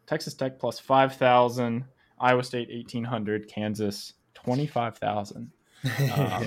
Texas 0.05 0.33
Tech 0.33 0.59
plus 0.59 0.79
5,000, 0.79 1.85
Iowa 2.19 2.43
State 2.43 2.67
1,800, 2.69 3.47
Kansas 3.47 4.13
25,000. 4.33 5.37
Um, 5.39 5.51
I 6.11 6.45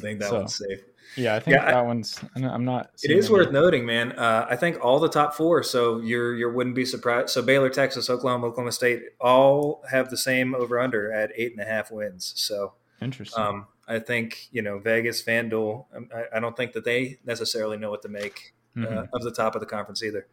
think 0.00 0.18
that 0.18 0.28
so, 0.28 0.38
one's 0.38 0.56
safe. 0.56 0.80
Yeah, 1.16 1.36
I 1.36 1.40
think 1.40 1.54
Yeah, 1.56 1.68
I- 1.68 1.70
that 1.72 1.86
one's. 1.86 2.18
I'm 2.34 2.64
not. 2.64 2.90
It 3.04 3.12
is 3.12 3.30
worth 3.30 3.52
noting, 3.52 3.86
man. 3.86 4.12
Uh, 4.12 4.46
I 4.50 4.56
think 4.56 4.84
all 4.84 4.98
the 4.98 5.08
top 5.08 5.34
four. 5.34 5.62
So 5.62 6.00
you're 6.00 6.34
you 6.34 6.50
wouldn't 6.50 6.74
be 6.74 6.84
surprised. 6.84 7.30
So 7.30 7.40
Baylor, 7.40 7.70
Texas, 7.70 8.10
Oklahoma, 8.10 8.48
Oklahoma 8.48 8.72
State 8.72 9.02
all 9.20 9.84
have 9.90 10.10
the 10.10 10.16
same 10.16 10.54
over 10.54 10.80
under 10.80 11.12
at 11.12 11.30
eight 11.36 11.52
and 11.52 11.60
a 11.60 11.64
half 11.64 11.92
wins. 11.92 12.32
So 12.36 12.74
Interesting. 13.00 13.42
um, 13.42 13.66
I 13.88 13.98
think 14.00 14.48
you 14.50 14.62
know 14.62 14.78
Vegas, 14.78 15.22
FanDuel. 15.22 15.86
um, 15.94 16.08
I, 16.14 16.36
I 16.36 16.40
don't 16.40 16.56
think 16.56 16.72
that 16.72 16.84
they 16.84 17.18
necessarily 17.24 17.76
know 17.76 17.90
what 17.90 18.02
to 18.02 18.08
make 18.08 18.54
uh, 18.76 18.80
Mhm. 18.80 19.08
of 19.12 19.22
the 19.22 19.30
top 19.32 19.54
of 19.54 19.60
the 19.60 19.66
conference 19.66 20.02
either. 20.02 20.26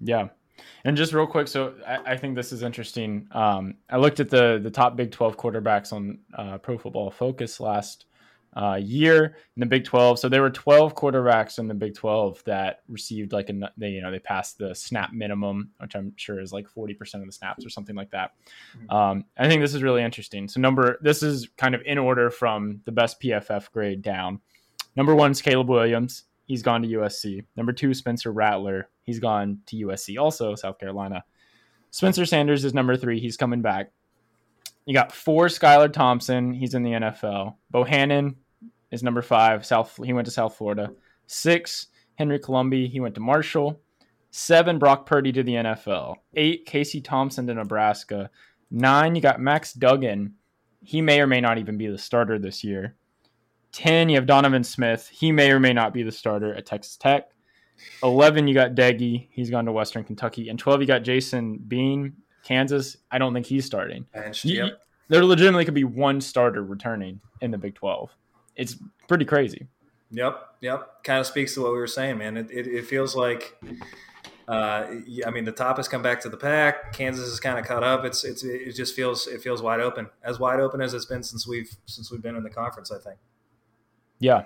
Yeah. 0.00 0.28
And 0.84 0.96
just 0.96 1.12
real 1.12 1.26
quick, 1.26 1.48
so 1.48 1.74
I, 1.86 2.12
I 2.12 2.16
think 2.16 2.34
this 2.36 2.52
is 2.52 2.62
interesting. 2.62 3.28
Um, 3.32 3.76
I 3.88 3.96
looked 3.98 4.20
at 4.20 4.28
the 4.30 4.58
the 4.62 4.70
top 4.70 4.96
Big 4.96 5.10
Twelve 5.12 5.36
quarterbacks 5.36 5.92
on 5.92 6.18
uh, 6.36 6.58
Pro 6.58 6.78
Football 6.78 7.10
Focus 7.10 7.60
last 7.60 8.06
uh, 8.56 8.78
year 8.80 9.36
in 9.56 9.60
the 9.60 9.66
Big 9.66 9.84
Twelve. 9.84 10.18
So 10.18 10.28
there 10.28 10.42
were 10.42 10.50
twelve 10.50 10.94
quarterbacks 10.94 11.58
in 11.58 11.68
the 11.68 11.74
Big 11.74 11.94
Twelve 11.94 12.42
that 12.44 12.80
received 12.88 13.32
like 13.32 13.50
a 13.50 13.72
they 13.76 13.90
you 13.90 14.02
know 14.02 14.10
they 14.10 14.18
passed 14.18 14.58
the 14.58 14.74
snap 14.74 15.12
minimum, 15.12 15.70
which 15.78 15.94
I'm 15.94 16.12
sure 16.16 16.40
is 16.40 16.52
like 16.52 16.68
forty 16.68 16.94
percent 16.94 17.22
of 17.22 17.28
the 17.28 17.32
snaps 17.32 17.66
or 17.66 17.70
something 17.70 17.96
like 17.96 18.10
that. 18.10 18.32
Um, 18.88 19.24
I 19.36 19.48
think 19.48 19.62
this 19.62 19.74
is 19.74 19.82
really 19.82 20.02
interesting. 20.02 20.48
So 20.48 20.60
number 20.60 20.98
this 21.02 21.22
is 21.22 21.48
kind 21.56 21.74
of 21.74 21.82
in 21.84 21.98
order 21.98 22.30
from 22.30 22.80
the 22.84 22.92
best 22.92 23.20
PFF 23.20 23.70
grade 23.72 24.02
down. 24.02 24.40
Number 24.96 25.14
one 25.14 25.32
is 25.32 25.42
Caleb 25.42 25.68
Williams. 25.68 26.24
He's 26.46 26.62
gone 26.62 26.82
to 26.82 26.88
USC. 26.88 27.44
Number 27.56 27.72
two, 27.72 27.94
Spencer 27.94 28.30
Rattler. 28.30 28.88
He's 29.02 29.18
gone 29.18 29.60
to 29.66 29.76
USC, 29.86 30.18
also 30.18 30.54
South 30.54 30.78
Carolina. 30.78 31.24
Spencer 31.90 32.26
Sanders 32.26 32.64
is 32.64 32.74
number 32.74 32.96
three. 32.96 33.20
He's 33.20 33.36
coming 33.36 33.62
back. 33.62 33.92
You 34.84 34.92
got 34.92 35.12
four, 35.12 35.46
Skylar 35.46 35.92
Thompson. 35.92 36.52
He's 36.52 36.74
in 36.74 36.82
the 36.82 36.90
NFL. 36.90 37.54
Bohannon 37.72 38.34
is 38.94 39.02
number 39.02 39.22
five. 39.22 39.66
South. 39.66 39.98
He 40.04 40.12
went 40.12 40.24
to 40.26 40.30
South 40.30 40.56
Florida. 40.56 40.90
Six, 41.26 41.88
Henry 42.16 42.38
Colombi. 42.38 42.88
He 42.88 43.00
went 43.00 43.14
to 43.16 43.20
Marshall. 43.20 43.80
Seven, 44.30 44.78
Brock 44.78 45.06
Purdy 45.06 45.32
to 45.32 45.42
the 45.42 45.54
NFL. 45.54 46.16
Eight, 46.34 46.66
Casey 46.66 47.00
Thompson 47.00 47.46
to 47.46 47.54
Nebraska. 47.54 48.30
Nine, 48.70 49.14
you 49.14 49.20
got 49.20 49.40
Max 49.40 49.72
Duggan. 49.72 50.34
He 50.82 51.00
may 51.00 51.20
or 51.20 51.26
may 51.26 51.40
not 51.40 51.58
even 51.58 51.76
be 51.78 51.86
the 51.86 51.98
starter 51.98 52.38
this 52.38 52.64
year. 52.64 52.96
10, 53.72 54.08
you 54.08 54.16
have 54.16 54.26
Donovan 54.26 54.64
Smith. 54.64 55.08
He 55.12 55.32
may 55.32 55.50
or 55.50 55.58
may 55.60 55.72
not 55.72 55.92
be 55.94 56.02
the 56.02 56.12
starter 56.12 56.54
at 56.54 56.66
Texas 56.66 56.96
Tech. 56.96 57.30
11, 58.02 58.46
you 58.48 58.54
got 58.54 58.74
Deggy. 58.74 59.28
He's 59.30 59.50
gone 59.50 59.64
to 59.66 59.72
Western 59.72 60.04
Kentucky. 60.04 60.48
And 60.48 60.58
12, 60.58 60.80
you 60.82 60.86
got 60.86 61.02
Jason 61.02 61.58
Bean, 61.58 62.14
Kansas. 62.44 62.96
I 63.10 63.18
don't 63.18 63.34
think 63.34 63.46
he's 63.46 63.64
starting. 63.64 64.06
Benched, 64.12 64.44
You- 64.44 64.64
yep. 64.64 64.80
There 65.08 65.22
legitimately 65.24 65.64
could 65.66 65.74
be 65.74 65.84
one 65.84 66.20
starter 66.20 66.62
returning 66.64 67.20
in 67.42 67.50
the 67.50 67.58
Big 67.58 67.74
12. 67.74 68.10
It's 68.56 68.76
pretty 69.08 69.24
crazy. 69.24 69.66
Yep, 70.10 70.56
yep. 70.60 71.02
Kind 71.02 71.20
of 71.20 71.26
speaks 71.26 71.54
to 71.54 71.62
what 71.62 71.72
we 71.72 71.78
were 71.78 71.86
saying, 71.86 72.18
man. 72.18 72.36
It, 72.36 72.50
it, 72.50 72.66
it 72.66 72.86
feels 72.86 73.16
like, 73.16 73.56
uh, 74.46 74.86
I 75.26 75.30
mean, 75.32 75.44
the 75.44 75.52
top 75.52 75.78
has 75.78 75.88
come 75.88 76.02
back 76.02 76.20
to 76.20 76.28
the 76.28 76.36
pack. 76.36 76.92
Kansas 76.92 77.26
is 77.26 77.40
kind 77.40 77.58
of 77.58 77.64
caught 77.64 77.82
up. 77.82 78.04
It's 78.04 78.22
it's 78.24 78.44
it 78.44 78.72
just 78.72 78.94
feels 78.94 79.26
it 79.26 79.42
feels 79.42 79.60
wide 79.62 79.80
open, 79.80 80.08
as 80.22 80.38
wide 80.38 80.60
open 80.60 80.80
as 80.80 80.94
it's 80.94 81.06
been 81.06 81.22
since 81.22 81.46
we've 81.46 81.76
since 81.86 82.12
we've 82.12 82.22
been 82.22 82.36
in 82.36 82.44
the 82.44 82.50
conference. 82.50 82.92
I 82.92 82.98
think. 82.98 83.18
Yeah. 84.20 84.44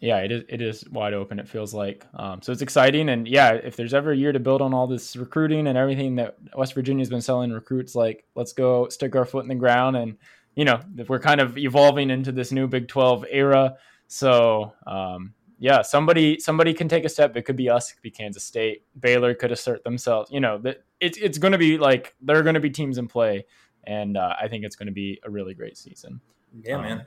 Yeah, 0.00 0.18
it 0.18 0.32
is. 0.32 0.42
It 0.48 0.62
is 0.62 0.88
wide 0.88 1.14
open. 1.14 1.38
It 1.38 1.48
feels 1.48 1.74
like 1.74 2.04
um, 2.14 2.40
so. 2.42 2.50
It's 2.50 2.62
exciting, 2.62 3.08
and 3.08 3.28
yeah, 3.28 3.52
if 3.52 3.76
there's 3.76 3.94
ever 3.94 4.10
a 4.10 4.16
year 4.16 4.32
to 4.32 4.40
build 4.40 4.62
on 4.62 4.72
all 4.72 4.86
this 4.86 5.16
recruiting 5.16 5.66
and 5.66 5.76
everything 5.76 6.16
that 6.16 6.38
West 6.56 6.74
Virginia's 6.74 7.10
been 7.10 7.20
selling 7.20 7.52
recruits, 7.52 7.94
like 7.94 8.24
let's 8.34 8.52
go 8.52 8.88
stick 8.88 9.14
our 9.14 9.24
foot 9.24 9.44
in 9.44 9.48
the 9.48 9.54
ground, 9.54 9.96
and 9.96 10.16
you 10.54 10.64
know 10.64 10.80
we're 11.08 11.18
kind 11.18 11.40
of 11.40 11.56
evolving 11.58 12.10
into 12.10 12.32
this 12.32 12.52
new 12.52 12.66
Big 12.66 12.88
Twelve 12.88 13.24
era. 13.30 13.76
So 14.08 14.72
um, 14.86 15.34
yeah, 15.58 15.82
somebody 15.82 16.38
somebody 16.40 16.74
can 16.74 16.88
take 16.88 17.04
a 17.04 17.08
step. 17.08 17.36
It 17.36 17.42
could 17.42 17.56
be 17.56 17.70
us. 17.70 17.90
It 17.90 17.94
could 17.94 18.02
be 18.02 18.10
Kansas 18.10 18.44
State. 18.44 18.84
Baylor 18.98 19.34
could 19.34 19.52
assert 19.52 19.84
themselves. 19.84 20.30
You 20.30 20.40
know 20.40 20.58
that 20.58 20.84
it's 21.00 21.18
it's 21.18 21.38
going 21.38 21.52
to 21.52 21.58
be 21.58 21.78
like 21.78 22.14
there 22.20 22.36
are 22.36 22.42
going 22.42 22.54
to 22.54 22.60
be 22.60 22.70
teams 22.70 22.98
in 22.98 23.08
play, 23.08 23.46
and 23.84 24.16
uh, 24.16 24.34
I 24.40 24.48
think 24.48 24.64
it's 24.64 24.76
going 24.76 24.86
to 24.86 24.92
be 24.92 25.20
a 25.24 25.30
really 25.30 25.54
great 25.54 25.78
season. 25.78 26.20
Yeah, 26.64 26.76
Um, 26.76 26.82
man. 26.82 27.06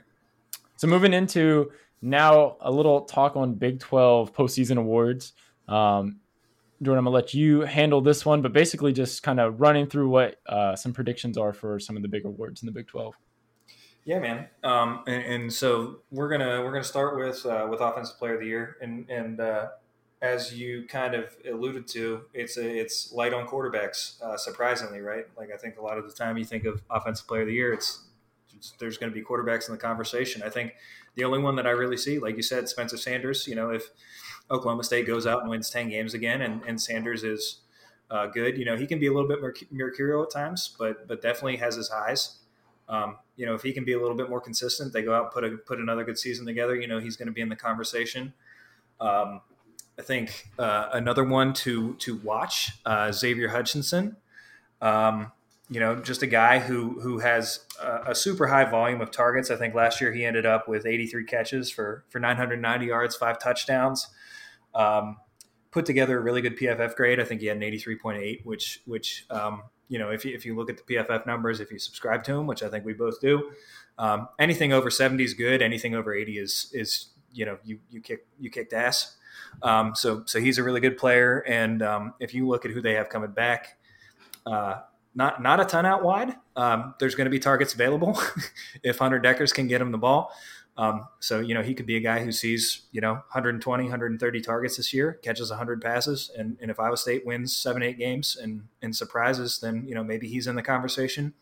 So 0.76 0.86
moving 0.86 1.12
into 1.12 1.70
now 2.02 2.56
a 2.60 2.70
little 2.70 3.02
talk 3.02 3.36
on 3.36 3.54
Big 3.54 3.80
12 3.80 4.34
postseason 4.34 4.78
awards. 4.78 5.32
Um, 5.68 6.20
Jordan, 6.82 6.98
I'm 6.98 7.04
gonna 7.04 7.14
let 7.14 7.32
you 7.32 7.60
handle 7.62 8.00
this 8.02 8.26
one, 8.26 8.42
but 8.42 8.52
basically 8.52 8.92
just 8.92 9.22
kind 9.22 9.40
of 9.40 9.60
running 9.60 9.86
through 9.86 10.10
what 10.10 10.36
uh, 10.46 10.76
some 10.76 10.92
predictions 10.92 11.38
are 11.38 11.52
for 11.52 11.78
some 11.78 11.96
of 11.96 12.02
the 12.02 12.08
big 12.08 12.26
awards 12.26 12.62
in 12.62 12.66
the 12.66 12.72
Big 12.72 12.86
12. 12.86 13.14
Yeah, 14.06 14.20
man. 14.20 14.46
Um, 14.62 15.02
and, 15.08 15.22
and 15.24 15.52
so 15.52 15.98
we're 16.12 16.28
gonna 16.28 16.62
we're 16.62 16.70
gonna 16.70 16.84
start 16.84 17.16
with 17.16 17.44
uh, 17.44 17.66
with 17.68 17.80
offensive 17.80 18.16
player 18.18 18.34
of 18.34 18.40
the 18.40 18.46
year, 18.46 18.76
and 18.80 19.10
and 19.10 19.40
uh, 19.40 19.66
as 20.22 20.56
you 20.56 20.86
kind 20.88 21.14
of 21.16 21.36
alluded 21.50 21.88
to, 21.88 22.22
it's 22.32 22.56
a, 22.56 22.64
it's 22.64 23.12
light 23.12 23.34
on 23.34 23.48
quarterbacks. 23.48 24.22
Uh, 24.22 24.36
surprisingly, 24.36 25.00
right? 25.00 25.24
Like 25.36 25.50
I 25.52 25.56
think 25.56 25.76
a 25.76 25.82
lot 25.82 25.98
of 25.98 26.06
the 26.06 26.14
time 26.14 26.38
you 26.38 26.44
think 26.44 26.64
of 26.66 26.82
offensive 26.88 27.26
player 27.26 27.40
of 27.42 27.48
the 27.48 27.54
year, 27.54 27.72
it's, 27.72 28.04
it's 28.54 28.74
there's 28.78 28.96
going 28.96 29.12
to 29.12 29.14
be 29.14 29.24
quarterbacks 29.24 29.68
in 29.68 29.74
the 29.74 29.80
conversation. 29.80 30.40
I 30.40 30.50
think 30.50 30.76
the 31.16 31.24
only 31.24 31.40
one 31.40 31.56
that 31.56 31.66
I 31.66 31.70
really 31.70 31.96
see, 31.96 32.20
like 32.20 32.36
you 32.36 32.42
said, 32.42 32.68
Spencer 32.68 32.96
Sanders. 32.96 33.48
You 33.48 33.56
know, 33.56 33.70
if 33.70 33.90
Oklahoma 34.52 34.84
State 34.84 35.08
goes 35.08 35.26
out 35.26 35.40
and 35.40 35.50
wins 35.50 35.68
ten 35.68 35.88
games 35.88 36.14
again, 36.14 36.42
and, 36.42 36.62
and 36.62 36.80
Sanders 36.80 37.24
is 37.24 37.62
uh, 38.08 38.28
good, 38.28 38.56
you 38.56 38.64
know, 38.64 38.76
he 38.76 38.86
can 38.86 39.00
be 39.00 39.08
a 39.08 39.12
little 39.12 39.28
bit 39.28 39.40
merc- 39.40 39.72
mercurial 39.72 40.22
at 40.22 40.30
times, 40.30 40.76
but 40.78 41.08
but 41.08 41.20
definitely 41.20 41.56
has 41.56 41.74
his 41.74 41.88
highs. 41.88 42.38
Um, 42.88 43.16
you 43.36 43.46
know, 43.46 43.54
if 43.54 43.62
he 43.62 43.72
can 43.72 43.84
be 43.84 43.92
a 43.92 44.00
little 44.00 44.16
bit 44.16 44.30
more 44.30 44.40
consistent, 44.40 44.92
they 44.92 45.02
go 45.02 45.14
out 45.14 45.32
put 45.32 45.44
a, 45.44 45.50
put 45.50 45.78
another 45.78 46.04
good 46.04 46.18
season 46.18 46.46
together. 46.46 46.76
You 46.76 46.86
know, 46.86 46.98
he's 46.98 47.16
going 47.16 47.26
to 47.26 47.32
be 47.32 47.40
in 47.40 47.48
the 47.48 47.56
conversation. 47.56 48.32
Um, 49.00 49.40
I 49.98 50.02
think 50.02 50.48
uh, 50.58 50.88
another 50.92 51.24
one 51.24 51.52
to 51.54 51.94
to 51.94 52.16
watch 52.16 52.72
uh, 52.84 53.12
Xavier 53.12 53.48
Hutchinson. 53.48 54.16
Um, 54.80 55.32
you 55.68 55.80
know, 55.80 55.96
just 55.96 56.22
a 56.22 56.26
guy 56.26 56.60
who 56.60 57.00
who 57.00 57.18
has 57.18 57.60
a, 57.82 58.10
a 58.10 58.14
super 58.14 58.46
high 58.46 58.64
volume 58.64 59.00
of 59.00 59.10
targets. 59.10 59.50
I 59.50 59.56
think 59.56 59.74
last 59.74 60.00
year 60.00 60.12
he 60.12 60.24
ended 60.24 60.46
up 60.46 60.68
with 60.68 60.86
83 60.86 61.24
catches 61.24 61.70
for 61.70 62.04
for 62.08 62.20
990 62.20 62.86
yards, 62.86 63.16
five 63.16 63.38
touchdowns. 63.38 64.06
Um, 64.74 65.16
put 65.70 65.86
together 65.86 66.18
a 66.18 66.20
really 66.20 66.40
good 66.40 66.58
PFF 66.58 66.94
grade. 66.94 67.20
I 67.20 67.24
think 67.24 67.40
he 67.40 67.48
had 67.48 67.56
an 67.56 67.62
83.8, 67.62 68.44
which 68.44 68.80
which 68.86 69.26
um, 69.30 69.64
you 69.88 69.98
know 69.98 70.10
if 70.10 70.24
you, 70.24 70.34
if 70.34 70.44
you 70.44 70.56
look 70.56 70.70
at 70.70 70.76
the 70.78 70.94
PFF 70.94 71.26
numbers, 71.26 71.60
if 71.60 71.70
you 71.70 71.78
subscribe 71.78 72.24
to 72.24 72.34
them, 72.34 72.46
which 72.46 72.62
I 72.62 72.68
think 72.68 72.84
we 72.84 72.92
both 72.92 73.20
do, 73.20 73.52
um, 73.98 74.28
anything 74.38 74.72
over 74.72 74.90
70 74.90 75.22
is 75.22 75.34
good. 75.34 75.62
Anything 75.62 75.94
over 75.94 76.14
80 76.14 76.38
is 76.38 76.70
is 76.72 77.08
you 77.32 77.44
know 77.44 77.58
you 77.64 77.78
you 77.90 78.00
kick 78.00 78.26
you 78.38 78.50
kicked 78.50 78.72
ass. 78.72 79.16
Um, 79.62 79.94
so 79.94 80.22
so 80.26 80.40
he's 80.40 80.58
a 80.58 80.62
really 80.62 80.80
good 80.80 80.98
player, 80.98 81.44
and 81.46 81.82
um, 81.82 82.14
if 82.20 82.34
you 82.34 82.46
look 82.46 82.64
at 82.64 82.70
who 82.70 82.80
they 82.80 82.94
have 82.94 83.08
coming 83.08 83.30
back, 83.30 83.78
uh, 84.44 84.80
not 85.14 85.42
not 85.42 85.60
a 85.60 85.64
ton 85.64 85.86
out 85.86 86.02
wide. 86.02 86.36
Um, 86.56 86.94
there's 86.98 87.14
going 87.14 87.26
to 87.26 87.30
be 87.30 87.38
targets 87.38 87.74
available 87.74 88.18
if 88.82 88.98
Hunter 88.98 89.20
Dekkers 89.20 89.52
can 89.52 89.66
get 89.66 89.80
him 89.80 89.92
the 89.92 89.98
ball. 89.98 90.32
Um, 90.78 91.06
so 91.20 91.40
you 91.40 91.54
know 91.54 91.62
he 91.62 91.74
could 91.74 91.86
be 91.86 91.96
a 91.96 92.00
guy 92.00 92.22
who 92.22 92.30
sees 92.30 92.82
you 92.92 93.00
know 93.00 93.12
120, 93.12 93.84
130 93.84 94.40
targets 94.42 94.76
this 94.76 94.92
year, 94.92 95.14
catches 95.22 95.48
100 95.50 95.80
passes, 95.80 96.30
and, 96.36 96.58
and 96.60 96.70
if 96.70 96.78
Iowa 96.78 96.96
State 96.96 97.24
wins 97.24 97.56
seven, 97.56 97.82
eight 97.82 97.98
games 97.98 98.36
and 98.40 98.64
and 98.82 98.94
surprises, 98.94 99.58
then 99.60 99.84
you 99.86 99.94
know 99.94 100.04
maybe 100.04 100.28
he's 100.28 100.46
in 100.46 100.54
the 100.54 100.62
conversation. 100.62 101.32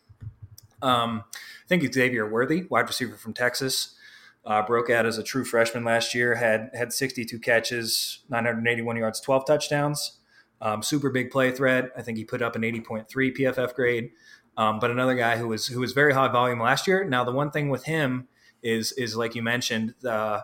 Um, 0.82 1.24
I 1.34 1.66
think 1.68 1.92
Xavier 1.92 2.30
Worthy, 2.30 2.64
wide 2.68 2.86
receiver 2.86 3.16
from 3.16 3.32
Texas, 3.32 3.96
uh, 4.44 4.62
broke 4.62 4.90
out 4.90 5.06
as 5.06 5.18
a 5.18 5.22
true 5.22 5.44
freshman 5.44 5.84
last 5.84 6.14
year. 6.14 6.34
had 6.34 6.70
had 6.74 6.92
62 6.92 7.38
catches, 7.38 8.20
981 8.28 8.96
yards, 8.96 9.20
12 9.20 9.46
touchdowns. 9.46 10.18
Um, 10.60 10.82
super 10.82 11.10
big 11.10 11.30
play 11.30 11.50
threat. 11.50 11.90
I 11.96 12.02
think 12.02 12.18
he 12.18 12.24
put 12.24 12.40
up 12.40 12.54
an 12.54 12.62
80.3 12.62 13.06
PFF 13.36 13.74
grade. 13.74 14.10
Um, 14.56 14.78
but 14.78 14.90
another 14.90 15.14
guy 15.14 15.36
who 15.36 15.48
was 15.48 15.66
who 15.66 15.80
was 15.80 15.92
very 15.92 16.14
high 16.14 16.28
volume 16.28 16.60
last 16.60 16.86
year. 16.86 17.04
Now 17.04 17.24
the 17.24 17.32
one 17.32 17.50
thing 17.50 17.70
with 17.70 17.84
him 17.84 18.28
is 18.64 18.90
is 18.92 19.16
like 19.16 19.36
you 19.36 19.42
mentioned, 19.42 19.94
uh, 20.04 20.40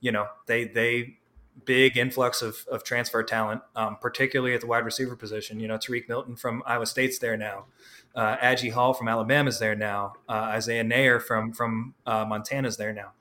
you 0.00 0.12
know 0.12 0.26
they 0.46 0.64
they 0.64 1.18
big 1.66 1.96
influx 1.96 2.40
of, 2.42 2.64
of 2.70 2.84
transfer 2.84 3.22
talent, 3.22 3.60
um, 3.76 3.96
particularly 4.00 4.54
at 4.54 4.60
the 4.60 4.66
wide 4.66 4.84
receiver 4.84 5.16
position. 5.16 5.60
You 5.60 5.68
know 5.68 5.76
Tarique 5.76 6.08
Milton 6.08 6.36
from 6.36 6.62
Iowa 6.64 6.86
State's 6.86 7.18
there 7.18 7.36
now. 7.36 7.66
Uh, 8.14 8.36
Agiye 8.36 8.72
Hall 8.72 8.94
from 8.94 9.08
Alabama's 9.08 9.58
there 9.58 9.74
now. 9.74 10.14
Uh, 10.28 10.52
Isaiah 10.54 10.84
Neyor 10.84 11.20
from 11.20 11.52
from 11.52 11.94
uh, 12.06 12.24
Montana's 12.24 12.76
there 12.78 12.92
now. 12.92 13.12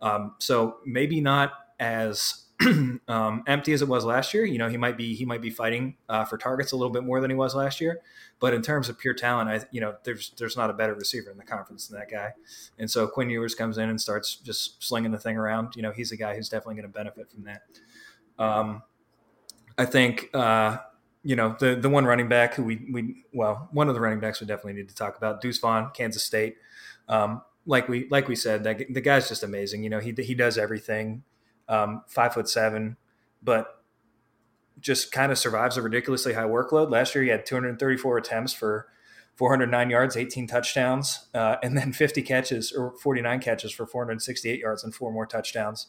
Um, 0.00 0.34
so 0.38 0.78
maybe 0.86 1.20
not 1.20 1.52
as 1.78 2.46
um, 3.08 3.44
empty 3.46 3.72
as 3.72 3.82
it 3.82 3.88
was 3.88 4.04
last 4.04 4.34
year. 4.34 4.44
You 4.44 4.58
know, 4.58 4.68
he 4.68 4.76
might 4.76 4.96
be 4.96 5.14
he 5.14 5.24
might 5.24 5.40
be 5.40 5.50
fighting 5.50 5.96
uh, 6.08 6.24
for 6.24 6.36
targets 6.36 6.72
a 6.72 6.76
little 6.76 6.92
bit 6.92 7.04
more 7.04 7.20
than 7.20 7.30
he 7.30 7.36
was 7.36 7.54
last 7.54 7.80
year. 7.80 8.00
But 8.40 8.54
in 8.54 8.62
terms 8.62 8.88
of 8.88 8.98
pure 8.98 9.14
talent, 9.14 9.48
I 9.48 9.60
you 9.70 9.80
know 9.80 9.96
there's 10.04 10.32
there's 10.38 10.56
not 10.56 10.68
a 10.70 10.72
better 10.72 10.94
receiver 10.94 11.30
in 11.30 11.36
the 11.36 11.44
conference 11.44 11.86
than 11.86 11.98
that 11.98 12.10
guy. 12.10 12.32
And 12.78 12.90
so 12.90 13.06
Quinn 13.06 13.30
Ewers 13.30 13.54
comes 13.54 13.78
in 13.78 13.88
and 13.88 14.00
starts 14.00 14.36
just 14.36 14.82
slinging 14.82 15.12
the 15.12 15.18
thing 15.18 15.36
around. 15.36 15.76
You 15.76 15.82
know, 15.82 15.92
he's 15.92 16.10
a 16.10 16.16
guy 16.16 16.34
who's 16.34 16.48
definitely 16.48 16.76
going 16.76 16.92
to 16.92 16.96
benefit 16.96 17.30
from 17.30 17.44
that. 17.44 17.62
Um, 18.42 18.82
I 19.76 19.84
think 19.84 20.30
uh, 20.34 20.78
you 21.22 21.36
know 21.36 21.56
the 21.60 21.76
the 21.76 21.88
one 21.88 22.04
running 22.04 22.28
back 22.28 22.54
who 22.54 22.64
we 22.64 22.86
we 22.92 23.24
well 23.32 23.68
one 23.72 23.88
of 23.88 23.94
the 23.94 24.00
running 24.00 24.20
backs 24.20 24.40
we 24.40 24.46
definitely 24.46 24.74
need 24.74 24.88
to 24.88 24.94
talk 24.94 25.16
about 25.16 25.40
Deuce 25.40 25.58
Vaughn, 25.58 25.90
Kansas 25.94 26.24
State. 26.24 26.56
Um, 27.08 27.42
like 27.66 27.88
we 27.88 28.08
like 28.08 28.26
we 28.26 28.34
said, 28.34 28.64
that 28.64 28.78
the 28.92 29.00
guy's 29.00 29.28
just 29.28 29.44
amazing. 29.44 29.84
You 29.84 29.90
know, 29.90 30.00
he 30.00 30.12
he 30.12 30.34
does 30.34 30.58
everything. 30.58 31.22
Um, 31.68 32.02
five 32.08 32.34
foot 32.34 32.48
seven, 32.48 32.96
but 33.42 33.82
just 34.80 35.12
kind 35.12 35.32
of 35.32 35.38
survives 35.38 35.76
a 35.76 35.82
ridiculously 35.82 36.34
high 36.34 36.44
workload. 36.44 36.90
Last 36.90 37.14
year, 37.14 37.24
he 37.24 37.30
had 37.30 37.44
234 37.44 38.18
attempts 38.18 38.52
for 38.52 38.86
409 39.36 39.90
yards, 39.90 40.16
18 40.16 40.46
touchdowns, 40.46 41.28
uh, 41.34 41.56
and 41.62 41.76
then 41.76 41.92
50 41.92 42.22
catches 42.22 42.72
or 42.72 42.94
49 42.98 43.40
catches 43.40 43.72
for 43.72 43.86
468 43.86 44.58
yards 44.60 44.84
and 44.84 44.94
four 44.94 45.12
more 45.12 45.26
touchdowns. 45.26 45.88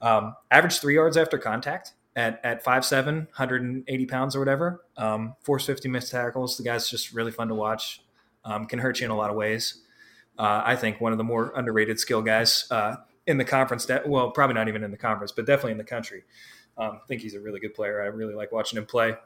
Um, 0.00 0.34
average 0.50 0.80
three 0.80 0.94
yards 0.94 1.16
after 1.16 1.38
contact 1.38 1.92
at 2.14 2.40
at 2.44 2.64
five 2.64 2.84
seven, 2.84 3.16
180 3.36 4.06
pounds 4.06 4.36
or 4.36 4.38
whatever. 4.38 4.84
Um, 4.96 5.34
force 5.42 5.66
50 5.66 5.88
missed 5.88 6.10
tackles. 6.10 6.56
The 6.56 6.64
guy's 6.64 6.88
just 6.88 7.12
really 7.12 7.32
fun 7.32 7.48
to 7.48 7.54
watch. 7.54 8.02
Um, 8.44 8.66
can 8.66 8.78
hurt 8.78 9.00
you 9.00 9.04
in 9.04 9.10
a 9.10 9.16
lot 9.16 9.30
of 9.30 9.36
ways. 9.36 9.82
Uh, 10.38 10.62
I 10.64 10.76
think 10.76 11.00
one 11.00 11.12
of 11.12 11.18
the 11.18 11.24
more 11.24 11.52
underrated 11.56 11.98
skill 11.98 12.22
guys 12.22 12.66
uh, 12.70 12.96
in 13.26 13.38
the 13.38 13.44
conference. 13.44 13.86
Well, 14.06 14.30
probably 14.30 14.54
not 14.54 14.68
even 14.68 14.84
in 14.84 14.90
the 14.90 14.96
conference, 14.96 15.32
but 15.32 15.46
definitely 15.46 15.72
in 15.72 15.78
the 15.78 15.84
country. 15.84 16.24
Um, 16.78 17.00
I 17.02 17.06
think 17.06 17.22
he's 17.22 17.34
a 17.34 17.40
really 17.40 17.60
good 17.60 17.74
player. 17.74 18.02
I 18.02 18.06
really 18.06 18.34
like 18.34 18.52
watching 18.52 18.78
him 18.78 18.86
play. 18.86 19.16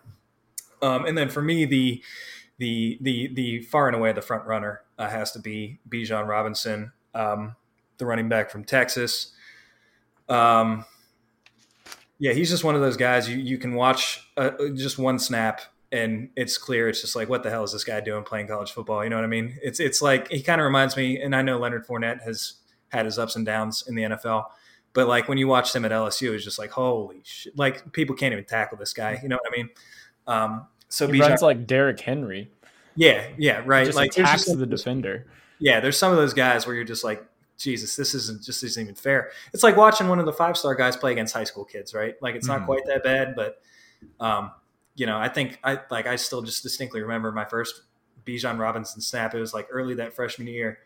Um, 0.82 1.04
and 1.06 1.16
then 1.16 1.28
for 1.28 1.42
me, 1.42 1.64
the 1.64 2.02
the 2.58 2.98
the 3.00 3.32
the 3.34 3.60
far 3.62 3.88
and 3.88 3.96
away 3.96 4.12
the 4.12 4.22
front 4.22 4.46
runner 4.46 4.82
uh, 4.98 5.08
has 5.08 5.32
to 5.32 5.38
be 5.38 5.80
Bijan 5.88 6.26
Robinson, 6.26 6.92
um, 7.14 7.56
the 7.98 8.06
running 8.06 8.28
back 8.28 8.50
from 8.50 8.64
Texas. 8.64 9.32
Um, 10.28 10.84
yeah, 12.18 12.32
he's 12.32 12.50
just 12.50 12.64
one 12.64 12.74
of 12.74 12.80
those 12.80 12.96
guys 12.96 13.28
you 13.28 13.38
you 13.38 13.58
can 13.58 13.74
watch 13.74 14.30
uh, 14.36 14.50
just 14.74 14.98
one 14.98 15.18
snap 15.18 15.60
and 15.92 16.30
it's 16.36 16.56
clear. 16.56 16.88
It's 16.88 17.00
just 17.00 17.16
like, 17.16 17.28
what 17.28 17.42
the 17.42 17.50
hell 17.50 17.64
is 17.64 17.72
this 17.72 17.84
guy 17.84 18.00
doing 18.00 18.22
playing 18.24 18.46
college 18.46 18.72
football? 18.72 19.02
You 19.02 19.10
know 19.10 19.16
what 19.16 19.24
I 19.24 19.28
mean? 19.28 19.58
It's 19.62 19.80
it's 19.80 20.00
like 20.00 20.30
he 20.30 20.42
kind 20.42 20.60
of 20.60 20.64
reminds 20.64 20.96
me, 20.96 21.20
and 21.20 21.34
I 21.34 21.42
know 21.42 21.58
Leonard 21.58 21.86
Fournette 21.86 22.22
has 22.22 22.54
had 22.90 23.06
his 23.06 23.18
ups 23.18 23.36
and 23.36 23.46
downs 23.46 23.84
in 23.88 23.94
the 23.94 24.02
NFL, 24.02 24.46
but 24.92 25.08
like 25.08 25.28
when 25.28 25.38
you 25.38 25.48
watch 25.48 25.74
him 25.74 25.84
at 25.84 25.92
LSU, 25.92 26.34
it's 26.34 26.44
just 26.44 26.58
like, 26.58 26.70
holy 26.70 27.22
shit! 27.24 27.56
Like 27.56 27.92
people 27.92 28.16
can't 28.16 28.32
even 28.32 28.44
tackle 28.44 28.78
this 28.78 28.92
guy. 28.92 29.18
You 29.22 29.28
know 29.28 29.36
what 29.36 29.52
I 29.52 29.56
mean? 29.56 29.68
Um, 30.26 30.66
so 30.88 31.06
he 31.06 31.18
Bijan, 31.18 31.28
runs 31.28 31.42
like 31.42 31.66
Derrick 31.66 32.00
Henry. 32.00 32.50
Yeah, 32.96 33.26
yeah, 33.38 33.62
right. 33.64 33.86
Just 33.86 33.96
like 33.96 34.10
attacks 34.16 34.46
just, 34.46 34.58
the 34.58 34.66
defender. 34.66 35.26
Yeah, 35.58 35.80
there's 35.80 35.96
some 35.96 36.10
of 36.10 36.18
those 36.18 36.34
guys 36.34 36.66
where 36.66 36.74
you're 36.74 36.84
just 36.84 37.04
like, 37.04 37.24
Jesus, 37.56 37.94
this 37.94 38.14
isn't 38.14 38.42
just 38.42 38.64
isn't 38.64 38.82
even 38.82 38.94
fair. 38.94 39.30
It's 39.52 39.62
like 39.62 39.76
watching 39.76 40.08
one 40.08 40.18
of 40.18 40.26
the 40.26 40.32
five 40.32 40.56
star 40.56 40.74
guys 40.74 40.96
play 40.96 41.12
against 41.12 41.34
high 41.34 41.44
school 41.44 41.64
kids, 41.64 41.94
right? 41.94 42.14
Like 42.20 42.34
it's 42.34 42.46
not 42.46 42.62
mm. 42.62 42.66
quite 42.66 42.86
that 42.86 43.04
bad, 43.04 43.34
but 43.36 43.62
um, 44.18 44.50
you 44.96 45.06
know, 45.06 45.18
I 45.18 45.28
think 45.28 45.58
I 45.62 45.78
like 45.90 46.06
I 46.06 46.16
still 46.16 46.42
just 46.42 46.62
distinctly 46.62 47.00
remember 47.02 47.30
my 47.32 47.44
first 47.44 47.82
Bijan 48.26 48.58
Robinson 48.58 49.00
snap. 49.00 49.34
It 49.34 49.40
was 49.40 49.54
like 49.54 49.68
early 49.70 49.94
that 49.94 50.14
freshman 50.14 50.48
year. 50.48 50.78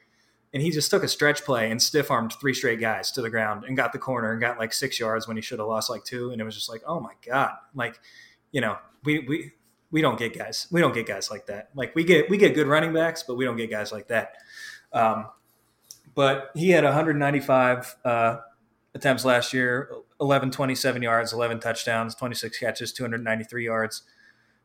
And 0.54 0.62
he 0.62 0.70
just 0.70 0.90
took 0.90 1.02
a 1.02 1.08
stretch 1.08 1.44
play 1.44 1.70
and 1.70 1.82
stiff 1.82 2.10
armed 2.10 2.32
three 2.40 2.54
straight 2.54 2.80
guys 2.80 3.10
to 3.12 3.20
the 3.20 3.28
ground 3.28 3.64
and 3.64 3.76
got 3.76 3.92
the 3.92 3.98
corner 3.98 4.30
and 4.30 4.40
got 4.40 4.58
like 4.58 4.72
six 4.72 4.98
yards 4.98 5.28
when 5.28 5.36
he 5.36 5.42
should 5.42 5.58
have 5.58 5.68
lost 5.68 5.90
like 5.90 6.04
two. 6.04 6.30
And 6.30 6.40
it 6.40 6.44
was 6.44 6.54
just 6.54 6.70
like, 6.70 6.82
oh 6.86 7.00
my 7.00 7.12
God. 7.26 7.50
Like, 7.74 8.00
you 8.52 8.60
know, 8.62 8.78
we 9.04 9.18
we 9.18 9.52
we 9.90 10.00
don't 10.00 10.18
get 10.18 10.36
guys. 10.36 10.66
We 10.72 10.80
don't 10.80 10.94
get 10.94 11.06
guys 11.06 11.30
like 11.30 11.46
that. 11.46 11.70
Like 11.74 11.94
we 11.94 12.04
get 12.04 12.30
we 12.30 12.36
get 12.36 12.54
good 12.54 12.66
running 12.66 12.92
backs, 12.92 13.22
but 13.22 13.34
we 13.36 13.44
don't 13.44 13.56
get 13.56 13.70
guys 13.70 13.92
like 13.92 14.08
that. 14.08 14.36
Um, 14.92 15.26
but 16.16 16.50
he 16.54 16.70
had 16.70 16.84
195 16.84 17.96
uh, 18.04 18.36
attempts 18.94 19.24
last 19.24 19.52
year, 19.52 19.90
11, 20.20 20.50
27 20.50 21.02
yards, 21.02 21.32
11 21.32 21.60
touchdowns, 21.60 22.14
26 22.16 22.58
catches, 22.58 22.92
293 22.92 23.64
yards, 23.64 24.02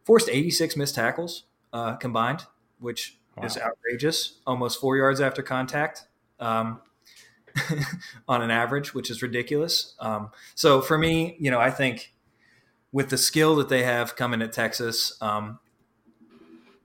forced 0.04 0.30
86 0.30 0.76
missed 0.76 0.96
tackles 0.96 1.44
uh, 1.74 1.96
combined, 1.96 2.46
which 2.80 3.19
wow. 3.40 3.46
is 3.46 3.58
outrageous. 3.58 4.40
Almost 4.46 4.80
four 4.80 4.98
yards 4.98 5.22
after 5.22 5.42
contact 5.42 6.08
um, 6.40 6.82
on 8.28 8.42
an 8.42 8.52
average, 8.52 8.94
which 8.94 9.10
is 9.10 9.22
ridiculous. 9.22 9.96
Um, 10.00 10.32
so 10.56 10.82
for 10.82 10.98
me, 10.98 11.36
you 11.40 11.52
know, 11.52 11.60
I 11.60 11.72
think 11.72 12.14
with 12.92 13.10
the 13.10 13.18
skill 13.18 13.56
that 13.58 13.70
they 13.70 13.84
have 13.84 14.16
coming 14.16 14.42
at 14.42 14.54
Texas, 14.54 15.18
um, 15.22 15.60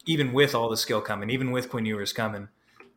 even 0.06 0.32
with 0.32 0.54
all 0.54 0.68
the 0.68 0.76
skill 0.76 1.00
coming, 1.00 1.30
even 1.30 1.50
with 1.50 1.70
Quinn 1.70 1.86
Ewers 1.86 2.12
coming, 2.12 2.48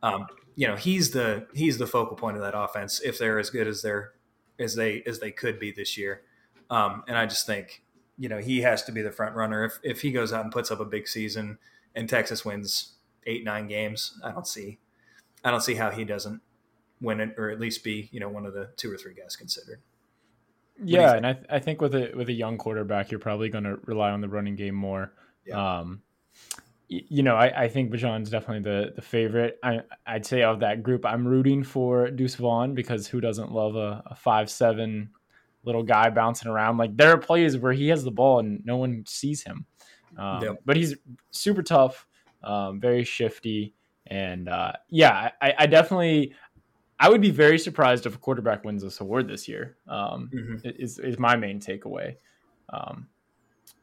um, 0.04 0.28
you 0.56 0.68
know, 0.68 0.76
he's 0.76 1.12
the 1.12 1.48
he's 1.54 1.78
the 1.78 1.88
focal 1.88 2.18
point 2.18 2.36
of 2.36 2.44
that 2.44 2.58
offense 2.58 3.00
if 3.02 3.18
they're 3.18 3.40
as 3.40 3.50
good 3.50 3.68
as 3.68 3.82
they're 3.82 4.14
as 4.60 4.76
they 4.76 5.04
as 5.06 5.20
they 5.20 5.32
could 5.32 5.60
be 5.60 5.72
this 5.72 5.98
year. 5.98 6.24
Um, 6.70 7.04
and 7.08 7.18
I 7.18 7.26
just 7.26 7.46
think 7.46 7.84
you 8.18 8.28
know 8.28 8.40
he 8.40 8.62
has 8.62 8.84
to 8.84 8.92
be 8.92 9.02
the 9.02 9.12
front 9.12 9.36
runner. 9.36 9.64
If 9.64 9.80
if 9.84 10.02
he 10.02 10.12
goes 10.12 10.34
out 10.34 10.44
and 10.44 10.52
puts 10.52 10.72
up 10.72 10.80
a 10.80 10.86
big 10.86 11.08
season 11.08 11.60
and 11.96 12.10
Texas 12.10 12.44
wins 12.44 12.94
eight 13.28 13.44
nine 13.44 13.68
games, 13.68 14.20
I 14.24 14.32
don't 14.32 14.48
see 14.48 14.80
I 15.44 15.52
don't 15.52 15.62
see 15.62 15.76
how 15.76 15.92
he 15.92 16.04
doesn't 16.04 16.42
win 17.00 17.20
it 17.20 17.36
or 17.38 17.52
at 17.52 17.60
least 17.60 17.84
be 17.84 18.10
you 18.12 18.20
know 18.20 18.30
one 18.30 18.46
of 18.46 18.54
the 18.54 18.70
two 18.76 18.92
or 18.92 18.98
three 18.98 19.14
guys 19.14 19.36
considered. 19.36 19.80
Yeah, 20.84 21.16
and 21.16 21.26
I, 21.26 21.34
th- 21.34 21.46
I 21.50 21.60
think 21.60 21.82
with 21.82 21.96
a 21.96 22.12
with 22.16 22.30
a 22.30 22.34
young 22.34 22.58
quarterback, 22.58 23.12
you're 23.12 23.20
probably 23.20 23.50
going 23.50 23.64
to 23.64 23.80
rely 23.86 24.12
on 24.12 24.22
the 24.22 24.30
running 24.30 24.56
game 24.56 24.76
more. 24.76 25.12
Yeah. 25.46 25.80
Um, 25.80 26.02
you 26.90 27.22
know, 27.22 27.36
I, 27.36 27.64
I 27.64 27.68
think 27.68 27.92
Bijan's 27.92 28.30
definitely 28.30 28.64
the 28.64 28.94
the 28.96 29.02
favorite. 29.02 29.60
I 29.64 29.82
I'd 30.06 30.26
say 30.26 30.44
of 30.44 30.62
that 30.62 30.84
group, 30.84 31.06
I'm 31.06 31.28
rooting 31.28 31.64
for 31.64 32.10
Deuce 32.10 32.36
Vaughn 32.36 32.76
because 32.76 33.08
who 33.08 33.20
doesn't 33.20 33.52
love 33.52 33.76
a, 33.76 34.04
a 34.06 34.16
five 34.16 34.50
seven 34.50 35.10
little 35.66 35.84
guy 35.84 36.10
bouncing 36.10 36.50
around? 36.50 36.78
Like 36.78 36.96
there 36.96 37.12
are 37.12 37.18
plays 37.18 37.58
where 37.58 37.74
he 37.74 37.90
has 37.90 38.04
the 38.04 38.12
ball 38.12 38.40
and 38.40 38.64
no 38.66 38.78
one 38.78 39.04
sees 39.06 39.44
him, 39.44 39.66
um, 40.18 40.44
yep. 40.44 40.62
but 40.64 40.78
he's 40.78 40.96
super 41.32 41.62
tough, 41.62 42.07
um, 42.48 42.80
very 42.80 43.04
shifty, 43.04 43.74
and 44.08 44.48
uh, 44.48 44.74
yeah, 44.90 45.32
I, 45.42 45.54
I 45.60 45.66
definitely. 45.68 46.34
I 47.00 47.10
would 47.10 47.22
be 47.22 47.30
very 47.30 47.60
surprised 47.60 48.08
if 48.08 48.16
a 48.16 48.18
quarterback 48.18 48.64
wins 48.66 48.82
this 48.82 49.02
award 49.02 49.28
this 49.28 49.48
year. 49.48 49.78
Um, 49.88 50.32
mm-hmm. 50.34 50.70
is 50.80 50.98
is 50.98 51.20
my 51.20 51.36
main 51.36 51.60
takeaway. 51.60 52.16
Um, 52.70 53.08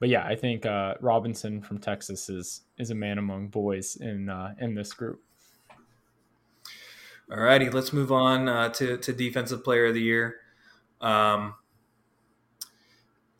but 0.01 0.09
yeah, 0.09 0.27
I 0.27 0.35
think 0.35 0.67
uh, 0.67 0.95
Robinson 1.01 1.63
from 1.63 1.79
Texas 1.79 2.29
is 2.29 2.63
is 2.79 2.91
a 2.91 2.95
man 2.95 3.19
among 3.19 3.49
boys 3.49 3.97
in 3.97 4.29
uh, 4.29 4.55
in 4.61 4.75
this 4.75 4.93
group. 4.93 5.23
All 7.31 7.41
righty, 7.41 7.71
let's 7.71 7.93
move 7.93 8.11
on 8.11 8.49
uh, 8.49 8.69
to 8.71 8.99
to 8.99 9.13
defensive 9.13 9.63
player 9.63 9.87
of 9.87 9.95
the 9.95 10.03
year. 10.03 10.37
Um, 11.01 11.55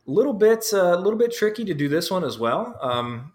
little 0.07 0.33
bit 0.35 0.65
a 0.73 0.95
uh, 0.95 0.97
little 0.97 1.19
bit 1.19 1.35
tricky 1.35 1.65
to 1.65 1.75
do 1.75 1.89
this 1.89 2.11
one 2.11 2.25
as 2.25 2.39
well. 2.39 2.79
Um, 2.81 3.33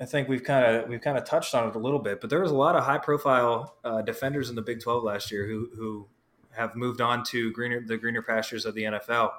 I 0.00 0.04
think 0.04 0.28
we've 0.28 0.44
kind 0.44 0.76
of 0.76 0.88
we've 0.88 1.00
kind 1.00 1.16
of 1.16 1.24
touched 1.24 1.54
on 1.54 1.68
it 1.68 1.74
a 1.74 1.78
little 1.78 1.98
bit, 1.98 2.20
but 2.20 2.28
there 2.28 2.40
was 2.40 2.50
a 2.50 2.56
lot 2.56 2.76
of 2.76 2.84
high 2.84 2.98
profile 2.98 3.76
uh, 3.84 4.02
defenders 4.02 4.50
in 4.50 4.54
the 4.54 4.62
Big 4.62 4.80
Twelve 4.80 5.02
last 5.02 5.30
year 5.30 5.46
who 5.46 5.70
who 5.74 6.06
have 6.50 6.74
moved 6.74 7.00
on 7.00 7.22
to 7.24 7.50
greener 7.52 7.80
the 7.86 7.96
greener 7.96 8.22
pastures 8.22 8.66
of 8.66 8.74
the 8.74 8.82
NFL. 8.82 9.30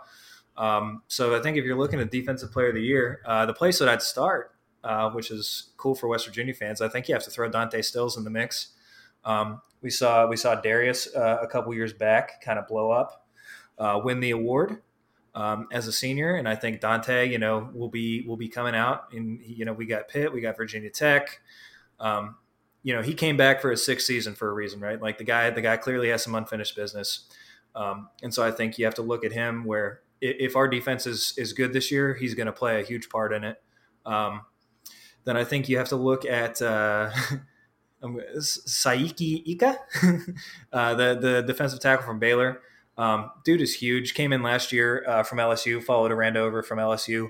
Um, 0.55 1.03
so 1.07 1.37
I 1.37 1.41
think 1.41 1.57
if 1.57 1.65
you're 1.65 1.77
looking 1.77 1.99
at 1.99 2.09
defensive 2.09 2.51
player 2.51 2.69
of 2.69 2.75
the 2.75 2.81
year, 2.81 3.21
uh, 3.25 3.45
the 3.45 3.53
place 3.53 3.77
that 3.77 3.87
I'd 3.87 4.01
start, 4.01 4.55
uh, 4.83 5.11
which 5.11 5.29
is 5.29 5.69
cool 5.77 5.93
for 5.93 6.07
West 6.07 6.25
Virginia 6.25 6.53
fans, 6.53 6.81
I 6.81 6.87
think 6.87 7.07
you 7.07 7.13
have 7.13 7.23
to 7.23 7.29
throw 7.29 7.47
Dante 7.49 7.81
Stills 7.83 8.17
in 8.17 8.23
the 8.23 8.31
mix. 8.31 8.69
Um, 9.23 9.61
we 9.81 9.91
saw 9.91 10.27
we 10.27 10.37
saw 10.37 10.55
Darius 10.55 11.13
uh, 11.15 11.37
a 11.41 11.47
couple 11.47 11.73
years 11.75 11.93
back 11.93 12.41
kind 12.41 12.57
of 12.57 12.67
blow 12.67 12.89
up, 12.89 13.27
uh, 13.77 13.99
win 14.03 14.19
the 14.19 14.31
award 14.31 14.81
um, 15.38 15.67
as 15.71 15.85
a 15.85 15.91
senior, 15.91 16.35
and 16.35 16.49
I 16.49 16.55
think 16.55 16.81
Dante, 16.81 17.29
you 17.29 17.38
know, 17.38 17.69
will 17.71 17.89
be 17.89 18.23
will 18.27 18.38
be 18.38 18.49
coming 18.49 18.73
out. 18.73 19.13
And 19.13 19.39
you 19.45 19.65
know, 19.65 19.73
we 19.73 19.85
got 19.85 20.07
Pitt, 20.07 20.33
we 20.33 20.41
got 20.41 20.57
Virginia 20.57 20.89
Tech. 20.89 21.41
Um, 21.99 22.38
you 22.81 22.95
know, 22.95 23.03
he 23.03 23.13
came 23.13 23.38
back 23.38 23.61
for 23.61 23.69
his 23.69 23.85
sixth 23.85 24.07
season 24.07 24.33
for 24.33 24.49
a 24.49 24.53
reason, 24.53 24.79
right? 24.79 24.99
Like 24.99 25.19
the 25.19 25.23
guy, 25.23 25.51
the 25.51 25.61
guy 25.61 25.77
clearly 25.77 26.09
has 26.09 26.23
some 26.23 26.33
unfinished 26.33 26.75
business. 26.75 27.25
Um, 27.75 28.09
and 28.23 28.33
so 28.33 28.43
I 28.43 28.49
think 28.49 28.79
you 28.79 28.85
have 28.85 28.95
to 28.95 29.03
look 29.03 29.23
at 29.23 29.31
him 29.31 29.63
where 29.63 30.01
if 30.21 30.55
our 30.55 30.67
defense 30.67 31.05
is 31.05 31.35
is 31.38 31.53
good 31.53 31.71
this 31.71 31.91
year, 31.91 32.15
he's 32.15 32.33
going 32.33 32.47
to 32.47 32.51
play 32.51 32.81
a 32.81 32.83
huge 32.83 33.07
part 33.07 33.31
in 33.31 33.43
it. 33.43 33.61
Um, 34.07 34.41
then 35.23 35.38
I 35.38 35.43
think 35.43 35.69
you 35.69 35.77
have 35.77 35.89
to 35.89 35.97
look 35.97 36.25
at 36.25 36.63
uh, 36.63 37.11
Siaki 38.03 39.43
Ika, 39.45 39.77
uh, 40.73 40.95
the 40.95 41.19
the 41.21 41.43
defensive 41.45 41.79
tackle 41.79 42.07
from 42.07 42.17
Baylor. 42.17 42.61
Um, 42.97 43.31
dude 43.43 43.61
is 43.61 43.75
huge. 43.75 44.13
Came 44.13 44.33
in 44.33 44.41
last 44.41 44.71
year 44.71 45.03
uh, 45.07 45.23
from 45.23 45.37
LSU, 45.37 45.83
followed 45.83 46.11
Aranda 46.11 46.39
over 46.39 46.63
from 46.63 46.79
LSU. 46.79 47.29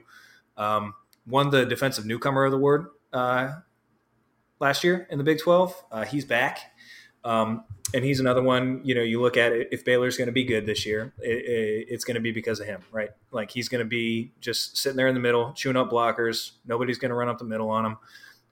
Um, 0.56 0.94
won 1.28 1.50
the 1.50 1.66
defensive 1.66 2.06
newcomer 2.06 2.46
of 2.46 2.52
the 2.52 2.58
award 2.58 2.88
uh, 3.14 3.52
last 4.60 4.84
year 4.84 5.08
in 5.10 5.18
the 5.18 5.24
Big 5.24 5.40
Twelve. 5.40 5.76
Uh, 5.92 6.06
he's 6.06 6.26
back. 6.26 6.60
Um, 7.24 7.66
and 7.94 8.04
he's 8.04 8.20
another 8.20 8.42
one. 8.42 8.82
You 8.84 8.96
know, 8.96 9.02
you 9.02 9.22
look 9.22 9.38
at 9.38 9.52
it. 9.52 9.70
If 9.72 9.86
Baylor's 9.86 10.18
going 10.18 10.28
to 10.28 10.34
be 10.34 10.44
good 10.44 10.66
this 10.66 10.86
year, 10.86 11.14
it, 11.20 11.30
it, 11.30 11.88
it's 11.90 12.04
going 12.04 12.16
to 12.16 12.22
be 12.22 12.32
because 12.32 12.60
of 12.60 12.66
him, 12.66 12.82
right? 12.92 13.10
Like 13.32 13.52
he's 13.52 13.70
going 13.70 13.84
to 13.84 13.90
be 13.90 14.32
just 14.40 14.78
sitting 14.78 14.98
there 14.98 15.08
in 15.08 15.14
the 15.14 15.22
middle, 15.22 15.54
chewing 15.54 15.78
up 15.78 15.90
blockers. 15.90 16.52
Nobody's 16.66 16.98
going 16.98 17.10
to 17.10 17.16
run 17.16 17.30
up 17.30 17.38
the 17.38 17.46
middle 17.46 17.70
on 17.70 17.86
him. 17.86 17.98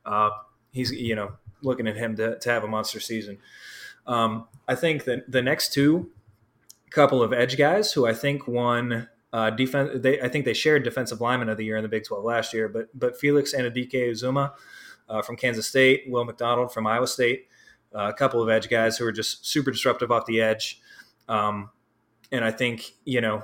Uh, 0.05 0.30
he's 0.72 0.91
you 0.91 1.16
know 1.16 1.34
looking 1.61 1.88
at 1.88 1.95
him 1.95 2.16
to, 2.18 2.38
to 2.39 2.49
have 2.49 2.63
a 2.63 2.68
monster 2.68 2.99
season. 2.99 3.38
Um, 4.07 4.47
I 4.68 4.76
think 4.76 5.05
that 5.05 5.30
the 5.32 5.41
next 5.41 5.74
two 5.74 6.11
couple 6.96 7.22
of 7.22 7.34
edge 7.34 7.58
guys 7.58 7.91
who 7.91 8.08
I 8.08 8.14
think 8.14 8.48
won 8.48 9.10
uh, 9.34 9.50
defense. 9.50 9.91
They 9.96 10.22
I 10.22 10.30
think 10.30 10.46
they 10.46 10.54
shared 10.54 10.84
defensive 10.84 11.22
lineman 11.22 11.50
of 11.50 11.58
the 11.58 11.66
year 11.66 11.78
in 11.78 11.84
the 11.84 11.89
Big 11.89 12.06
Twelve 12.06 12.24
last 12.24 12.54
year. 12.54 12.68
But 12.70 12.88
but 12.98 13.20
Felix 13.20 13.54
Anudike-Uzomah 13.54 14.54
uh, 15.10 15.22
from 15.22 15.36
Kansas 15.36 15.68
State, 15.68 16.06
Will 16.08 16.26
McDonald 16.26 16.74
from 16.74 16.88
Iowa 16.88 17.08
State 17.08 17.48
a 17.96 18.14
couple 18.14 18.41
of 18.41 18.50
edge 18.50 18.70
guys 18.70 18.98
who 18.98 19.06
are 19.06 19.12
just 19.12 19.46
super 19.46 19.72
disruptive 19.72 20.12
off 20.12 20.26
the 20.26 20.41
edge. 20.41 20.82
Um, 21.28 21.70
and 22.32 22.43
I 22.43 22.52
think, 22.52 22.93
you 23.06 23.22
know, 23.22 23.43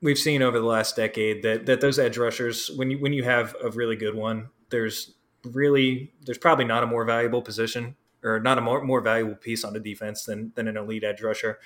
we've 0.00 0.18
seen 0.18 0.42
over 0.42 0.58
the 0.58 0.66
last 0.66 0.96
decade 0.96 1.42
that 1.42 1.66
that 1.66 1.80
those 1.80 1.98
edge 1.98 2.16
rushers, 2.16 2.70
when 2.76 2.90
you 2.90 2.98
when 2.98 3.12
you 3.12 3.24
have 3.24 3.56
a 3.62 3.70
really 3.70 3.96
good 3.96 4.14
one, 4.14 4.48
there's 4.70 5.14
really 5.44 6.12
there's 6.24 6.38
probably 6.38 6.64
not 6.64 6.82
a 6.82 6.86
more 6.86 7.04
valuable 7.04 7.42
position 7.42 7.96
or 8.22 8.38
not 8.38 8.58
a 8.58 8.60
more, 8.60 8.84
more 8.84 9.00
valuable 9.00 9.34
piece 9.34 9.64
on 9.64 9.72
the 9.72 9.80
defense 9.80 10.24
than 10.24 10.52
than 10.54 10.68
an 10.68 10.76
elite 10.76 11.04
edge 11.04 11.22
rusher. 11.22 11.58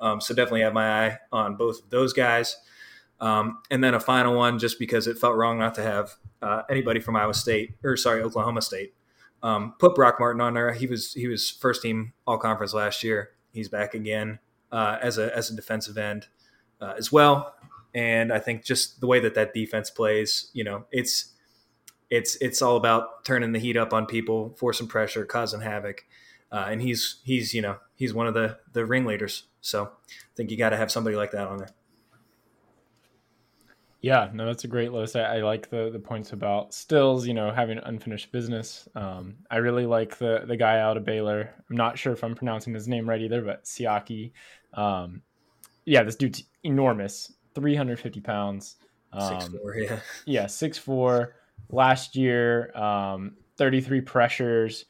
Um, 0.00 0.20
so 0.20 0.34
definitely 0.34 0.62
have 0.62 0.74
my 0.74 1.06
eye 1.06 1.18
on 1.32 1.56
both 1.56 1.82
of 1.82 1.90
those 1.90 2.12
guys. 2.12 2.56
Um, 3.20 3.58
and 3.70 3.82
then 3.82 3.94
a 3.94 4.00
final 4.00 4.34
one, 4.36 4.58
just 4.58 4.78
because 4.78 5.06
it 5.06 5.18
felt 5.18 5.36
wrong 5.36 5.58
not 5.58 5.74
to 5.74 5.82
have 5.82 6.14
uh, 6.40 6.62
anybody 6.70 7.00
from 7.00 7.16
Iowa 7.16 7.34
State 7.34 7.74
or 7.82 7.96
sorry 7.96 8.22
Oklahoma 8.22 8.62
State. 8.62 8.94
Um, 9.42 9.74
put 9.78 9.94
Brock 9.94 10.16
Martin 10.18 10.40
on 10.40 10.54
there. 10.54 10.72
He 10.72 10.86
was 10.86 11.14
he 11.14 11.26
was 11.26 11.50
first 11.50 11.82
team 11.82 12.12
All 12.26 12.38
Conference 12.38 12.74
last 12.74 13.02
year. 13.02 13.30
He's 13.52 13.68
back 13.68 13.94
again 13.94 14.38
uh, 14.72 14.98
as 15.00 15.18
a 15.18 15.36
as 15.36 15.50
a 15.50 15.56
defensive 15.56 15.98
end 15.98 16.26
uh, 16.80 16.94
as 16.96 17.10
well. 17.12 17.54
And 17.94 18.32
I 18.32 18.38
think 18.38 18.64
just 18.64 19.00
the 19.00 19.06
way 19.06 19.20
that 19.20 19.34
that 19.34 19.54
defense 19.54 19.90
plays, 19.90 20.50
you 20.52 20.64
know, 20.64 20.84
it's 20.92 21.34
it's 22.10 22.36
it's 22.36 22.62
all 22.62 22.76
about 22.76 23.24
turning 23.24 23.52
the 23.52 23.58
heat 23.58 23.76
up 23.76 23.92
on 23.92 24.06
people, 24.06 24.54
forcing 24.58 24.86
pressure, 24.86 25.24
causing 25.24 25.60
havoc. 25.60 26.04
Uh, 26.50 26.66
and 26.68 26.82
he's 26.82 27.20
he's 27.24 27.54
you 27.54 27.62
know 27.62 27.76
he's 27.94 28.14
one 28.14 28.26
of 28.26 28.34
the 28.34 28.58
the 28.72 28.84
ringleaders. 28.84 29.44
So 29.68 29.84
I 29.84 30.34
think 30.36 30.50
you 30.50 30.56
got 30.56 30.70
to 30.70 30.76
have 30.76 30.90
somebody 30.90 31.16
like 31.16 31.32
that 31.32 31.46
on 31.46 31.58
there. 31.58 31.70
Yeah, 34.00 34.30
no, 34.32 34.46
that's 34.46 34.62
a 34.62 34.68
great 34.68 34.92
list. 34.92 35.16
I, 35.16 35.38
I, 35.38 35.42
like 35.42 35.70
the 35.70 35.90
the 35.92 35.98
points 35.98 36.32
about 36.32 36.72
Stills, 36.72 37.26
you 37.26 37.34
know, 37.34 37.50
having 37.50 37.78
unfinished 37.78 38.30
business. 38.30 38.88
Um, 38.94 39.34
I 39.50 39.56
really 39.56 39.86
like 39.86 40.18
the 40.18 40.44
the 40.46 40.56
guy 40.56 40.78
out 40.78 40.96
of 40.96 41.04
Baylor. 41.04 41.52
I'm 41.68 41.76
not 41.76 41.98
sure 41.98 42.12
if 42.12 42.22
I'm 42.22 42.36
pronouncing 42.36 42.74
his 42.74 42.86
name 42.86 43.08
right 43.08 43.20
either, 43.20 43.42
but 43.42 43.64
Siaki. 43.64 44.30
Um, 44.74 45.22
yeah, 45.84 46.04
this 46.04 46.14
dude's 46.14 46.44
enormous, 46.62 47.32
350 47.54 48.20
pounds. 48.20 48.76
Um, 49.12 49.40
six 49.40 49.52
four, 49.52 49.76
yeah, 49.76 50.00
yeah, 50.26 50.46
six 50.46 50.78
four. 50.78 51.34
Last 51.70 52.14
year, 52.14 52.74
um, 52.76 53.32
33 53.56 54.00
pressures, 54.02 54.84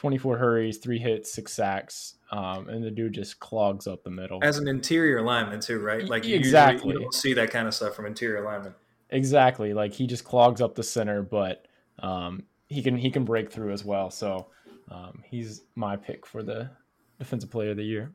24 0.00 0.38
hurries, 0.38 0.78
three 0.78 0.98
hits, 0.98 1.30
six 1.30 1.52
sacks, 1.52 2.14
um, 2.30 2.70
and 2.70 2.82
the 2.82 2.90
dude 2.90 3.12
just 3.12 3.38
clogs 3.38 3.86
up 3.86 4.02
the 4.02 4.10
middle. 4.10 4.38
As 4.42 4.56
an 4.56 4.66
interior 4.66 5.20
lineman 5.20 5.60
too, 5.60 5.78
right? 5.78 6.08
Like 6.08 6.26
exactly, 6.26 6.94
you 6.94 7.00
don't 7.00 7.12
see 7.12 7.34
that 7.34 7.50
kind 7.50 7.68
of 7.68 7.74
stuff 7.74 7.96
from 7.96 8.06
interior 8.06 8.42
linemen. 8.42 8.74
Exactly, 9.10 9.74
like 9.74 9.92
he 9.92 10.06
just 10.06 10.24
clogs 10.24 10.62
up 10.62 10.74
the 10.74 10.82
center, 10.82 11.20
but 11.22 11.66
um, 11.98 12.44
he 12.68 12.82
can 12.82 12.96
he 12.96 13.10
can 13.10 13.26
break 13.26 13.52
through 13.52 13.74
as 13.74 13.84
well. 13.84 14.10
So 14.10 14.46
um, 14.90 15.22
he's 15.22 15.64
my 15.74 15.96
pick 15.96 16.24
for 16.24 16.42
the 16.42 16.70
defensive 17.18 17.50
player 17.50 17.72
of 17.72 17.76
the 17.76 17.84
year. 17.84 18.10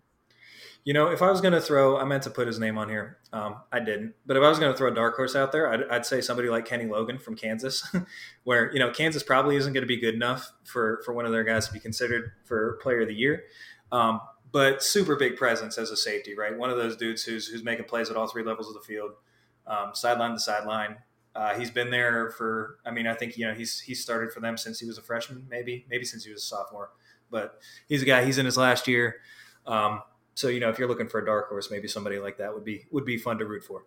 You 0.85 0.93
know, 0.93 1.07
if 1.07 1.23
I 1.23 1.31
was 1.31 1.41
going 1.41 1.53
to 1.53 1.59
throw, 1.59 1.97
I 1.97 2.05
meant 2.05 2.23
to 2.23 2.29
put 2.29 2.45
his 2.45 2.59
name 2.59 2.77
on 2.77 2.89
here. 2.89 3.17
Um, 3.33 3.57
I 3.71 3.79
didn't. 3.79 4.13
But 4.27 4.37
if 4.37 4.43
I 4.43 4.49
was 4.49 4.59
going 4.59 4.71
to 4.71 4.77
throw 4.77 4.91
a 4.91 4.93
dark 4.93 5.15
horse 5.15 5.35
out 5.35 5.51
there, 5.51 5.67
I'd, 5.67 5.83
I'd 5.89 6.05
say 6.05 6.21
somebody 6.21 6.47
like 6.47 6.65
Kenny 6.65 6.85
Logan 6.85 7.17
from 7.17 7.35
Kansas, 7.35 7.83
where 8.43 8.71
you 8.71 8.79
know 8.79 8.91
Kansas 8.91 9.23
probably 9.23 9.55
isn't 9.55 9.73
going 9.73 9.81
to 9.81 9.87
be 9.87 9.97
good 9.97 10.13
enough 10.13 10.51
for 10.63 11.01
for 11.03 11.13
one 11.13 11.25
of 11.25 11.31
their 11.31 11.43
guys 11.43 11.67
to 11.67 11.73
be 11.73 11.79
considered 11.79 12.33
for 12.45 12.79
Player 12.83 13.01
of 13.01 13.07
the 13.07 13.15
Year. 13.15 13.45
Um, 13.91 14.21
but 14.51 14.83
super 14.83 15.15
big 15.15 15.35
presence 15.35 15.77
as 15.77 15.89
a 15.89 15.97
safety, 15.97 16.35
right? 16.35 16.55
One 16.55 16.69
of 16.69 16.77
those 16.77 16.95
dudes 16.95 17.23
who's 17.23 17.47
who's 17.47 17.63
making 17.63 17.85
plays 17.85 18.11
at 18.11 18.15
all 18.15 18.27
three 18.27 18.43
levels 18.43 18.67
of 18.67 18.75
the 18.75 18.81
field, 18.81 19.11
um, 19.65 19.91
sideline 19.93 20.31
to 20.31 20.39
sideline. 20.39 20.97
Uh, 21.35 21.55
he's 21.55 21.71
been 21.71 21.89
there 21.89 22.29
for. 22.29 22.77
I 22.85 22.91
mean, 22.91 23.07
I 23.07 23.15
think 23.15 23.37
you 23.37 23.47
know 23.47 23.53
he's 23.55 23.79
he's 23.79 24.01
started 24.01 24.31
for 24.31 24.39
them 24.39 24.55
since 24.55 24.79
he 24.79 24.85
was 24.85 24.99
a 24.99 25.01
freshman, 25.01 25.47
maybe 25.49 25.85
maybe 25.89 26.05
since 26.05 26.23
he 26.23 26.31
was 26.31 26.43
a 26.43 26.45
sophomore. 26.45 26.91
But 27.31 27.59
he's 27.89 28.03
a 28.03 28.05
guy. 28.05 28.23
He's 28.23 28.37
in 28.37 28.45
his 28.45 28.55
last 28.55 28.87
year. 28.87 29.15
Um, 29.65 30.03
so 30.35 30.49
you 30.49 30.59
know, 30.59 30.69
if 30.69 30.77
you're 30.77 30.87
looking 30.87 31.07
for 31.07 31.19
a 31.19 31.25
dark 31.25 31.49
horse, 31.49 31.71
maybe 31.71 31.87
somebody 31.87 32.19
like 32.19 32.37
that 32.37 32.53
would 32.53 32.65
be 32.65 32.85
would 32.91 33.05
be 33.05 33.17
fun 33.17 33.39
to 33.39 33.45
root 33.45 33.63
for. 33.63 33.85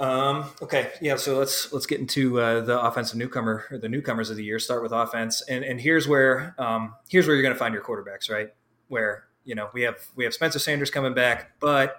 Um, 0.00 0.44
okay, 0.62 0.92
yeah. 1.00 1.16
So 1.16 1.36
let's 1.36 1.72
let's 1.72 1.86
get 1.86 1.98
into 1.98 2.40
uh, 2.40 2.60
the 2.60 2.80
offensive 2.80 3.18
newcomer 3.18 3.64
or 3.70 3.78
the 3.78 3.88
newcomers 3.88 4.30
of 4.30 4.36
the 4.36 4.44
year. 4.44 4.60
Start 4.60 4.82
with 4.82 4.92
offense, 4.92 5.42
and 5.48 5.64
and 5.64 5.80
here's 5.80 6.06
where 6.06 6.54
um, 6.58 6.94
here's 7.08 7.26
where 7.26 7.34
you're 7.34 7.42
going 7.42 7.54
to 7.54 7.58
find 7.58 7.74
your 7.74 7.82
quarterbacks, 7.82 8.30
right? 8.30 8.50
Where 8.86 9.24
you 9.44 9.56
know 9.56 9.68
we 9.74 9.82
have 9.82 9.96
we 10.14 10.22
have 10.22 10.32
Spencer 10.32 10.60
Sanders 10.60 10.92
coming 10.92 11.14
back, 11.14 11.58
but 11.58 11.96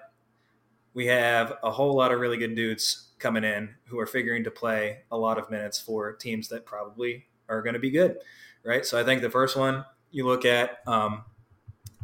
we 0.93 1.07
have 1.07 1.57
a 1.61 1.69
whole 1.69 1.93
lot 1.93 2.13
of 2.13 2.21
really 2.21 2.37
good 2.37 2.55
dudes 2.55 3.09
coming 3.19 3.43
in 3.43 3.75
who 3.87 3.99
are 3.99 4.05
figuring 4.07 4.45
to 4.45 4.51
play 4.51 4.99
a 5.11 5.17
lot 5.17 5.37
of 5.37 5.49
minutes 5.51 5.77
for 5.77 6.13
teams 6.13 6.47
that 6.47 6.65
probably 6.65 7.25
are 7.49 7.61
going 7.61 7.73
to 7.73 7.79
be 7.79 7.91
good, 7.91 8.17
right? 8.63 8.85
So 8.85 8.97
I 8.97 9.03
think 9.03 9.21
the 9.21 9.29
first 9.29 9.57
one 9.57 9.83
you 10.11 10.25
look 10.25 10.45
at 10.45 10.79
um, 10.87 11.25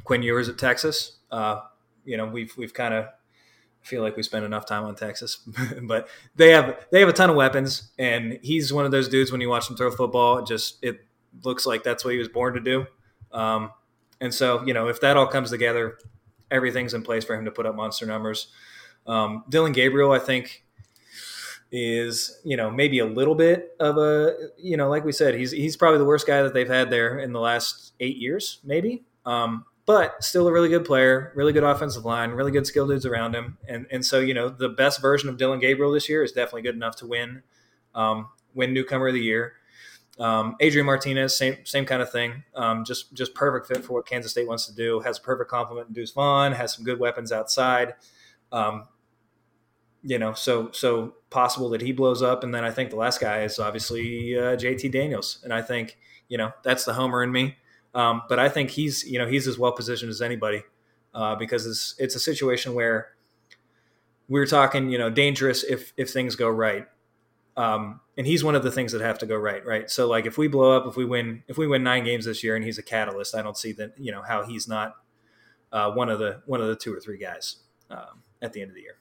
Quinn 0.06 0.24
Ewers 0.24 0.48
at 0.48 0.58
Texas. 0.58 1.18
Uh, 1.30 1.60
you 2.06 2.16
know, 2.16 2.26
we've 2.26 2.56
we've 2.58 2.74
kind 2.74 2.94
of 2.94 3.08
feel 3.82 4.02
like 4.02 4.16
we 4.16 4.24
spend 4.24 4.46
enough 4.46 4.66
time 4.66 4.84
on 4.84 4.96
Texas, 4.96 5.38
but 5.84 6.08
they 6.36 6.52
have 6.52 6.86
they 6.92 7.02
have 7.02 7.10
a 7.10 7.14
ton 7.14 7.30
of 7.30 7.36
weapons, 7.36 7.92
and 8.00 8.40
he's 8.42 8.72
one 8.72 8.86
of 8.86 8.92
those 8.92 9.10
dudes. 9.10 9.32
When 9.32 9.42
you 9.42 9.50
watch 9.50 9.70
him 9.70 9.76
throw 9.76 9.92
football, 9.92 10.38
it 10.38 10.48
just 10.48 10.78
it 10.82 11.02
looks 11.44 11.66
like 11.66 11.84
that's 11.84 12.06
what 12.06 12.14
he 12.14 12.20
was 12.20 12.30
born 12.30 12.54
to 12.54 12.60
do. 12.62 12.86
Um, 13.32 13.72
and 14.22 14.34
so, 14.34 14.64
you 14.66 14.74
know, 14.74 14.88
if 14.88 15.02
that 15.02 15.18
all 15.18 15.28
comes 15.28 15.50
together, 15.50 15.98
everything's 16.50 16.94
in 16.94 17.02
place 17.02 17.26
for 17.26 17.36
him 17.36 17.46
to 17.46 17.52
put 17.52 17.66
up 17.66 17.76
monster 17.76 18.06
numbers. 18.06 18.48
Um, 19.06 19.44
Dillon 19.50 19.74
Gabriel, 19.74 20.12
I 20.12 20.20
think, 20.20 20.64
is 21.72 22.40
you 22.46 22.56
know 22.56 22.72
maybe 22.72 23.00
a 23.00 23.06
little 23.06 23.36
bit 23.36 23.76
of 23.80 23.98
a 23.98 24.34
you 24.58 24.78
know 24.78 24.90
like 24.90 25.04
we 25.04 25.12
said, 25.12 25.36
he's 25.36 25.52
he's 25.52 25.76
probably 25.76 26.00
the 26.00 26.06
worst 26.06 26.28
guy 26.28 26.42
that 26.44 26.54
they've 26.54 26.68
had 26.68 26.90
there 26.90 27.20
in 27.20 27.34
the 27.34 27.40
last 27.40 27.94
eight 28.00 28.18
years, 28.18 28.60
maybe. 28.64 29.04
Um, 29.26 29.66
but 29.86 30.24
still 30.24 30.48
a 30.48 30.52
really 30.52 30.70
good 30.70 30.86
player, 30.86 31.32
really 31.36 31.54
good 31.54 31.64
offensive 31.64 32.06
line, 32.06 32.32
really 32.32 32.52
good 32.52 32.66
skill 32.66 32.88
dudes 32.88 33.06
around 33.06 33.36
him. 33.36 33.58
And 33.68 33.86
and 33.92 34.06
so 34.06 34.20
you 34.20 34.34
know 34.34 34.50
the 34.50 34.70
best 34.70 35.02
version 35.02 35.30
of 35.30 35.38
Dillon 35.38 35.60
Gabriel 35.60 35.92
this 35.92 36.10
year 36.10 36.24
is 36.24 36.32
definitely 36.32 36.64
good 36.64 36.76
enough 36.76 36.96
to 36.98 37.08
win 37.08 37.44
um, 37.94 38.30
win 38.54 38.74
newcomer 38.74 39.08
of 39.08 39.14
the 39.14 39.22
year. 39.22 39.54
Um, 40.18 40.56
Adrian 40.62 40.86
Martinez, 40.86 41.38
same 41.38 41.58
same 41.66 41.86
kind 41.86 42.02
of 42.02 42.12
thing. 42.12 42.44
Um, 42.56 42.86
just 42.86 43.14
just 43.14 43.36
perfect 43.36 43.68
fit 43.68 43.84
for 43.84 43.94
what 43.94 44.08
Kansas 44.08 44.32
State 44.32 44.48
wants 44.48 44.66
to 44.68 44.74
do. 44.74 45.02
Has 45.02 45.18
a 45.18 45.22
perfect 45.22 45.50
complement 45.52 45.90
in 45.90 45.94
Deuce 45.94 46.12
Vaughn. 46.12 46.54
Has 46.54 46.74
some 46.74 46.86
good 46.86 47.00
weapons 47.00 47.32
outside. 47.32 47.96
Um, 48.52 48.88
you 50.02 50.18
know, 50.18 50.34
so 50.34 50.72
so 50.72 51.16
possible 51.30 51.70
that 51.70 51.82
he 51.82 51.92
blows 51.92 52.22
up. 52.22 52.44
And 52.44 52.54
then 52.54 52.64
I 52.64 52.72
think 52.72 52.92
the 52.92 52.96
last 52.96 53.20
guy 53.20 53.44
is 53.44 53.60
obviously 53.60 54.38
uh, 54.38 54.56
JT 54.56 54.92
Daniels. 54.92 55.40
And 55.44 55.54
I 55.54 55.62
think 55.62 55.98
you 56.30 56.38
know 56.38 56.54
that's 56.64 56.86
the 56.86 56.94
homer 56.94 57.22
in 57.22 57.32
me. 57.32 57.58
Um, 57.96 58.24
but 58.28 58.38
I 58.38 58.50
think 58.50 58.72
he's 58.72 59.04
you 59.06 59.18
know 59.18 59.26
he's 59.26 59.48
as 59.48 59.58
well 59.58 59.72
positioned 59.72 60.12
as 60.12 60.22
anybody 60.22 60.64
uh, 61.14 61.36
because 61.36 61.66
it's 61.66 61.96
it's 61.98 62.16
a 62.16 62.20
situation 62.20 62.76
where 62.76 63.14
we're 64.28 64.46
talking 64.46 64.90
you 64.90 64.98
know 64.98 65.10
dangerous 65.10 65.64
if 65.64 65.94
if 65.98 66.12
things 66.12 66.36
go 66.36 66.50
right. 66.50 66.86
Um, 67.58 68.02
and 68.18 68.28
he's 68.28 68.44
one 68.44 68.54
of 68.56 68.64
the 68.64 68.72
things 68.72 68.92
that 68.92 69.00
have 69.00 69.18
to 69.20 69.26
go 69.26 69.38
right, 69.38 69.66
right? 69.66 69.90
So 69.90 70.10
like 70.10 70.26
if 70.26 70.38
we 70.38 70.50
blow 70.50 70.76
up, 70.76 70.88
if 70.88 70.98
we 70.98 71.06
win, 71.06 71.42
if 71.48 71.58
we 71.58 71.68
win 71.68 71.84
nine 71.84 72.04
games 72.04 72.26
this 72.26 72.44
year, 72.44 72.58
and 72.58 72.66
he's 72.66 72.78
a 72.78 72.84
catalyst, 72.84 73.34
I 73.34 73.42
don't 73.42 73.58
see 73.58 73.72
that 73.74 73.94
you 73.98 74.12
know 74.12 74.22
how 74.22 74.44
he's 74.44 74.68
not 74.68 74.96
uh, 75.72 75.92
one 75.92 76.10
of 76.10 76.20
the 76.20 76.42
one 76.46 76.60
of 76.60 76.68
the 76.68 76.76
two 76.76 76.94
or 76.94 77.00
three 77.00 77.18
guys 77.18 77.58
um, 77.90 78.24
at 78.42 78.52
the 78.52 78.62
end 78.62 78.72
of 78.72 78.76
the 78.76 78.82
year. 78.82 78.98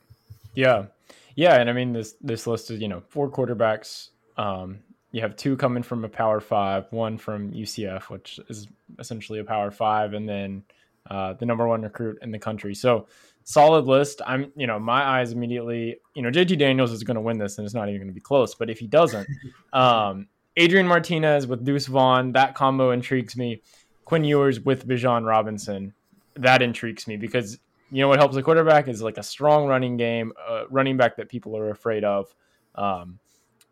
Yeah, 0.55 0.87
yeah, 1.35 1.57
and 1.57 1.69
I 1.69 1.73
mean 1.73 1.93
this 1.93 2.15
this 2.21 2.47
list 2.47 2.71
is 2.71 2.81
you 2.81 2.89
know 2.89 3.03
four 3.09 3.29
quarterbacks. 3.29 4.11
Um, 4.37 4.81
you 5.15 5.21
have 5.21 5.37
two 5.37 5.57
coming 5.57 5.85
from 5.85 6.05
a 6.05 6.09
power 6.09 6.41
five, 6.41 6.87
one 6.91 7.17
from 7.17 7.53
UCF, 7.53 8.11
which 8.11 8.41
is 8.49 8.67
essentially 8.99 9.39
a 9.39 9.45
power 9.45 9.71
five, 9.71 10.13
and 10.13 10.29
then 10.29 10.65
uh, 11.09 11.35
the 11.35 11.47
number 11.47 11.69
one 11.69 11.83
recruit 11.83 12.19
in 12.21 12.33
the 12.33 12.39
country. 12.39 12.75
So 12.75 13.07
solid 13.45 13.85
list. 13.85 14.23
I'm, 14.27 14.51
you 14.57 14.67
know, 14.67 14.81
my 14.81 15.05
eyes 15.05 15.31
immediately, 15.31 16.01
you 16.17 16.23
know, 16.23 16.31
JT 16.31 16.59
Daniels 16.59 16.91
is 16.91 17.05
going 17.05 17.15
to 17.15 17.21
win 17.21 17.39
this, 17.39 17.59
and 17.59 17.65
it's 17.65 17.77
not 17.77 17.89
even 17.89 18.01
going 18.01 18.09
to 18.09 18.13
be 18.13 18.21
close. 18.21 18.57
But 18.57 18.71
if 18.71 18.81
he 18.81 18.89
doesn't, 18.89 19.29
um, 19.73 20.27
Adrian 20.57 20.89
Martinez 20.89 21.47
with 21.47 21.65
Deuce 21.65 21.87
Vaughn, 21.87 22.33
that 22.33 22.57
combo 22.57 22.91
intrigues 22.91 23.37
me. 23.37 23.63
Quinn 24.07 24.25
Ewers 24.25 24.59
with 24.59 24.85
Bijan 24.89 25.25
Robinson, 25.25 25.95
that 26.35 26.61
intrigues 26.61 27.07
me 27.07 27.17
because 27.17 27.57
you 27.93 28.01
know 28.01 28.09
what 28.09 28.19
helps 28.19 28.35
a 28.35 28.43
quarterback 28.43 28.89
is 28.89 29.01
like 29.01 29.17
a 29.17 29.23
strong 29.23 29.69
running 29.69 29.97
game, 29.97 30.33
a 30.49 30.65
running 30.71 30.97
back 30.97 31.19
that 31.19 31.29
people 31.29 31.57
are 31.57 31.71
afraid 31.71 32.03
of. 32.03 32.35
Um, 32.75 33.21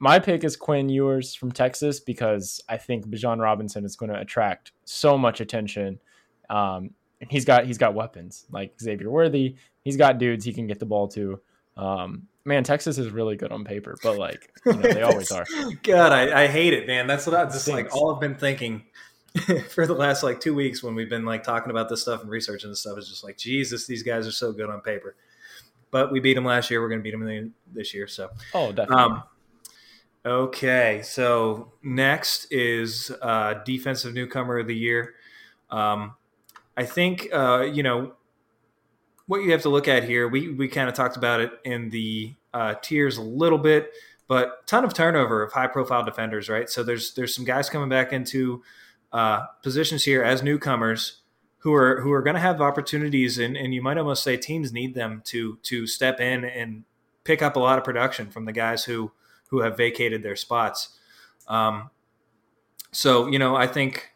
my 0.03 0.19
pick 0.19 0.43
is 0.43 0.57
Quinn 0.57 0.89
Ewers 0.89 1.33
from 1.33 1.53
Texas 1.53 2.01
because 2.01 2.61
I 2.69 2.77
think 2.77 3.07
Bijan 3.07 3.41
Robinson 3.41 3.85
is 3.85 3.95
going 3.95 4.11
to 4.11 4.19
attract 4.19 4.73
so 4.85 5.17
much 5.17 5.41
attention. 5.41 6.01
Um, 6.51 6.91
he's 7.31 7.45
got 7.45 7.67
he's 7.67 7.79
got 7.79 7.95
weapons 7.95 8.45
like 8.51 8.75
Xavier 8.81 9.09
Worthy. 9.09 9.55
He's 9.85 9.97
got 9.97 10.19
dudes 10.19 10.45
he 10.45 10.53
can 10.53 10.67
get 10.67 10.81
the 10.81 10.87
ball 10.87 11.07
to. 11.11 11.41
Um, 11.77 12.27
man, 12.45 12.65
Texas 12.65 12.99
is 12.99 13.11
really 13.11 13.37
good 13.37 13.53
on 13.53 13.63
paper, 13.63 13.97
but 14.03 14.19
like 14.19 14.51
you 14.67 14.73
know, 14.73 14.81
they 14.81 15.03
always 15.03 15.31
are. 15.31 15.47
God, 15.85 16.11
I, 16.11 16.43
I, 16.43 16.47
hate 16.49 16.73
it, 16.73 16.89
man. 16.89 17.07
That's 17.07 17.25
what 17.25 17.37
I 17.37 17.45
just 17.45 17.69
like 17.69 17.95
all 17.95 18.13
I've 18.13 18.21
been 18.21 18.35
thinking 18.35 18.83
for 19.69 19.87
the 19.87 19.95
last 19.95 20.25
like 20.25 20.41
two 20.41 20.53
weeks 20.53 20.83
when 20.83 20.97
we've 20.97 21.09
been 21.09 21.25
like 21.25 21.45
talking 21.45 21.71
about 21.71 21.89
this 21.89 22.03
stuff 22.03 22.23
and 22.23 22.29
researching 22.29 22.71
this 22.71 22.81
stuff. 22.81 22.99
Is 22.99 23.09
just 23.09 23.23
like 23.23 23.39
Jesus, 23.39 23.87
these 23.87 24.03
guys 24.03 24.27
are 24.27 24.33
so 24.33 24.51
good 24.51 24.69
on 24.69 24.81
paper. 24.81 25.15
But 25.93 26.11
we 26.11 26.19
beat 26.19 26.35
them 26.35 26.45
last 26.45 26.73
year. 26.73 26.81
We're 26.81 26.89
going 26.89 27.01
to 27.01 27.05
beat 27.05 27.13
them 27.13 27.55
this 27.73 27.95
year. 27.95 28.09
So 28.09 28.31
oh, 28.53 28.73
definitely. 28.73 29.05
Um, 29.05 29.23
Okay, 30.25 31.01
so 31.03 31.73
next 31.83 32.47
is 32.53 33.11
uh, 33.23 33.55
defensive 33.65 34.15
newcomer 34.15 34.59
of 34.59 34.69
the 34.69 34.77
year. 34.77 35.15
Um, 35.69 36.15
I 36.77 36.85
think 36.85 37.29
uh, 37.33 37.63
you 37.63 37.83
know 37.83 38.13
what 39.27 39.39
you 39.39 39.51
have 39.53 39.63
to 39.63 39.69
look 39.69 39.89
at 39.89 40.05
here, 40.05 40.29
we 40.29 40.51
we 40.51 40.69
kind 40.69 40.89
of 40.89 40.95
talked 40.95 41.17
about 41.17 41.41
it 41.41 41.53
in 41.65 41.91
the 41.91 42.35
uh, 42.55 42.75
tiers 42.83 43.17
a 43.17 43.23
little 43.23 43.59
bit, 43.59 43.91
but 44.29 44.67
ton 44.67 44.85
of 44.85 44.95
turnover 44.95 45.43
of 45.43 45.53
high 45.53 45.67
profile 45.67 46.05
defenders, 46.05 46.49
right? 46.49 46.71
So 46.71 46.85
there's 46.85 47.15
there's 47.15 47.35
some 47.35 47.45
guys 47.45 47.69
coming 47.69 47.89
back 47.89 48.13
into 48.13 48.63
uh, 49.13 49.47
positions 49.63 50.05
here 50.05 50.23
as 50.23 50.43
newcomers 50.43 51.23
who 51.59 51.75
are 51.75 52.01
who 52.01 52.13
are 52.13 52.23
going 52.23 52.35
to 52.35 52.41
have 52.41 52.61
opportunities, 52.61 53.39
and, 53.39 53.57
and 53.57 53.75
you 53.75 53.83
might 53.83 53.99
almost 53.99 54.23
say 54.23 54.37
teams 54.37 54.73
need 54.73 54.95
them 54.95 55.23
to 55.27 55.59
to 55.65 55.87
step 55.87 56.21
in 56.21 56.45
and 56.45 56.85
pick 57.25 57.43
up 57.43 57.57
a 57.57 57.61
lot 57.61 57.79
of 57.79 57.85
production 57.85 58.31
from 58.31 58.45
the 58.45 58.53
guys 58.53 58.85
who 58.85 59.11
who 59.53 59.61
have 59.61 59.77
vacated 59.77 60.25
their 60.25 60.35
spots. 60.35 60.99
Um, 61.47 61.91
so 62.91 63.29
you 63.29 63.39
know, 63.39 63.55
I 63.55 63.69
think 63.69 64.13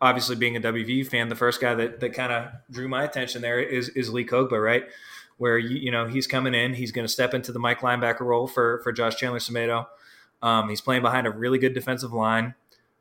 obviously 0.00 0.36
being 0.36 0.56
a 0.56 0.60
WVU 0.60 1.06
fan, 1.06 1.28
the 1.28 1.36
first 1.36 1.60
guy 1.60 1.74
that, 1.74 2.00
that 2.00 2.10
kind 2.10 2.32
of 2.32 2.50
drew 2.70 2.88
my 2.88 3.04
attention 3.04 3.42
there 3.42 3.60
is, 3.60 3.90
is 3.90 4.10
Lee 4.10 4.24
Kpogba, 4.24 4.62
right? 4.62 4.84
Where, 5.36 5.58
you, 5.58 5.76
you 5.76 5.90
know, 5.90 6.06
he's 6.06 6.26
coming 6.26 6.54
in, 6.54 6.74
he's 6.74 6.92
going 6.92 7.06
to 7.06 7.12
step 7.12 7.34
into 7.34 7.52
the 7.52 7.58
Mike 7.58 7.80
linebacker 7.80 8.20
role 8.20 8.46
for, 8.46 8.80
for 8.82 8.92
Josh 8.92 9.16
Chandler 9.16 9.38
Semedo. 9.38 9.86
Um, 10.42 10.68
he's 10.68 10.80
playing 10.80 11.02
behind 11.02 11.26
a 11.26 11.30
really 11.30 11.58
good 11.58 11.74
defensive 11.74 12.12
line. 12.12 12.54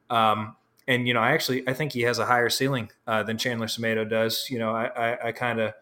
Um, 0.10 0.56
and, 0.88 1.08
you 1.08 1.14
know, 1.14 1.22
I 1.22 1.32
actually, 1.32 1.68
I 1.68 1.74
think 1.74 1.94
he 1.94 2.02
has 2.02 2.20
a 2.20 2.26
higher 2.26 2.50
ceiling 2.50 2.92
uh, 3.08 3.24
than 3.24 3.38
Chandler 3.38 3.68
Semedo 3.68 4.10
does. 4.10 4.48
You 4.50 4.60
know, 4.60 4.72
I, 4.72 4.88
I, 4.88 5.28
I 5.28 5.32
kind 5.32 5.60
of, 5.60 5.74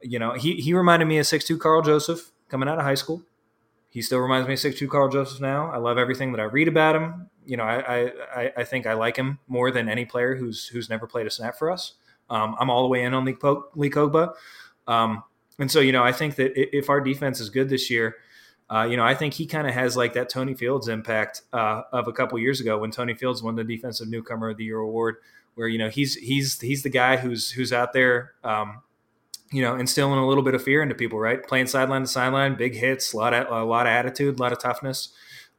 you 0.00 0.18
know, 0.18 0.32
he, 0.32 0.54
he 0.54 0.72
reminded 0.72 1.06
me 1.06 1.18
of 1.18 1.26
6'2 1.26 1.58
Karl 1.58 1.82
Joseph 1.82 2.30
coming 2.48 2.68
out 2.68 2.78
of 2.78 2.84
high 2.84 2.94
school. 2.94 3.22
He 3.94 4.02
still 4.02 4.18
reminds 4.18 4.46
me 4.46 4.54
of 4.54 4.60
6'2 4.60 4.90
Karl 4.90 5.08
Joseph 5.08 5.40
now. 5.40 5.70
I 5.70 5.78
love 5.78 5.96
everything 5.96 6.32
that 6.32 6.40
I 6.40 6.44
read 6.44 6.68
about 6.68 6.96
him 6.96 7.30
you 7.46 7.56
know, 7.56 7.64
I, 7.64 8.12
I, 8.34 8.52
I 8.58 8.64
think 8.64 8.86
I 8.86 8.94
like 8.94 9.16
him 9.16 9.38
more 9.48 9.70
than 9.70 9.88
any 9.88 10.04
player 10.04 10.34
who's 10.34 10.66
who's 10.66 10.88
never 10.88 11.06
played 11.06 11.26
a 11.26 11.30
snap 11.30 11.56
for 11.56 11.70
us. 11.70 11.94
Um, 12.30 12.56
I'm 12.58 12.70
all 12.70 12.82
the 12.82 12.88
way 12.88 13.02
in 13.02 13.14
on 13.14 13.24
Lee, 13.24 13.36
Lee 13.74 13.90
Kpogba. 13.90 14.34
Um, 14.86 15.22
and 15.58 15.70
so, 15.70 15.80
you 15.80 15.92
know, 15.92 16.02
I 16.02 16.12
think 16.12 16.36
that 16.36 16.52
if 16.76 16.88
our 16.88 17.00
defense 17.00 17.38
is 17.38 17.50
good 17.50 17.68
this 17.68 17.90
year, 17.90 18.16
uh, 18.70 18.86
you 18.90 18.96
know, 18.96 19.04
I 19.04 19.14
think 19.14 19.34
he 19.34 19.46
kind 19.46 19.68
of 19.68 19.74
has 19.74 19.96
like 19.96 20.14
that 20.14 20.28
Tony 20.30 20.54
Fields 20.54 20.88
impact 20.88 21.42
uh, 21.52 21.82
of 21.92 22.08
a 22.08 22.12
couple 22.12 22.38
years 22.38 22.60
ago 22.60 22.78
when 22.78 22.90
Tony 22.90 23.14
Fields 23.14 23.42
won 23.42 23.54
the 23.56 23.64
Defensive 23.64 24.08
Newcomer 24.08 24.50
of 24.50 24.56
the 24.56 24.64
Year 24.64 24.78
award, 24.78 25.16
where 25.54 25.68
you 25.68 25.78
know 25.78 25.90
he's 25.90 26.14
he's 26.14 26.60
he's 26.60 26.82
the 26.82 26.88
guy 26.88 27.18
who's 27.18 27.50
who's 27.50 27.72
out 27.72 27.92
there, 27.92 28.32
um, 28.42 28.82
you 29.54 29.62
know, 29.62 29.76
instilling 29.76 30.18
a 30.18 30.26
little 30.26 30.42
bit 30.42 30.56
of 30.56 30.62
fear 30.64 30.82
into 30.82 30.96
people, 30.96 31.20
right? 31.20 31.40
Playing 31.46 31.68
sideline 31.68 32.02
to 32.02 32.08
sideline, 32.08 32.56
big 32.56 32.74
hits, 32.74 33.12
a 33.12 33.16
lot 33.16 33.32
of 33.32 33.46
a 33.48 33.64
lot 33.64 33.86
of 33.86 33.92
attitude, 33.92 34.36
a 34.36 34.42
lot 34.42 34.50
of 34.50 34.58
toughness. 34.58 35.10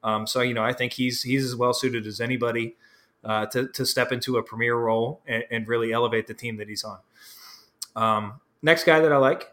Um, 0.04 0.28
so 0.28 0.42
you 0.42 0.54
know, 0.54 0.66
I 0.66 0.74
think 0.74 0.92
he's 0.92 1.22
he's 1.22 1.46
as 1.46 1.56
well 1.56 1.74
suited 1.74 2.06
as 2.06 2.20
anybody 2.20 2.76
uh, 3.24 3.46
to 3.48 3.70
to 3.70 3.86
step 3.86 4.12
into 4.12 4.36
a 4.36 4.44
premier 4.44 4.76
role 4.76 5.22
and, 5.26 5.46
and, 5.50 5.68
really 5.68 5.94
elevate 5.94 6.28
the 6.28 6.34
team 6.34 6.58
that 6.58 6.68
he's 6.68 6.84
on. 6.84 7.00
Um, 7.96 8.42
next 8.62 8.84
guy 8.84 9.00
that 9.00 9.14
I 9.14 9.18
like 9.18 9.48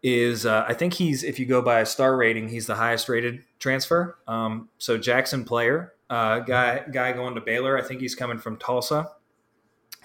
is 0.00 0.46
uh, 0.46 0.64
I 0.68 0.72
think 0.72 0.94
he's 0.94 1.24
if 1.24 1.40
you 1.40 1.44
go 1.44 1.60
by 1.60 1.80
a 1.80 1.86
star 1.86 2.16
rating, 2.16 2.50
he's 2.50 2.66
the 2.68 2.76
highest 2.76 3.08
rated 3.08 3.42
transfer. 3.58 4.16
Um, 4.28 4.68
so 4.78 4.96
Jaxon 4.96 5.44
Player, 5.44 5.92
uh, 6.08 6.38
guy 6.38 6.84
guy 6.92 7.12
going 7.12 7.34
to 7.34 7.40
Baylor. 7.40 7.76
I 7.76 7.82
think 7.82 8.00
he's 8.00 8.14
coming 8.14 8.38
from 8.38 8.58
Tulsa. 8.58 9.08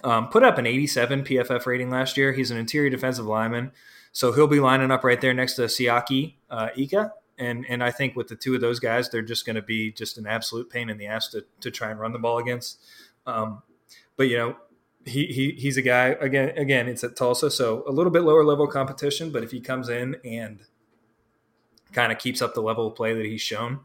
Um, 0.05 0.29
put 0.29 0.43
up 0.43 0.57
an 0.57 0.65
87 0.65 1.23
PFF 1.23 1.65
rating 1.65 1.89
last 1.89 2.15
year. 2.15 2.31
He's 2.31 2.51
an 2.51 2.57
interior 2.57 2.89
defensive 2.89 3.25
lineman, 3.25 3.71
so 4.11 4.31
he'll 4.31 4.47
be 4.47 4.59
lining 4.59 4.91
up 4.91 5.03
right 5.03 5.19
there 5.19 5.33
next 5.33 5.55
to 5.55 5.63
Siaki 5.63 6.35
uh, 6.49 6.69
Ika 6.77 7.11
and 7.37 7.65
and 7.67 7.83
I 7.83 7.91
think 7.91 8.15
with 8.15 8.27
the 8.27 8.35
two 8.35 8.55
of 8.55 8.61
those 8.61 8.79
guys, 8.79 9.09
they're 9.09 9.21
just 9.21 9.45
going 9.45 9.55
to 9.55 9.61
be 9.61 9.91
just 9.91 10.17
an 10.17 10.27
absolute 10.27 10.69
pain 10.69 10.89
in 10.89 10.97
the 10.97 11.07
ass 11.07 11.29
to 11.29 11.45
to 11.61 11.71
try 11.71 11.91
and 11.91 11.99
run 11.99 12.13
the 12.13 12.19
ball 12.19 12.37
against. 12.37 12.79
Um, 13.25 13.61
but 14.15 14.29
you 14.29 14.37
know, 14.37 14.55
he, 15.05 15.25
he 15.27 15.51
he's 15.51 15.77
a 15.77 15.81
guy 15.81 16.09
again. 16.19 16.57
Again, 16.57 16.87
it's 16.87 17.03
at 17.03 17.15
Tulsa, 17.15 17.51
so 17.51 17.83
a 17.87 17.91
little 17.91 18.11
bit 18.11 18.21
lower 18.23 18.43
level 18.43 18.67
competition. 18.67 19.31
But 19.31 19.43
if 19.43 19.51
he 19.51 19.59
comes 19.59 19.89
in 19.89 20.15
and 20.23 20.61
kind 21.91 22.11
of 22.11 22.17
keeps 22.17 22.41
up 22.41 22.53
the 22.53 22.61
level 22.61 22.87
of 22.87 22.95
play 22.95 23.13
that 23.13 23.25
he's 23.25 23.41
shown, 23.41 23.81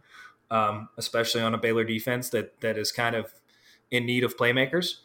um, 0.51 0.89
especially 0.97 1.41
on 1.41 1.55
a 1.55 1.59
Baylor 1.59 1.85
defense 1.85 2.31
that 2.31 2.61
that 2.61 2.79
is 2.79 2.93
kind 2.93 3.17
of 3.17 3.33
in 3.91 4.07
need 4.07 4.23
of 4.23 4.37
playmakers. 4.37 4.99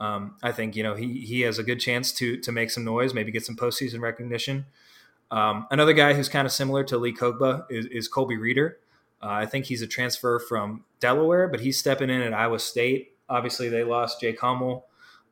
Um, 0.00 0.36
I 0.42 0.50
think 0.50 0.74
you 0.76 0.82
know 0.82 0.94
he 0.94 1.20
he 1.20 1.42
has 1.42 1.58
a 1.58 1.62
good 1.62 1.78
chance 1.78 2.10
to 2.12 2.38
to 2.38 2.50
make 2.50 2.70
some 2.70 2.84
noise, 2.84 3.12
maybe 3.12 3.30
get 3.30 3.44
some 3.44 3.56
postseason 3.56 4.00
recognition. 4.00 4.66
Um, 5.30 5.66
another 5.70 5.92
guy 5.92 6.14
who's 6.14 6.28
kind 6.28 6.46
of 6.46 6.52
similar 6.52 6.82
to 6.84 6.98
Lee 6.98 7.12
Kpogba 7.12 7.66
is, 7.70 7.86
is 7.86 8.08
Colby 8.08 8.36
Reeder. 8.36 8.78
Uh, 9.22 9.28
I 9.28 9.46
think 9.46 9.66
he's 9.66 9.82
a 9.82 9.86
transfer 9.86 10.40
from 10.40 10.84
Delaware, 10.98 11.46
but 11.46 11.60
he's 11.60 11.78
stepping 11.78 12.10
in 12.10 12.22
at 12.22 12.32
Iowa 12.32 12.58
State. 12.58 13.16
Obviously, 13.28 13.68
they 13.68 13.84
lost 13.84 14.20
Jake 14.20 14.40
Hummel, 14.40 14.86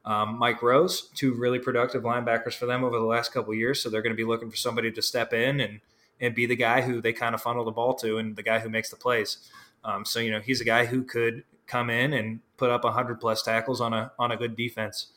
um, 0.05 0.39
Mike 0.39 0.63
Rose, 0.63 1.09
two 1.15 1.35
really 1.35 1.59
productive 1.59 2.03
linebackers 2.03 2.55
for 2.55 2.67
them 2.67 2.85
over 2.85 2.99
the 2.99 3.05
last 3.05 3.33
couple 3.33 3.55
years. 3.55 3.83
So 3.83 3.89
they're 3.89 4.03
going 4.03 4.13
to 4.13 4.17
be 4.17 4.25
looking 4.25 4.51
for 4.51 4.57
somebody 4.57 4.93
to 4.93 5.03
step 5.03 5.33
in 5.33 5.61
and 5.61 5.81
and 6.21 6.35
be 6.35 6.47
the 6.47 6.57
guy 6.57 6.83
who 6.83 7.01
they 7.01 7.13
kind 7.13 7.35
of 7.35 7.41
funnel 7.41 7.65
the 7.65 7.71
ball 7.71 7.95
to 7.95 8.19
and 8.19 8.37
the 8.37 8.43
guy 8.43 8.59
who 8.59 8.69
makes 8.69 8.91
the 8.91 8.97
plays. 8.97 9.39
Um, 9.85 10.05
so 10.05 10.21
you 10.21 10.31
know 10.31 10.41
he's 10.41 10.61
a 10.61 10.65
guy 10.65 10.85
who 10.85 11.03
could 11.03 11.45
come 11.69 11.91
in 11.91 12.13
and 12.13 12.41
put 12.57 12.71
up 12.71 12.83
100 12.83 13.21
plus 13.21 13.43
tackles 13.43 13.81
on 13.81 13.93
a 13.93 14.11
on 14.19 14.33
a 14.33 14.37
good 14.37 14.57
defense. 14.57 15.09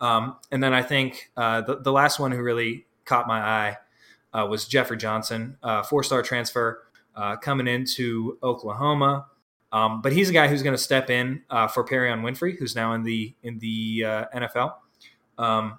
Um, 0.00 0.36
and 0.50 0.62
then 0.62 0.74
I 0.74 0.82
think 0.82 1.30
uh, 1.36 1.60
the 1.60 1.76
the 1.76 1.92
last 1.92 2.18
one 2.18 2.32
who 2.32 2.42
really 2.42 2.86
caught 3.04 3.28
my 3.28 3.40
eye 3.40 3.76
uh, 4.32 4.46
was 4.46 4.66
Jeffrey 4.66 4.96
Johnson, 4.96 5.56
uh, 5.62 5.82
four 5.82 6.02
star 6.02 6.22
transfer 6.22 6.82
uh, 7.14 7.36
coming 7.36 7.68
into 7.68 8.38
Oklahoma. 8.42 9.26
Um, 9.72 10.02
but 10.02 10.12
he's 10.12 10.28
a 10.28 10.32
guy 10.32 10.48
who's 10.48 10.64
going 10.64 10.74
to 10.74 10.82
step 10.82 11.10
in 11.10 11.42
uh, 11.48 11.68
for 11.68 11.84
Perrion 11.84 12.22
Winfrey, 12.22 12.58
who's 12.58 12.74
now 12.74 12.92
in 12.94 13.04
the 13.04 13.34
in 13.42 13.58
the 13.60 14.04
uh, 14.04 14.24
NFL. 14.34 14.74
Um, 15.38 15.78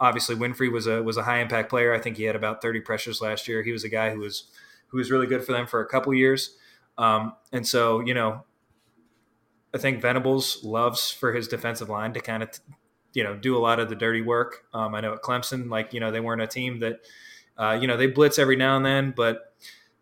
obviously, 0.00 0.34
Winfrey 0.34 0.72
was 0.72 0.86
a 0.86 1.02
was 1.02 1.16
a 1.16 1.22
high 1.22 1.40
impact 1.40 1.70
player. 1.70 1.94
I 1.94 2.00
think 2.00 2.16
he 2.16 2.24
had 2.24 2.34
about 2.34 2.60
thirty 2.60 2.80
pressures 2.80 3.20
last 3.20 3.46
year. 3.46 3.62
He 3.62 3.72
was 3.72 3.84
a 3.84 3.88
guy 3.88 4.10
who 4.10 4.20
was 4.20 4.44
who 4.88 4.98
was 4.98 5.10
really 5.10 5.26
good 5.26 5.44
for 5.44 5.52
them 5.52 5.66
for 5.66 5.80
a 5.80 5.86
couple 5.86 6.12
years. 6.14 6.56
Um, 6.96 7.34
and 7.52 7.66
so, 7.66 8.00
you 8.00 8.12
know, 8.12 8.44
I 9.74 9.78
think 9.78 10.00
Venables 10.00 10.64
loves 10.64 11.10
for 11.10 11.32
his 11.32 11.48
defensive 11.48 11.88
line 11.88 12.14
to 12.14 12.20
kind 12.20 12.42
of, 12.42 12.50
you 13.12 13.22
know, 13.22 13.36
do 13.36 13.56
a 13.56 13.60
lot 13.60 13.80
of 13.80 13.88
the 13.88 13.94
dirty 13.94 14.22
work. 14.22 14.64
Um, 14.72 14.94
I 14.94 15.00
know 15.00 15.12
at 15.12 15.22
Clemson, 15.22 15.68
like 15.68 15.92
you 15.92 16.00
know, 16.00 16.10
they 16.10 16.20
weren't 16.20 16.42
a 16.42 16.46
team 16.46 16.80
that 16.80 17.00
uh, 17.56 17.76
you 17.80 17.86
know, 17.86 17.96
they 17.96 18.06
blitz 18.06 18.38
every 18.38 18.56
now 18.56 18.76
and 18.76 18.86
then, 18.86 19.12
but 19.16 19.52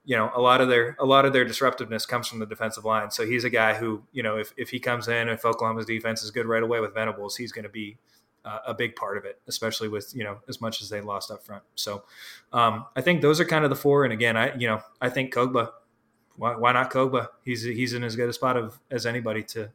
you 0.05 0.17
know, 0.17 0.31
a 0.35 0.41
lot 0.41 0.61
of 0.61 0.69
their 0.69 0.97
a 1.01 1.05
lot 1.05 1.25
of 1.25 1.33
their 1.33 1.45
disruptiveness 1.45 2.07
comes 2.07 2.29
from 2.29 2.39
the 2.39 2.47
defensive 2.47 2.85
line. 2.85 3.11
So 3.11 3.27
he's 3.27 3.45
a 3.45 3.51
guy 3.51 3.75
who, 3.75 4.05
you 4.13 4.23
know, 4.23 4.37
if, 4.39 4.53
if 4.57 4.71
he 4.71 4.79
comes 4.79 5.09
in, 5.09 5.29
if 5.29 5.45
Oklahoma's 5.45 5.87
defense 5.87 6.23
is 6.23 6.31
good 6.31 6.47
right 6.47 6.63
away 6.63 6.81
with 6.81 6.95
Venables, 6.95 7.37
he's 7.37 7.51
going 7.51 7.65
to 7.65 7.69
be 7.69 7.99
uh, 8.47 8.61
a 8.69 8.75
big 8.75 8.95
part 8.95 9.19
of 9.19 9.25
it, 9.25 9.41
especially 9.49 9.89
with 9.89 10.15
you 10.15 10.23
know 10.23 10.39
as 10.49 10.61
much 10.61 10.81
as 10.81 10.89
they 10.89 11.01
lost 11.01 11.31
up 11.31 11.45
front. 11.45 11.65
So 11.75 12.05
um, 12.53 12.87
I 12.95 13.01
think 13.01 13.21
those 13.21 13.41
are 13.41 13.45
kind 13.45 13.65
of 13.65 13.71
the 13.71 13.77
four. 13.77 14.05
And 14.05 14.13
again, 14.13 14.37
I 14.37 14.55
you 14.57 14.69
know 14.69 14.81
I 15.01 15.11
think 15.11 15.35
Kpogba, 15.35 15.71
why, 16.37 16.57
why 16.57 16.73
not 16.73 16.91
Kpogba? 16.91 17.29
He's 17.43 17.63
he's 17.63 17.93
in 17.93 18.05
as 18.05 18.17
good 18.17 18.29
a 18.29 18.33
spot 18.33 18.57
of 18.57 18.79
as 18.91 19.07
anybody 19.07 19.43
to 19.45 19.71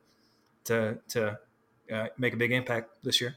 to 0.65 0.97
to 1.09 1.39
uh, 1.91 2.07
make 2.17 2.33
a 2.33 2.37
big 2.37 2.51
impact 2.51 3.03
this 3.03 3.21
year. 3.21 3.35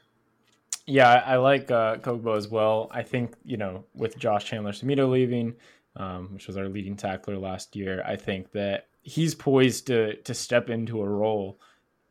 Yeah, 0.87 1.11
I, 1.11 1.37
like 1.37 1.71
uh, 1.71 1.97
as 2.37 2.49
well. 2.49 2.89
I 2.91 3.03
think 3.03 3.35
you 3.45 3.57
know 3.57 3.85
with 3.95 4.19
Josh 4.19 4.45
Chandler 4.45 4.73
Semedo 4.73 5.11
leaving, 5.11 5.55
um, 5.97 6.31
which 6.35 6.47
was 6.47 6.57
our 6.57 6.69
leading 6.69 6.97
tackler 6.97 7.39
last 7.39 7.75
year, 7.75 8.03
I 8.07 8.17
think 8.17 8.53
that 8.53 8.89
he's 9.03 9.35
poised 9.35 9.87
to 9.87 10.17
to 10.17 10.35
step 10.35 10.69
into 10.69 11.01
a 11.01 11.09
role 11.09 11.59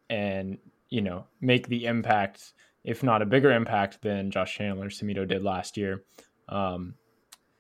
and 0.10 0.58
you 0.90 1.02
know 1.02 1.26
make 1.40 1.68
the 1.68 1.86
impact, 1.86 2.54
if 2.84 3.04
not 3.04 3.22
a 3.22 3.26
bigger 3.28 3.52
impact 3.52 4.02
than 4.02 4.32
Josh 4.32 4.56
Chandler 4.56 4.90
Semedo 4.90 5.28
did 5.28 5.44
last 5.44 5.78
year. 5.78 6.04
Um, 6.50 6.96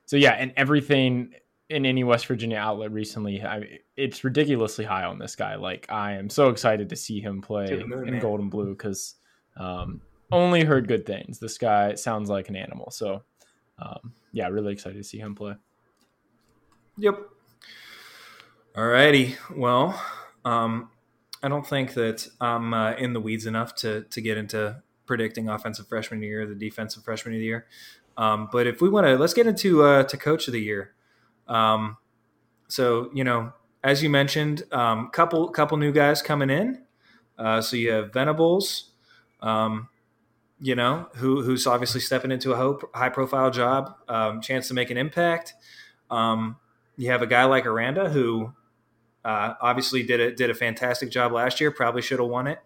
so 0.05 0.17
yeah, 0.17 0.31
and 0.31 0.51
everything 0.57 1.35
in 1.69 1.85
any 1.85 2.03
West 2.03 2.27
Virginia 2.27 2.57
outlet 2.57 2.91
recently, 2.91 3.41
I, 3.41 3.79
it's 3.95 4.23
ridiculously 4.23 4.85
high 4.85 5.05
on 5.05 5.19
this 5.19 5.35
guy. 5.35 5.55
Like 5.55 5.91
I 5.91 6.13
am 6.13 6.29
so 6.29 6.49
excited 6.49 6.89
to 6.89 6.95
see 6.95 7.19
him 7.19 7.41
play 7.41 7.83
moon, 7.85 8.07
in 8.07 8.13
man. 8.13 8.21
gold 8.21 8.39
and 8.39 8.51
blue 8.51 8.73
because 8.73 9.15
um, 9.57 10.01
only 10.31 10.63
heard 10.63 10.87
good 10.87 11.05
things. 11.05 11.39
This 11.39 11.57
guy 11.57 11.95
sounds 11.95 12.29
like 12.29 12.49
an 12.49 12.55
animal. 12.55 12.91
So, 12.91 13.23
um, 13.79 14.13
yeah, 14.31 14.47
really 14.47 14.73
excited 14.73 14.97
to 14.97 15.03
see 15.03 15.19
him 15.19 15.35
play. 15.35 15.55
Yep. 16.97 17.19
All 18.75 18.87
righty. 18.87 19.35
Well, 19.55 19.99
um, 20.45 20.89
I 21.41 21.47
don't 21.47 21.65
think 21.65 21.93
that 21.93 22.27
I'm 22.41 22.73
uh, 22.73 22.93
in 22.93 23.13
the 23.13 23.19
weeds 23.19 23.45
enough 23.45 23.75
to 23.75 24.03
to 24.03 24.21
get 24.21 24.37
into 24.37 24.81
predicting 25.05 25.49
offensive 25.49 25.87
freshman 25.87 26.19
of 26.19 26.21
the 26.21 26.27
year, 26.27 26.45
the 26.45 26.55
defensive 26.55 27.03
freshman 27.03 27.35
of 27.35 27.39
the 27.39 27.45
year. 27.45 27.67
Um, 28.17 28.47
but 28.51 28.67
if 28.67 28.81
we 28.81 28.89
want 28.89 29.07
to, 29.07 29.17
let's 29.17 29.33
get 29.33 29.47
into 29.47 29.83
uh, 29.83 30.03
to 30.03 30.17
coach 30.17 30.47
of 30.47 30.53
the 30.53 30.61
year. 30.61 30.93
Um, 31.47 31.97
so 32.67 33.09
you 33.13 33.23
know, 33.23 33.53
as 33.83 34.01
you 34.01 34.09
mentioned, 34.09 34.63
um, 34.71 35.09
couple 35.09 35.49
couple 35.49 35.77
new 35.77 35.91
guys 35.91 36.21
coming 36.21 36.49
in. 36.49 36.83
Uh, 37.37 37.61
so 37.61 37.75
you 37.75 37.91
have 37.91 38.13
Venables, 38.13 38.91
um, 39.41 39.89
you 40.59 40.75
know, 40.75 41.09
who 41.15 41.41
who's 41.41 41.67
obviously 41.67 41.99
stepping 41.99 42.31
into 42.31 42.53
a 42.53 42.77
high 42.93 43.09
profile 43.09 43.51
job, 43.51 43.95
um, 44.07 44.41
chance 44.41 44.67
to 44.67 44.73
make 44.73 44.89
an 44.89 44.97
impact. 44.97 45.53
Um, 46.09 46.57
you 46.95 47.11
have 47.11 47.21
a 47.21 47.27
guy 47.27 47.43
like 47.45 47.65
Aranda 47.65 48.09
who 48.09 48.53
uh, 49.25 49.53
obviously 49.61 50.03
did 50.03 50.19
a 50.19 50.31
did 50.31 50.49
a 50.49 50.53
fantastic 50.53 51.09
job 51.09 51.31
last 51.31 51.59
year. 51.59 51.71
Probably 51.71 52.01
should 52.01 52.19
have 52.19 52.29
won 52.29 52.47
it. 52.47 52.59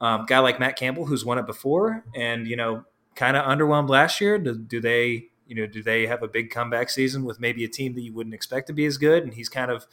Um, 0.00 0.26
guy 0.26 0.38
like 0.38 0.60
Matt 0.60 0.76
Campbell 0.76 1.06
who's 1.06 1.24
won 1.24 1.38
it 1.38 1.46
before, 1.46 2.04
and 2.14 2.46
you 2.46 2.56
know, 2.56 2.84
kind 3.14 3.36
of 3.36 3.44
underwhelmed 3.44 3.88
last 3.88 4.20
year. 4.20 4.38
Do, 4.38 4.56
do, 4.56 4.80
they 4.80 5.28
You 5.46 5.56
know, 5.56 5.66
do 5.66 5.82
they 5.82 6.06
have 6.06 6.22
a 6.22 6.28
big 6.28 6.50
comeback 6.50 6.90
season 6.90 7.24
with 7.24 7.38
maybe 7.38 7.64
a 7.64 7.68
team 7.68 7.94
that 7.94 8.00
you 8.00 8.12
wouldn't 8.12 8.34
expect 8.34 8.66
to 8.68 8.72
be 8.72 8.86
as 8.86 8.96
good, 8.96 9.24
and 9.24 9.34
he's 9.34 9.48
kind 9.48 9.70
of 9.70 9.86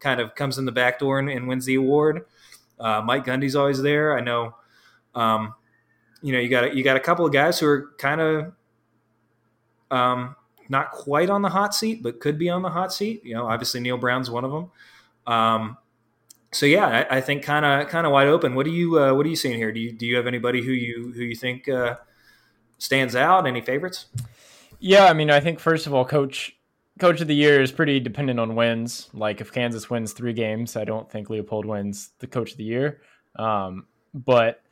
kind 0.00 0.20
of 0.20 0.34
comes 0.34 0.58
in 0.58 0.64
the 0.64 0.72
back 0.72 0.98
door 0.98 1.18
and, 1.18 1.28
and 1.28 1.48
wins 1.48 1.64
the 1.64 1.74
award? 1.74 2.24
Uh, 2.78 3.02
Mike 3.04 3.24
Gundy's 3.24 3.56
always 3.56 3.82
there. 3.82 4.16
I 4.16 4.20
know. 4.20 4.54
Um, 5.14 5.54
you 6.22 6.32
know, 6.32 6.38
you 6.38 6.48
got 6.48 6.74
you 6.74 6.84
got 6.84 6.96
a 6.96 7.00
couple 7.00 7.26
of 7.26 7.32
guys 7.32 7.58
who 7.58 7.66
are 7.66 7.90
kind 7.98 8.20
of 8.20 8.52
um, 9.90 10.36
not 10.68 10.90
quite 10.90 11.30
on 11.30 11.42
the 11.42 11.48
hot 11.48 11.74
seat, 11.74 12.02
but 12.02 12.20
could 12.20 12.38
be 12.38 12.48
on 12.50 12.62
the 12.62 12.70
hot 12.70 12.92
seat. 12.92 13.24
You 13.24 13.34
know, 13.34 13.46
obviously 13.46 13.80
Neal 13.80 13.98
Brown's 13.98 14.30
one 14.30 14.44
of 14.44 14.50
them. 14.50 14.70
Um, 15.26 15.76
so 16.52 16.66
yeah, 16.66 17.06
I, 17.10 17.18
I 17.18 17.20
think 17.20 17.42
kind 17.42 17.64
of 17.64 17.88
kind 17.88 18.06
of 18.06 18.12
wide 18.12 18.28
open. 18.28 18.54
What 18.54 18.64
do 18.64 18.72
you 18.72 18.98
uh, 18.98 19.14
what 19.14 19.26
are 19.26 19.28
you 19.28 19.36
seeing 19.36 19.56
here? 19.56 19.72
Do 19.72 19.80
you 19.80 19.92
do 19.92 20.06
you 20.06 20.16
have 20.16 20.26
anybody 20.26 20.62
who 20.62 20.72
you 20.72 21.12
who 21.14 21.22
you 21.22 21.34
think 21.34 21.68
uh, 21.68 21.96
stands 22.78 23.14
out? 23.14 23.46
Any 23.46 23.60
favorites? 23.60 24.06
Yeah, 24.78 25.04
I 25.06 25.12
mean, 25.12 25.30
I 25.30 25.40
think 25.40 25.58
first 25.58 25.86
of 25.86 25.94
all, 25.94 26.04
coach 26.04 26.56
coach 26.98 27.20
of 27.20 27.28
the 27.28 27.34
year 27.34 27.62
is 27.62 27.70
pretty 27.72 28.00
dependent 28.00 28.40
on 28.40 28.54
wins. 28.54 29.08
Like 29.12 29.40
if 29.40 29.52
Kansas 29.52 29.88
wins 29.88 30.12
three 30.12 30.32
games, 30.32 30.76
I 30.76 30.84
don't 30.84 31.10
think 31.10 31.28
Leipold 31.28 31.64
wins 31.64 32.10
the 32.18 32.26
coach 32.26 32.52
of 32.52 32.56
the 32.58 32.64
year. 32.64 33.00
Um, 33.36 33.86
but 34.14 34.62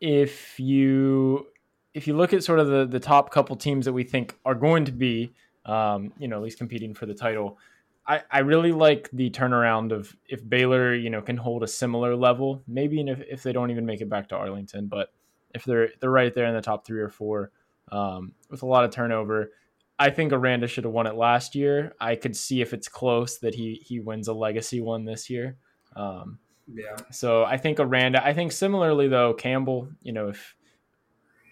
if 0.00 0.58
you 0.58 1.46
if 1.94 2.06
you 2.06 2.16
look 2.16 2.32
at 2.32 2.44
sort 2.44 2.58
of 2.58 2.68
the 2.68 2.86
the 2.86 3.00
top 3.00 3.30
couple 3.30 3.56
teams 3.56 3.84
that 3.84 3.92
we 3.92 4.04
think 4.04 4.36
are 4.44 4.54
going 4.54 4.84
to 4.86 4.92
be, 4.92 5.32
um, 5.66 6.12
you 6.18 6.28
know, 6.28 6.36
at 6.36 6.42
least 6.42 6.58
competing 6.58 6.94
for 6.94 7.06
the 7.06 7.14
title, 7.14 7.58
I, 8.06 8.22
I 8.30 8.40
really 8.40 8.72
like 8.72 9.08
the 9.12 9.30
turnaround 9.30 9.92
of 9.92 10.14
if 10.28 10.46
Baylor, 10.48 10.94
you 10.94 11.10
know, 11.10 11.22
can 11.22 11.36
hold 11.36 11.62
a 11.62 11.68
similar 11.68 12.16
level, 12.16 12.62
maybe 12.66 13.00
if, 13.00 13.20
if 13.30 13.42
they 13.42 13.52
don't 13.52 13.70
even 13.70 13.86
make 13.86 14.00
it 14.00 14.10
back 14.10 14.28
to 14.28 14.36
Arlington, 14.36 14.88
but 14.88 15.12
if 15.54 15.64
they're 15.64 15.90
they're 16.00 16.10
right 16.10 16.34
there 16.34 16.46
in 16.46 16.54
the 16.54 16.60
top 16.60 16.86
three 16.86 17.00
or 17.00 17.08
four, 17.08 17.50
um, 17.94 18.32
with 18.50 18.62
a 18.62 18.66
lot 18.66 18.84
of 18.84 18.90
turnover, 18.90 19.52
I 19.98 20.10
think 20.10 20.32
Aranda 20.32 20.66
should 20.66 20.84
have 20.84 20.92
won 20.92 21.06
it 21.06 21.14
last 21.14 21.54
year. 21.54 21.94
I 22.00 22.16
could 22.16 22.36
see 22.36 22.60
if 22.60 22.72
it's 22.72 22.88
close 22.88 23.38
that 23.38 23.54
he 23.54 23.80
he 23.84 24.00
wins 24.00 24.26
a 24.26 24.34
legacy 24.34 24.80
one 24.80 25.04
this 25.04 25.30
year. 25.30 25.56
Um, 25.94 26.38
yeah. 26.72 26.96
So 27.12 27.44
I 27.44 27.56
think 27.56 27.78
Aranda. 27.78 28.24
I 28.24 28.32
think 28.34 28.50
similarly 28.50 29.06
though, 29.06 29.32
Campbell. 29.32 29.88
You 30.02 30.12
know, 30.12 30.28
if 30.28 30.56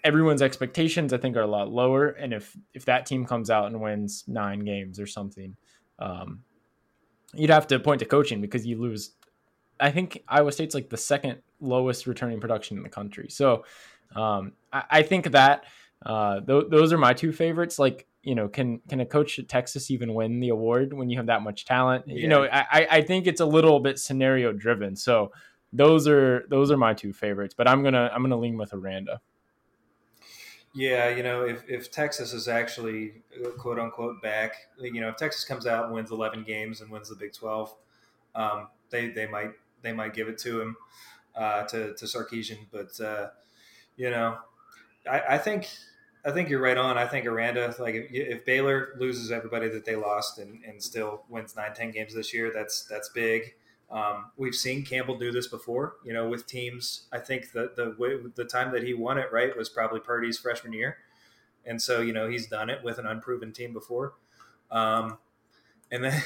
everyone's 0.03 0.43
expectations 0.43 1.13
I 1.13 1.19
think 1.19 1.37
are 1.37 1.43
a 1.43 1.47
lot 1.47 1.71
lower, 1.71 2.09
and 2.09 2.35
if 2.35 2.57
if 2.75 2.85
that 2.87 3.07
team 3.07 3.25
comes 3.25 3.49
out 3.49 3.67
and 3.67 3.81
wins 3.81 4.25
nine 4.27 4.61
games 4.61 4.99
or 4.99 5.07
something, 5.07 5.57
um, 6.01 6.41
you'd 7.35 7.51
have 7.51 7.69
to 7.69 7.79
point 7.79 8.01
to 8.01 8.07
coaching 8.07 8.41
because 8.41 8.67
you 8.67 8.81
lose. 8.81 9.13
I 9.79 9.93
think 9.93 10.23
Iowa 10.29 10.51
State's 10.51 10.75
like 10.75 10.91
the 10.91 10.97
second 10.97 11.43
lowest 11.61 12.09
returning 12.09 12.41
production 12.41 12.77
in 12.77 12.83
the 12.83 12.89
country. 12.89 13.29
So 13.31 13.65
um, 14.15 14.53
I, 14.73 14.85
I, 14.91 15.03
think 15.03 15.33
that 15.33 15.65
uh, 16.05 16.41
th- 16.41 16.65
those 16.71 16.93
are 16.93 16.99
my 16.99 17.13
two 17.13 17.33
favorites. 17.33 17.79
Like 17.79 18.07
you 18.23 18.35
know, 18.35 18.49
can 18.49 18.81
can 18.89 19.01
a 19.01 19.07
coach 19.07 19.39
at 19.39 19.49
Texas 19.49 19.91
even 19.91 20.15
win 20.15 20.41
the 20.41 20.51
award 20.51 20.93
when 20.93 21.11
you 21.11 21.17
have 21.17 21.27
that 21.27 21.43
much 21.43 21.65
talent? 21.65 22.05
Yeah. 22.07 22.17
You 22.17 22.29
know, 22.29 22.45
I, 22.45 22.87
I 22.91 23.03
think 23.03 23.27
it's 23.27 23.41
a 23.41 23.47
little 23.47 23.81
bit 23.81 23.99
scenario 23.99 24.53
driven. 24.53 24.97
So 24.97 25.33
those 25.73 26.07
are 26.07 26.47
those 26.49 26.71
are 26.71 26.77
my 26.77 26.95
two 26.95 27.13
favorites. 27.13 27.55
But 27.57 27.69
I'm 27.69 27.83
gonna 27.83 28.11
I'm 28.13 28.23
gonna 28.23 28.39
lean 28.39 28.57
with 28.57 28.73
Aranda. 28.73 29.21
Yeah, 30.75 31.11
you 31.11 31.23
know, 31.23 31.43
if, 31.45 31.63
if 31.69 31.91
Texas 31.91 32.33
is 32.33 32.49
actually 32.49 33.23
quote 33.59 33.79
unquote 33.79 34.23
back, 34.23 34.55
you 34.81 35.03
know, 35.03 35.09
if 35.09 35.17
Texas 35.17 35.45
comes 35.45 35.67
out 35.67 35.85
and 35.85 35.95
wins 35.95 36.11
11 36.11 36.45
games 36.45 36.81
and 36.81 36.91
wins 36.91 37.11
the 37.11 37.15
Big 37.15 37.35
12, 37.35 37.75
um, 38.35 38.69
they 38.89 39.09
they 39.09 39.27
might 39.27 39.51
they 39.83 39.93
might 39.93 40.15
give 40.15 40.29
it 40.29 40.39
to 40.39 40.61
him 40.61 40.77
uh, 41.37 41.65
to 41.65 41.95
to 41.95 42.05
Sarkisian. 42.07 42.67
But 42.71 42.99
uh, 43.05 43.29
you 43.97 44.11
know, 44.11 44.39
I, 45.11 45.23
I, 45.31 45.39
think 45.39 45.69
I 46.25 46.31
think 46.31 46.49
you're 46.49 46.61
right 46.61 46.77
on. 46.77 46.97
I 46.99 47.07
think 47.07 47.27
Aranda, 47.27 47.75
like 47.79 47.95
if, 47.95 48.07
if 48.11 48.45
Baylor 48.45 48.95
loses 48.99 49.33
everybody 49.33 49.69
that 49.69 49.85
they 49.85 49.97
lost 49.97 50.39
and, 50.39 50.63
and 50.65 50.83
still 50.83 51.25
wins 51.29 51.57
nine 51.57 51.75
ten 51.75 51.91
games 51.91 52.15
this 52.15 52.33
year, 52.33 52.53
that's 52.55 52.85
that's 52.85 53.09
big. 53.09 53.55
Um, 53.91 54.31
we've 54.37 54.55
seen 54.55 54.85
Campbell 54.85 55.19
do 55.19 55.31
this 55.33 55.49
before, 55.49 55.97
you 56.05 56.13
know, 56.13 56.29
with 56.29 56.47
teams. 56.47 57.07
I 57.13 57.19
think 57.19 57.53
the 57.53 57.73
the 57.77 58.33
the 58.35 58.45
time 58.45 58.73
that 58.73 58.85
he 58.85 58.95
won 58.95 59.19
it 59.19 59.33
right 59.33 59.57
was 59.57 59.69
probably 59.69 60.01
Purdy's 60.01 60.39
freshman 60.39 60.73
year, 60.73 60.99
and 61.67 61.83
so 61.83 62.01
you 62.01 62.13
know 62.13 62.29
he's 62.29 62.47
done 62.47 62.71
it 62.71 62.83
with 62.85 62.99
an 62.99 63.07
unproven 63.07 63.53
team 63.53 63.73
before. 63.73 64.15
Um, 64.71 65.19
and 65.93 66.03
then, 66.03 66.23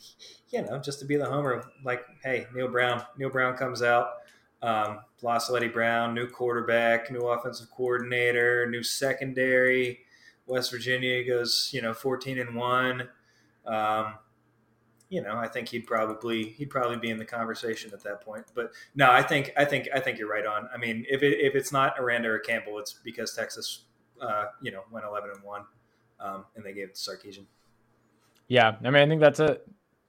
you 0.50 0.62
know, 0.62 0.78
just 0.78 0.98
to 0.98 1.06
be 1.06 1.16
the 1.16 1.24
homer, 1.24 1.64
like, 1.84 2.04
hey, 2.22 2.46
Neal 2.54 2.68
Brown, 2.68 3.02
Neal 3.16 3.30
Brown 3.30 3.56
comes 3.56 3.80
out, 3.80 4.08
um, 4.64 5.00
lost 5.20 5.50
Leddie 5.50 5.68
Brown, 5.68 6.14
new 6.14 6.26
quarterback, 6.26 7.10
new 7.10 7.26
offensive 7.28 7.70
coordinator, 7.70 8.66
new 8.70 8.82
secondary. 8.82 10.00
West 10.46 10.70
Virginia 10.70 11.22
goes, 11.24 11.70
you 11.72 11.82
know, 11.82 11.92
fourteen 11.92 12.38
and 12.38 12.54
one. 12.54 13.08
Um, 13.66 14.14
you 15.10 15.22
know, 15.22 15.36
I 15.36 15.48
think 15.48 15.68
he'd 15.68 15.86
probably 15.86 16.48
he'd 16.50 16.70
probably 16.70 16.96
be 16.96 17.10
in 17.10 17.18
the 17.18 17.24
conversation 17.24 17.90
at 17.92 18.02
that 18.04 18.22
point. 18.22 18.46
But 18.54 18.72
no, 18.94 19.10
I 19.10 19.22
think 19.22 19.52
I 19.56 19.64
think 19.64 19.88
I 19.94 20.00
think 20.00 20.18
you're 20.18 20.30
right 20.30 20.46
on. 20.46 20.68
I 20.74 20.78
mean, 20.78 21.04
if 21.10 21.22
it, 21.22 21.40
if 21.40 21.54
it's 21.54 21.70
not 21.70 21.94
Aranda 21.98 22.30
or 22.30 22.38
Campbell, 22.38 22.78
it's 22.78 22.94
because 23.04 23.34
Texas, 23.34 23.82
uh, 24.20 24.46
you 24.62 24.72
know, 24.72 24.80
went 24.90 25.04
11 25.04 25.30
and 25.34 25.42
one, 25.42 25.62
um, 26.20 26.46
and 26.56 26.64
they 26.64 26.72
gave 26.72 26.88
it 26.88 26.94
to 26.94 27.10
Sarkisian. 27.10 27.44
Yeah, 28.48 28.76
I 28.82 28.90
mean, 28.90 29.02
I 29.02 29.06
think 29.06 29.20
that's 29.20 29.40
a. 29.40 29.58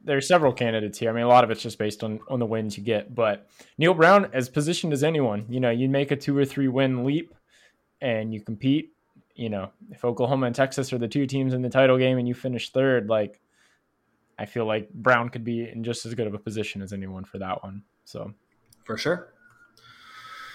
There's 0.06 0.28
several 0.28 0.54
candidates 0.54 1.00
here. 1.00 1.10
I 1.10 1.14
mean, 1.14 1.24
a 1.24 1.28
lot 1.28 1.44
of 1.44 1.52
it's 1.52 1.62
just 1.62 1.78
based 1.78 2.04
on 2.04 2.20
on 2.30 2.40
the 2.40 2.46
wins 2.46 2.78
you 2.78 2.84
get. 2.84 3.14
But 3.14 3.48
Neal 3.78 3.94
Brown, 3.94 4.30
as 4.34 4.50
positioned 4.50 4.94
as 4.94 5.04
anyone, 5.04 5.46
you 5.50 5.60
know, 5.60 5.72
you 5.72 5.90
make 5.90 6.12
a 6.12 6.16
two 6.16 6.38
or 6.38 6.46
three 6.46 6.68
win 6.68 7.04
leap, 7.04 7.34
and 8.02 8.34
you 8.34 8.42
compete. 8.42 8.94
You 9.36 9.50
know, 9.50 9.72
if 9.92 10.06
Oklahoma 10.06 10.46
and 10.46 10.56
Texas 10.56 10.94
are 10.94 10.98
the 10.98 11.10
two 11.10 11.26
teams 11.26 11.54
in 11.54 11.62
the 11.62 11.70
title 11.70 11.98
game, 11.98 12.18
and 12.18 12.28
you 12.28 12.34
finish 12.34 12.72
third, 12.72 13.10
like 13.10 13.42
I 14.38 14.46
feel 14.46 14.66
like 14.66 14.90
Brown 14.94 15.30
could 15.30 15.44
be 15.44 15.70
in 15.70 15.84
just 15.84 16.06
as 16.06 16.14
good 16.14 16.28
of 16.28 16.34
a 16.34 16.40
position 16.40 16.82
as 16.82 16.94
anyone 16.94 17.24
for 17.26 17.40
that 17.40 17.64
one. 17.64 17.84
So, 18.06 18.34
for 18.84 18.98
sure. 18.98 19.34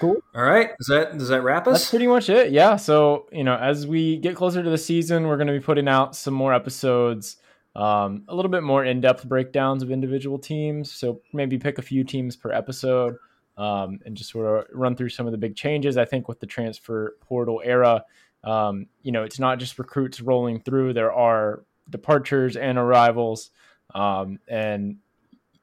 Cool. 0.00 0.16
All 0.34 0.42
right. 0.42 0.70
Does 0.78 0.86
that 0.86 1.18
does 1.18 1.28
that 1.28 1.42
wrap 1.42 1.66
us? 1.66 1.80
That's 1.80 1.90
pretty 1.90 2.06
much 2.06 2.30
it. 2.30 2.52
Yeah. 2.52 2.76
So 2.76 3.26
you 3.32 3.44
know, 3.44 3.54
as 3.54 3.86
we 3.86 4.16
get 4.16 4.34
closer 4.34 4.62
to 4.62 4.70
the 4.70 4.78
season, 4.78 5.26
we're 5.26 5.36
going 5.36 5.46
to 5.48 5.52
be 5.52 5.60
putting 5.60 5.88
out 5.88 6.16
some 6.16 6.32
more 6.32 6.54
episodes, 6.54 7.36
um, 7.76 8.24
a 8.28 8.34
little 8.34 8.50
bit 8.50 8.62
more 8.62 8.84
in 8.84 9.00
depth 9.00 9.28
breakdowns 9.28 9.82
of 9.82 9.90
individual 9.90 10.38
teams. 10.38 10.92
So 10.92 11.20
maybe 11.32 11.58
pick 11.58 11.78
a 11.78 11.82
few 11.82 12.04
teams 12.04 12.36
per 12.36 12.52
episode, 12.52 13.16
um, 13.56 14.00
and 14.04 14.16
just 14.16 14.30
sort 14.30 14.46
of 14.46 14.66
run 14.72 14.96
through 14.96 15.10
some 15.10 15.26
of 15.26 15.32
the 15.32 15.38
big 15.38 15.56
changes. 15.56 15.96
I 15.96 16.04
think 16.04 16.28
with 16.28 16.40
the 16.40 16.46
transfer 16.46 17.16
portal 17.20 17.60
era, 17.64 18.04
um, 18.44 18.86
you 19.02 19.12
know, 19.12 19.22
it's 19.22 19.38
not 19.38 19.58
just 19.58 19.78
recruits 19.78 20.20
rolling 20.20 20.60
through. 20.60 20.94
There 20.94 21.12
are 21.12 21.64
departures 21.88 22.56
and 22.56 22.78
arrivals. 22.78 23.50
Um, 23.94 24.38
and 24.48 24.96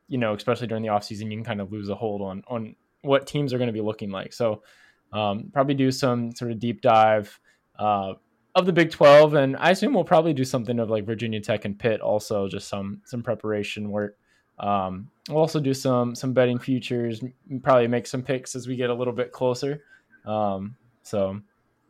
you 0.08 0.18
know, 0.18 0.34
especially 0.34 0.68
during 0.68 0.84
the 0.84 0.90
offseason, 0.90 1.26
you 1.26 1.38
can 1.38 1.44
kind 1.44 1.62
of 1.62 1.72
lose 1.72 1.90
a 1.90 1.96
hold 1.96 2.22
on 2.22 2.44
on 2.48 2.76
what 3.02 3.28
teams 3.28 3.54
are 3.54 3.58
going 3.58 3.68
to 3.68 3.74
be 3.74 3.82
looking 3.82 4.12
like. 4.12 4.34
So 4.34 4.64
um, 5.12 5.50
probably 5.52 5.74
do 5.74 5.92
some 5.92 6.34
sort 6.36 6.52
of 6.52 6.60
deep 6.60 6.82
dive 6.82 7.40
uh, 7.78 8.14
of 8.58 8.66
the 8.66 8.74
Big 8.74 8.92
Twelve, 8.92 9.36
and 9.36 9.56
I 9.58 9.72
assume 9.72 9.94
we'll 9.94 10.04
probably 10.04 10.34
do 10.34 10.44
something 10.44 10.80
of 10.80 10.90
like 10.90 11.06
Virginia 11.06 11.40
Tech 11.40 11.66
and 11.66 11.78
Pitt 11.78 12.02
also, 12.02 12.48
just 12.48 12.68
some 12.68 13.02
some 13.06 13.24
preparation 13.24 13.90
work. 13.90 14.18
Um, 14.60 15.10
we'll 15.30 15.38
also 15.38 15.60
do 15.60 15.74
some 15.74 16.16
some 16.16 16.34
betting 16.34 16.60
futures, 16.60 17.24
probably 17.62 17.88
make 17.88 18.08
some 18.08 18.24
picks 18.24 18.56
as 18.56 18.68
we 18.68 18.76
get 18.76 18.90
a 18.90 18.94
little 18.94 19.14
bit 19.14 19.32
closer. 19.32 19.84
Um, 20.26 20.76
so 21.04 21.40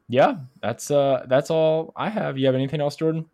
yeah, 0.09 0.35
that's 0.61 0.91
uh 0.91 1.25
that's 1.27 1.49
all 1.49 1.93
I 1.95 2.09
have. 2.09 2.37
You 2.37 2.45
have 2.45 2.55
anything 2.55 2.81
else, 2.81 2.95
Jordan? 2.95 3.25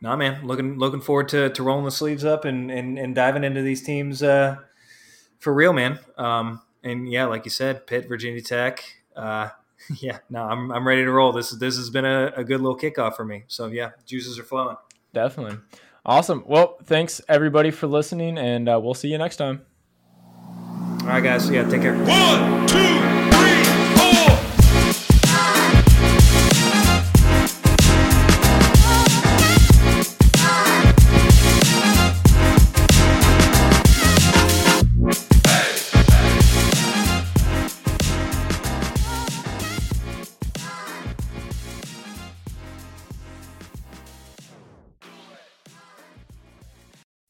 nah, 0.00 0.16
man, 0.16 0.46
looking 0.46 0.78
looking 0.78 1.00
forward 1.00 1.28
to, 1.28 1.50
to 1.50 1.62
rolling 1.62 1.84
the 1.84 1.90
sleeves 1.90 2.24
up 2.24 2.44
and, 2.44 2.70
and, 2.70 2.98
and 2.98 3.14
diving 3.14 3.44
into 3.44 3.62
these 3.62 3.82
teams 3.82 4.22
uh, 4.22 4.56
for 5.38 5.52
real, 5.54 5.72
man. 5.72 5.98
Um, 6.16 6.62
and 6.82 7.10
yeah, 7.10 7.26
like 7.26 7.44
you 7.44 7.50
said, 7.50 7.86
Pitt, 7.86 8.08
Virginia 8.08 8.40
Tech. 8.40 8.82
Uh, 9.14 9.50
yeah, 10.00 10.18
no, 10.28 10.42
I'm, 10.42 10.70
I'm 10.70 10.86
ready 10.86 11.04
to 11.04 11.10
roll. 11.10 11.32
This 11.32 11.50
this 11.50 11.76
has 11.76 11.90
been 11.90 12.04
a, 12.04 12.32
a 12.36 12.44
good 12.44 12.60
little 12.60 12.78
kickoff 12.78 13.16
for 13.16 13.24
me. 13.24 13.44
So 13.48 13.66
yeah, 13.66 13.90
juices 14.06 14.38
are 14.38 14.44
flowing. 14.44 14.76
Definitely, 15.12 15.58
awesome. 16.04 16.44
Well, 16.46 16.76
thanks 16.84 17.20
everybody 17.28 17.70
for 17.70 17.86
listening, 17.86 18.38
and 18.38 18.68
uh, 18.68 18.80
we'll 18.82 18.94
see 18.94 19.08
you 19.08 19.18
next 19.18 19.36
time. 19.36 19.62
All 21.02 21.06
right, 21.06 21.22
guys. 21.22 21.48
Yeah, 21.50 21.68
take 21.68 21.82
care. 21.82 21.96
One, 21.96 22.66
two. 22.66 23.09